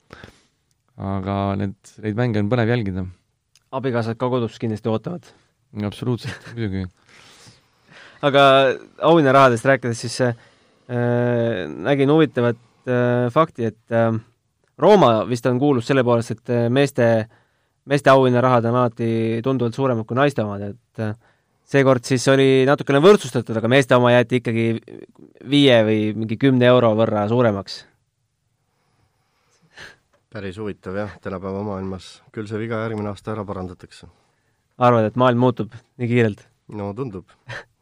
aga 1.13 1.37
need, 1.61 1.77
neid 2.01 2.17
mänge 2.17 2.41
on 2.41 2.49
põnev 2.49 2.73
jälgida. 2.73 3.05
abikaasad 3.73 4.17
ka 4.17 4.33
kodus 4.33 4.57
kindlasti 4.57 4.89
ootavad? 4.89 5.29
absoluutselt, 5.85 6.53
muidugi 6.55 6.87
aga 8.23 8.43
auhinnarahadest 9.03 9.65
rääkides, 9.67 10.03
siis 10.05 10.21
äh, 10.21 10.35
nägin 11.67 12.11
huvitavat 12.11 12.59
äh, 12.87 13.27
fakti, 13.33 13.71
et 13.71 13.91
äh, 13.91 14.13
Rooma 14.79 15.23
vist 15.29 15.45
on 15.45 15.59
kuulus 15.61 15.87
selle 15.89 16.03
poolest, 16.03 16.37
et 16.37 16.53
äh, 16.53 16.69
meeste, 16.73 17.09
meeste 17.89 18.11
auhinnarahad 18.13 18.65
on 18.71 18.79
alati 18.81 19.41
tunduvalt 19.43 19.75
suuremad 19.75 20.07
kui 20.07 20.17
naiste 20.17 20.43
omad, 20.43 20.63
et 20.71 21.03
äh, 21.03 21.15
seekord 21.73 22.05
siis 22.07 22.25
oli 22.31 22.63
natukene 22.69 23.01
võrdsustatud, 23.03 23.57
aga 23.59 23.71
meeste 23.71 23.97
oma 23.97 24.13
jäeti 24.15 24.41
ikkagi 24.41 24.67
viie 25.49 25.81
või 25.87 25.99
mingi 26.17 26.39
kümne 26.39 26.69
euro 26.71 26.93
võrra 26.99 27.27
suuremaks. 27.31 27.83
päris 30.33 30.57
huvitav 30.57 30.95
jah, 30.97 31.11
tänapäeva 31.21 31.61
maailmas. 31.61 32.23
küll 32.31 32.47
see 32.49 32.57
viga 32.57 32.79
järgmine 32.81 33.11
aasta 33.11 33.35
ära 33.35 33.45
parandatakse. 33.45 34.07
arvad, 34.77 35.11
et 35.11 35.15
maailm 35.15 35.39
muutub 35.39 35.75
nii 35.97 36.07
kiirelt? 36.07 36.47
no 36.67 36.93
tundub 36.97 37.27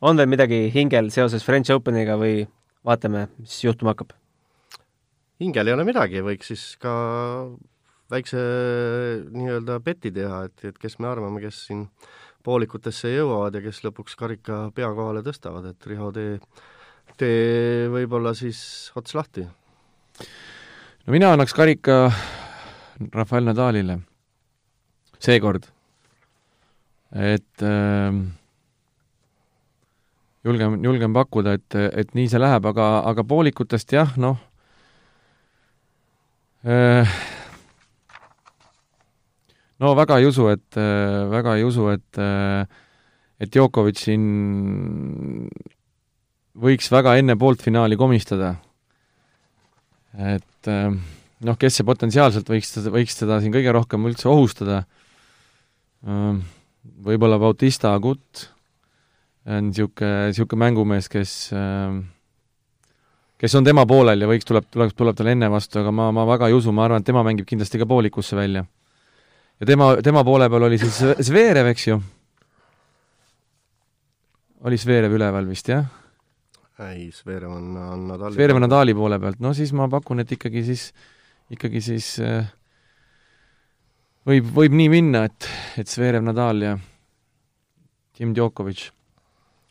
on 0.00 0.16
veel 0.16 0.30
midagi 0.30 0.68
hingel 0.74 1.10
seoses 1.14 1.44
French 1.46 1.72
Openiga 1.74 2.18
või 2.20 2.46
vaatame, 2.86 3.28
mis 3.40 3.58
juhtuma 3.64 3.94
hakkab? 3.94 4.14
hingel 5.38 5.70
ei 5.70 5.74
ole 5.76 5.84
midagi, 5.86 6.22
võiks 6.24 6.48
siis 6.50 6.62
ka 6.82 6.92
väikse 8.10 8.40
nii-öelda 9.30 9.76
beti 9.84 10.10
teha, 10.14 10.44
et, 10.48 10.64
et 10.72 10.80
kes 10.80 10.98
me 10.98 11.10
arvame, 11.10 11.42
kes 11.44 11.60
siin 11.68 11.84
poolikutesse 12.46 13.12
jõuavad 13.12 13.58
ja 13.58 13.62
kes 13.62 13.82
lõpuks 13.84 14.16
karika 14.18 14.64
pea 14.74 14.88
kohale 14.96 15.22
tõstavad, 15.26 15.68
et 15.70 15.88
Riho, 15.90 16.10
tee, 16.16 16.38
tee 17.20 17.86
võib-olla 17.92 18.34
siis 18.38 18.60
ots 18.98 19.14
lahti. 19.14 19.46
no 21.06 21.14
mina 21.14 21.32
annaks 21.36 21.54
karika 21.54 22.08
Rafael 23.14 23.46
Nadalile 23.46 24.00
seekord. 25.22 25.68
et 27.14 27.62
äh, 27.62 28.12
julgem, 30.48 30.78
julgem 30.84 31.16
pakkuda, 31.16 31.56
et, 31.58 31.78
et 32.02 32.14
nii 32.16 32.28
see 32.30 32.40
läheb, 32.40 32.68
aga, 32.72 32.88
aga 33.10 33.24
poolikutest 33.28 33.92
jah, 33.94 34.14
noh 34.20 34.38
äh, 36.66 37.18
no 39.78 39.94
väga 39.98 40.18
ei 40.18 40.28
usu, 40.28 40.48
et, 40.52 40.78
väga 41.32 41.56
ei 41.58 41.66
usu, 41.66 41.88
et 41.94 42.22
et 43.38 43.50
Djokovic 43.54 44.00
siin 44.02 44.24
võiks 46.58 46.90
väga 46.90 47.14
enne 47.20 47.36
pooltfinaali 47.38 47.98
komistada. 47.98 48.56
et 50.18 50.66
noh, 50.66 51.56
kes 51.58 51.78
see 51.78 51.86
potentsiaalselt 51.86 52.48
võiks 52.50 52.74
võiks 52.90 53.18
teda 53.20 53.38
siin 53.40 53.54
kõige 53.54 53.74
rohkem 53.74 54.08
üldse 54.10 54.26
ohustada, 54.30 54.82
võib-olla 56.02 57.38
Bautista 57.38 57.94
Agut, 57.94 58.48
on 59.48 59.70
niisugune, 59.70 60.28
niisugune 60.28 60.64
mängumees, 60.66 61.08
kes 61.12 61.34
äh, 61.56 61.98
kes 63.38 63.54
on 63.54 63.66
tema 63.66 63.84
poolel 63.88 64.24
ja 64.24 64.28
võiks, 64.30 64.46
tuleb, 64.48 64.66
tuleb, 64.72 64.92
tuleb 64.98 65.18
talle 65.18 65.34
enne 65.36 65.48
vastu, 65.52 65.80
aga 65.82 65.92
ma, 65.94 66.10
ma 66.14 66.26
väga 66.28 66.48
ei 66.50 66.56
usu, 66.56 66.74
ma 66.74 66.86
arvan, 66.88 67.02
et 67.02 67.08
tema 67.08 67.22
mängib 67.26 67.46
kindlasti 67.48 67.80
ka 67.80 67.86
poolikusse 67.88 68.36
välja. 68.36 68.64
ja 69.60 69.66
tema, 69.66 69.92
tema 70.02 70.24
poole 70.26 70.48
peal 70.50 70.66
oli 70.68 70.78
siis 70.82 70.98
Zverev, 71.28 71.70
eks 71.72 71.86
ju? 71.88 72.00
oli 74.66 74.78
Zverev 74.78 75.14
üleval 75.14 75.46
vist, 75.46 75.70
jah? 75.70 75.86
ei, 76.88 77.08
Zverev 77.14 77.54
on, 77.54 77.70
on 77.76 78.04
Nadali 78.10 78.34
Zverev 78.34 78.58
on 78.58 78.66
Nadali 78.66 78.94
poole 78.98 79.20
pealt, 79.22 79.40
no 79.44 79.54
siis 79.54 79.72
ma 79.72 79.88
pakun, 79.92 80.24
et 80.24 80.34
ikkagi 80.34 80.66
siis, 80.66 80.90
ikkagi 81.54 81.82
siis 81.92 82.12
äh, 82.24 82.50
võib, 84.26 84.50
võib 84.58 84.74
nii 84.74 84.92
minna, 84.98 85.28
et, 85.30 85.50
et 85.78 85.90
Zverev, 85.90 86.26
Nadal 86.26 86.66
ja 86.66 86.78
Tim 88.18 88.34
Djokovic. 88.34 88.88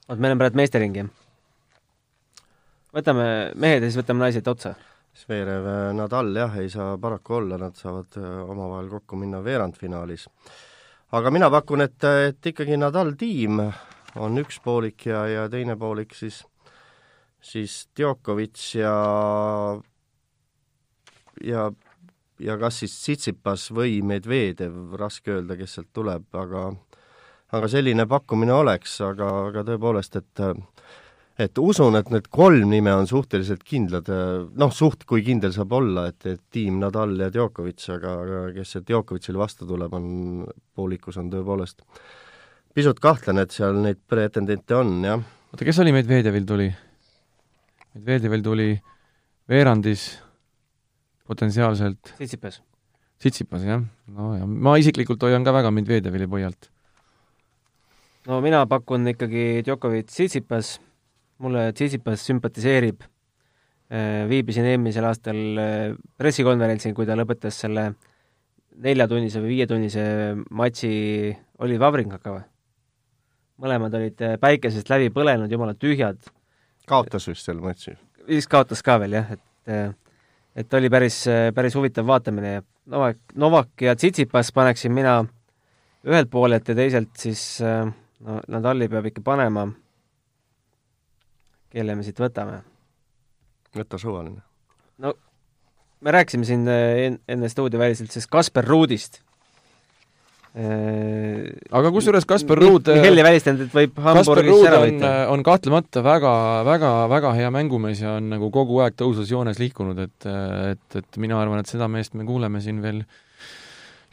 Oot, 0.07 0.19
meil 0.19 0.35
on 0.35 0.41
praegu 0.41 0.59
meestering, 0.59 0.99
jah? 1.01 1.09
võtame 2.97 3.25
mehed 3.59 3.83
ja 3.83 3.89
siis 3.89 3.99
võtame 3.99 4.25
naised 4.25 4.47
otsa. 4.47 4.75
Zverev, 5.17 5.65
Nadal 5.97 6.29
jah, 6.37 6.55
ei 6.61 6.69
saa 6.69 6.95
paraku 7.01 7.39
olla, 7.39 7.57
nad 7.57 7.77
saavad 7.77 8.19
äh, 8.21 8.25
omavahel 8.45 8.89
kokku 8.91 9.17
minna 9.17 9.41
veerandfinaalis. 9.43 10.27
aga 11.17 11.31
mina 11.31 11.49
pakun, 11.49 11.81
et, 11.81 12.03
et 12.29 12.51
ikkagi 12.53 12.77
Nadal 12.77 13.15
tiim 13.17 13.59
on 14.17 14.37
üks 14.41 14.61
poolik 14.63 15.07
ja, 15.09 15.25
ja 15.27 15.47
teine 15.49 15.75
poolik 15.77 16.15
siis, 16.15 16.43
siis 17.41 17.87
Djokovic 17.97 18.61
ja 18.75 18.93
ja 21.43 21.71
ja 22.39 22.57
kas 22.57 22.81
siis 22.83 22.93
Tsitsipas 23.01 23.71
või 23.73 24.01
Medvedev, 24.05 24.93
raske 24.97 25.33
öelda, 25.37 25.57
kes 25.57 25.77
sealt 25.77 25.89
tuleb, 25.93 26.27
aga 26.37 26.69
aga 27.55 27.69
selline 27.71 28.07
pakkumine 28.09 28.53
oleks, 28.55 28.97
aga, 29.05 29.29
aga 29.51 29.63
tõepoolest, 29.67 30.19
et 30.19 30.43
et 31.37 31.59
usun, 31.61 31.93
et 31.99 32.07
need 32.09 32.27
kolm 32.33 32.71
nime 32.71 32.93
on 32.97 33.05
suhteliselt 33.05 33.61
kindlad, 33.67 34.07
noh, 34.57 34.71
suht 34.73 35.03
kui 35.09 35.21
kindel 35.25 35.53
saab 35.53 35.75
olla, 35.77 36.07
et, 36.09 36.25
et 36.25 36.41
tiim 36.53 36.79
Nadal 36.81 37.13
ja 37.21 37.29
Djokovic, 37.33 37.83
aga, 37.93 38.13
aga 38.23 38.39
kes 38.55 38.73
see 38.73 38.85
Djokovicile 38.87 39.37
vastu 39.37 39.67
tuleb, 39.69 39.93
on, 39.93 40.07
poolikus 40.73 41.19
on 41.21 41.29
tõepoolest 41.33 41.85
pisut 42.77 42.99
kahtlane, 43.01 43.45
et 43.45 43.53
seal 43.53 43.77
neid 43.81 44.01
pretendente 44.09 44.75
on, 44.77 44.97
jah. 45.05 45.21
oota, 45.53 45.65
kes 45.65 45.81
oli 45.81 45.93
Medvedjevil 45.95 46.45
tuli? 46.49 46.67
Medvedjevil 47.97 48.45
tuli 48.45 48.71
veerandis 49.49 50.09
potentsiaalselt 51.27 52.15
Tsitsipas. 52.15 52.61
Tsitsipas, 53.21 53.65
jah. 53.65 53.85
no 54.13 54.33
ja 54.37 54.49
ma 54.49 54.75
isiklikult 54.81 55.21
hoian 55.25 55.45
ka 55.45 55.53
väga 55.53 55.73
Medvedjevili 55.73 56.29
pöialt. 56.29 56.69
No 58.27 58.41
mina 58.43 58.65
pakun 58.69 59.07
ikkagi 59.13 59.63
Djokovic 59.65 60.09
Tsitsipas 60.11 60.77
mulle 61.43 61.71
Tsitsipas 61.73 62.25
sümpatiseerib. 62.27 63.05
Äh, 63.87 64.25
viibisin 64.27 64.67
eelmisel 64.67 65.05
aastal 65.07 65.37
äh, 65.61 65.93
pressikonverentsil, 66.19 66.91
kui 66.95 67.07
ta 67.07 67.15
lõpetas 67.15 67.55
selle 67.63 67.93
neljatunnise 68.83 69.39
või 69.39 69.53
viietunnise 69.55 70.03
matši 70.51 70.89
Oliver 71.63 71.85
Vavringaga 71.85 72.33
või? 72.35 72.45
mõlemad 73.63 73.95
olid 73.97 74.19
äh, 74.21 74.35
päikesest 74.41 74.91
läbi 74.91 75.07
põlenud, 75.15 75.49
jumala 75.49 75.73
tühjad. 75.73 76.19
kaotas 76.87 77.29
vist 77.31 77.47
seal 77.47 77.63
matši? 77.63 77.95
vist 78.27 78.51
kaotas 78.51 78.83
ka 78.83 78.97
veel 78.99 79.15
jah, 79.21 79.31
et 79.31 79.95
et 80.57 80.73
oli 80.73 80.89
päris, 80.91 81.21
päris 81.55 81.75
huvitav 81.75 82.05
vaatamine 82.07 82.51
ja 82.57 82.61
Novak, 82.91 83.17
Novak 83.35 83.87
ja 83.87 83.95
Tsitsipas 83.95 84.51
paneksin 84.51 84.91
mina 84.91 85.21
ühelt 86.03 86.29
poolelt 86.31 86.67
ja 86.67 86.75
teiselt 86.75 87.15
siis 87.19 87.61
no 88.25 88.39
Nadali 88.47 88.89
peab 88.89 89.11
ikka 89.11 89.21
panema 89.25 89.67
kelle 91.73 91.95
me 91.95 92.05
siit 92.05 92.19
võtame? 92.21 92.61
võta 93.77 93.99
suvaline. 94.01 94.41
no 95.03 95.13
me 96.01 96.13
rääkisime 96.13 96.45
siin 96.47 96.67
äh, 96.69 97.19
enne 97.27 97.49
stuudioväliselt 97.49 98.11
sellest 98.13 98.29
Kasper 98.31 98.65
Ruudist. 98.65 99.19
Äh, 100.57 101.51
aga 101.75 101.91
kusjuures 101.93 102.25
Kasper 102.25 102.57
Ruud 102.57 102.89
Mihhail 102.89 103.21
ei 103.21 103.25
välistanud, 103.25 103.67
et 103.67 103.75
võib 103.75 103.99
Hamburgis 104.01 104.63
ära 104.65 104.79
võita. 104.81 105.11
on 105.33 105.43
kahtlemata 105.45 106.01
väga, 106.05 106.33
väga, 106.65 106.91
väga 107.11 107.33
hea 107.37 107.51
mängumees 107.53 108.01
ja 108.01 108.15
on 108.17 108.31
nagu 108.33 108.49
kogu 108.53 108.81
aeg 108.85 108.97
tõusvas 108.97 109.29
joones 109.29 109.61
liikunud, 109.61 109.99
et 110.07 110.29
et, 110.73 111.01
et 111.01 111.21
mina 111.21 111.37
arvan, 111.41 111.61
et 111.61 111.69
seda 111.69 111.89
meest 111.91 112.17
me 112.17 112.25
kuuleme 112.25 112.61
siin 112.63 112.81
veel 112.81 113.03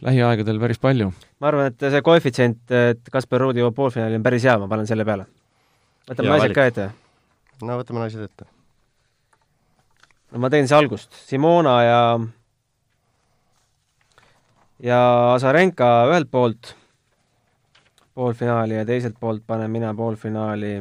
lähiaegadel 0.05 0.61
päris 0.61 0.83
palju. 0.83 1.13
Ma 1.41 1.51
arvan, 1.51 1.73
et 1.73 1.89
see 1.91 2.03
koefitsient, 2.05 2.61
et 2.71 3.09
Kasper 3.13 3.43
Ruud 3.43 3.59
jõuab 3.59 3.75
poolfinaali, 3.77 4.21
on 4.21 4.27
päris 4.27 4.45
hea, 4.47 4.59
ma 4.59 4.69
panen 4.71 4.87
selle 4.91 5.07
peale. 5.09 5.27
võtame 6.11 6.35
naised 6.35 6.55
ka 6.57 6.69
ette 6.73 6.91
no 7.63 7.79
võtame 7.79 8.03
naised 8.03 8.25
ette. 8.25 8.47
no 10.33 10.41
ma 10.43 10.51
teen 10.51 10.67
siis 10.67 10.77
algust, 10.79 11.13
Simona 11.29 11.77
ja 11.85 12.01
ja 14.85 15.01
Azarenka 15.35 15.91
ühelt 16.11 16.31
poolt 16.33 16.75
poolfinaali 18.15 18.79
ja 18.79 18.85
teiselt 18.89 19.19
poolt 19.21 19.45
panen 19.47 19.71
mina 19.71 19.95
poolfinaali 19.95 20.75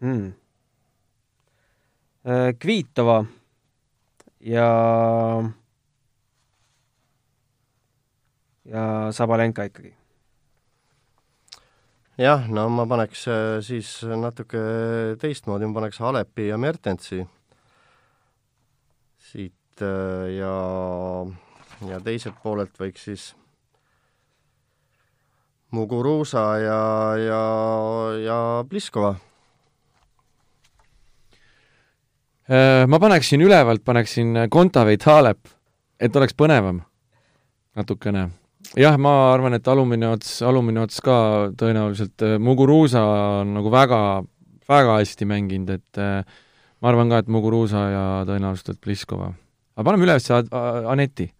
hmm. 0.00 0.34
Äh, 2.26 2.56
Kvitova 2.58 3.20
ja 4.42 4.66
ja 8.70 9.12
Sabalenka 9.14 9.66
ikkagi 9.68 9.94
jah, 12.18 12.46
no 12.48 12.66
ma 12.72 12.86
paneks 12.88 13.26
äh, 13.28 13.40
siis 13.64 13.90
natuke 14.08 14.60
teistmoodi, 15.20 15.68
ma 15.68 15.80
paneks 15.80 16.00
Alepi 16.00 16.48
ja 16.48 16.58
Mertensi 16.58 17.20
siit 19.26 19.82
äh, 19.84 20.30
ja, 20.38 20.54
ja 21.90 22.00
teiselt 22.04 22.38
poolelt 22.42 22.76
võiks 22.80 23.04
siis 23.10 23.34
Muguruusa 25.76 26.44
ja, 26.62 26.82
ja, 27.18 27.40
ja 28.22 28.36
Pliskova. 28.70 29.16
Äh, 32.46 32.86
ma 32.88 33.00
paneksin 33.02 33.42
ülevalt, 33.44 33.82
paneksin 33.84 34.46
Kontaveit 34.48 35.04
Halep, 35.10 35.50
et 36.00 36.16
oleks 36.16 36.38
põnevam 36.38 36.80
natukene 37.76 38.28
jah, 38.74 38.96
ma 39.00 39.12
arvan, 39.32 39.56
et 39.58 39.68
alumine 39.70 40.08
ots, 40.10 40.40
alumine 40.46 40.82
ots 40.82 40.98
ka 41.04 41.18
tõenäoliselt, 41.58 42.16
äh, 42.24 42.36
Muguruusa 42.42 43.02
on 43.42 43.54
nagu 43.58 43.72
väga, 43.72 44.00
väga 44.68 44.98
hästi 45.00 45.28
mänginud, 45.28 45.72
et 45.78 46.02
äh, 46.02 46.42
ma 46.82 46.92
arvan 46.92 47.12
ka, 47.12 47.22
et 47.22 47.32
Muguruusa 47.32 47.86
ja 47.92 48.04
tõenäoliselt 48.28 48.80
Pliskova. 48.82 49.32
aga 49.76 49.86
paneme 49.86 50.08
üles 50.08 50.28
Aneti. 50.30 51.30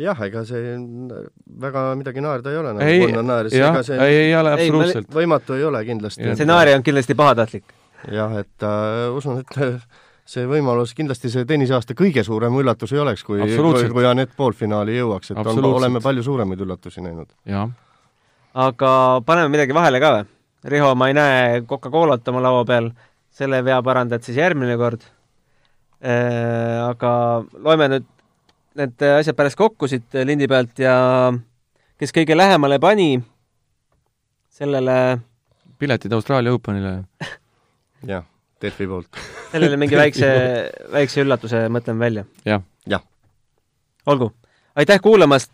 jah, 0.00 0.20
ega 0.26 0.44
see 0.48 0.76
väga 1.60 1.94
midagi 2.00 2.22
naerda 2.24 2.52
ei 2.52 2.60
ole, 2.60 2.76
nagu 2.76 2.86
ei, 2.86 3.58
jah, 3.58 3.80
see... 3.84 3.98
ei, 3.98 4.20
ei 4.26 4.36
ole 4.36 4.54
absoluutselt. 4.56 5.10
võimatu 5.14 5.58
ei 5.58 5.64
ole 5.64 5.84
kindlasti. 5.84 6.32
stsenaarium 6.34 6.80
on 6.80 6.86
kindlasti 6.86 7.14
pahatahtlik. 7.14 7.74
jah, 8.10 8.38
et 8.40 8.68
äh, 8.68 9.08
usun, 9.16 9.42
et 9.44 9.58
see 10.30 10.46
võimalus, 10.48 10.92
kindlasti 10.96 11.30
see 11.32 11.46
tenniseaasta 11.48 11.96
kõige 11.98 12.22
suurem 12.26 12.54
üllatus 12.60 12.92
ei 12.94 13.02
oleks, 13.02 13.24
kui, 13.26 13.40
kui, 13.42 13.86
kui 13.94 14.06
Anett 14.06 14.36
poolfinaali 14.38 14.96
jõuaks, 14.98 15.32
et 15.32 15.40
on, 15.42 15.62
oleme 15.72 16.02
palju 16.04 16.24
suuremaid 16.26 16.62
üllatusi 16.66 17.02
näinud. 17.04 17.32
aga 18.54 18.92
paneme 19.26 19.50
midagi 19.52 19.74
vahele 19.76 20.02
ka 20.02 20.12
või? 20.18 20.28
Riho, 20.70 20.92
ma 20.98 21.08
ei 21.08 21.16
näe 21.16 21.62
Coca-Colat 21.64 22.26
oma 22.28 22.42
laua 22.44 22.64
peal, 22.68 22.90
selle 23.32 23.62
vea 23.64 23.78
parandad 23.82 24.26
siis 24.26 24.36
järgmine 24.36 24.76
kord 24.80 25.06
äh,. 26.04 26.88
Aga 26.90 27.12
loeme 27.64 27.88
nüüd 27.94 28.08
need 28.80 29.02
asjad 29.02 29.36
pärast 29.38 29.58
kokku 29.58 29.88
siit 29.90 30.14
lindi 30.24 30.46
pealt 30.50 30.78
ja 30.78 30.94
kes 31.98 32.14
kõige 32.14 32.36
lähemale 32.38 32.78
pani 32.82 33.12
sellele 34.54 34.96
piletid 35.80 36.12
Austraalia 36.14 36.54
Openile 36.54 37.00
jah 38.12 38.29
Delfi 38.60 38.86
poolt. 38.90 39.08
sellele 39.52 39.78
mingi 39.80 39.98
väikse, 39.98 40.30
väikse 40.96 41.24
üllatuse 41.24 41.64
mõtleme 41.72 42.06
välja 42.06 42.24
ja.. 42.44 42.60
jah. 42.60 42.66
jah. 42.96 43.04
olgu. 44.06 44.32
aitäh 44.76 45.00
kuulamast, 45.02 45.52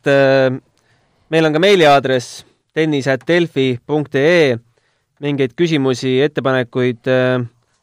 meil 1.31 1.49
on 1.49 1.57
ka 1.57 1.63
meiliaadress 1.63 2.45
tennis.delfi.ee, 2.77 4.57
mingeid 5.25 5.55
küsimusi, 5.57 6.19
ettepanekuid 6.27 7.09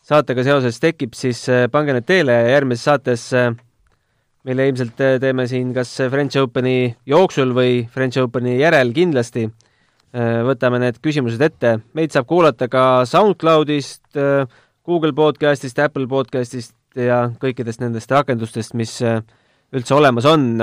saatega 0.04 0.44
seoses 0.46 0.78
tekib, 0.84 1.16
siis 1.18 1.48
pange 1.74 1.96
need 1.96 2.06
teele 2.06 2.36
ja 2.36 2.58
järgmises 2.58 2.86
saates 2.86 3.32
mille 4.44 4.68
ilmselt 4.68 5.00
teeme 5.24 5.46
siin 5.48 5.72
kas 5.76 5.92
French 6.12 6.38
Openi 6.42 6.94
jooksul 7.08 7.54
või 7.56 7.84
French 7.92 8.20
Openi 8.22 8.58
järel 8.60 8.92
kindlasti, 8.96 9.48
võtame 10.48 10.82
need 10.84 11.00
küsimused 11.04 11.42
ette. 11.42 11.78
meid 11.94 12.12
saab 12.12 12.28
kuulata 12.28 12.68
ka 12.68 13.06
SoundCloudist, 13.10 14.20
Google 14.86 15.14
podcastist, 15.14 15.80
Apple 15.80 16.08
podcastist 16.08 16.76
ja 16.96 17.30
kõikidest 17.40 17.80
nendest 17.80 18.12
rakendustest, 18.12 18.76
mis 18.76 18.98
äh, 19.02 19.22
üldse 19.74 19.96
olemas 19.96 20.26
on. 20.26 20.62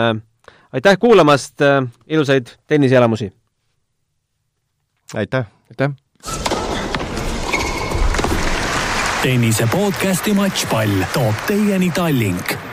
aitäh 0.73 0.99
kuulamast, 0.99 1.61
äh, 1.63 1.87
ilusaid 2.07 2.57
tenniseelamusi! 2.67 3.33
aitäh! 5.15 5.47
aitäh! 5.71 5.91
tennise 9.23 9.67
podcasti 9.73 10.35
Matšpall 10.35 11.05
toob 11.13 11.47
teieni 11.47 11.91
Tallink 11.91 12.70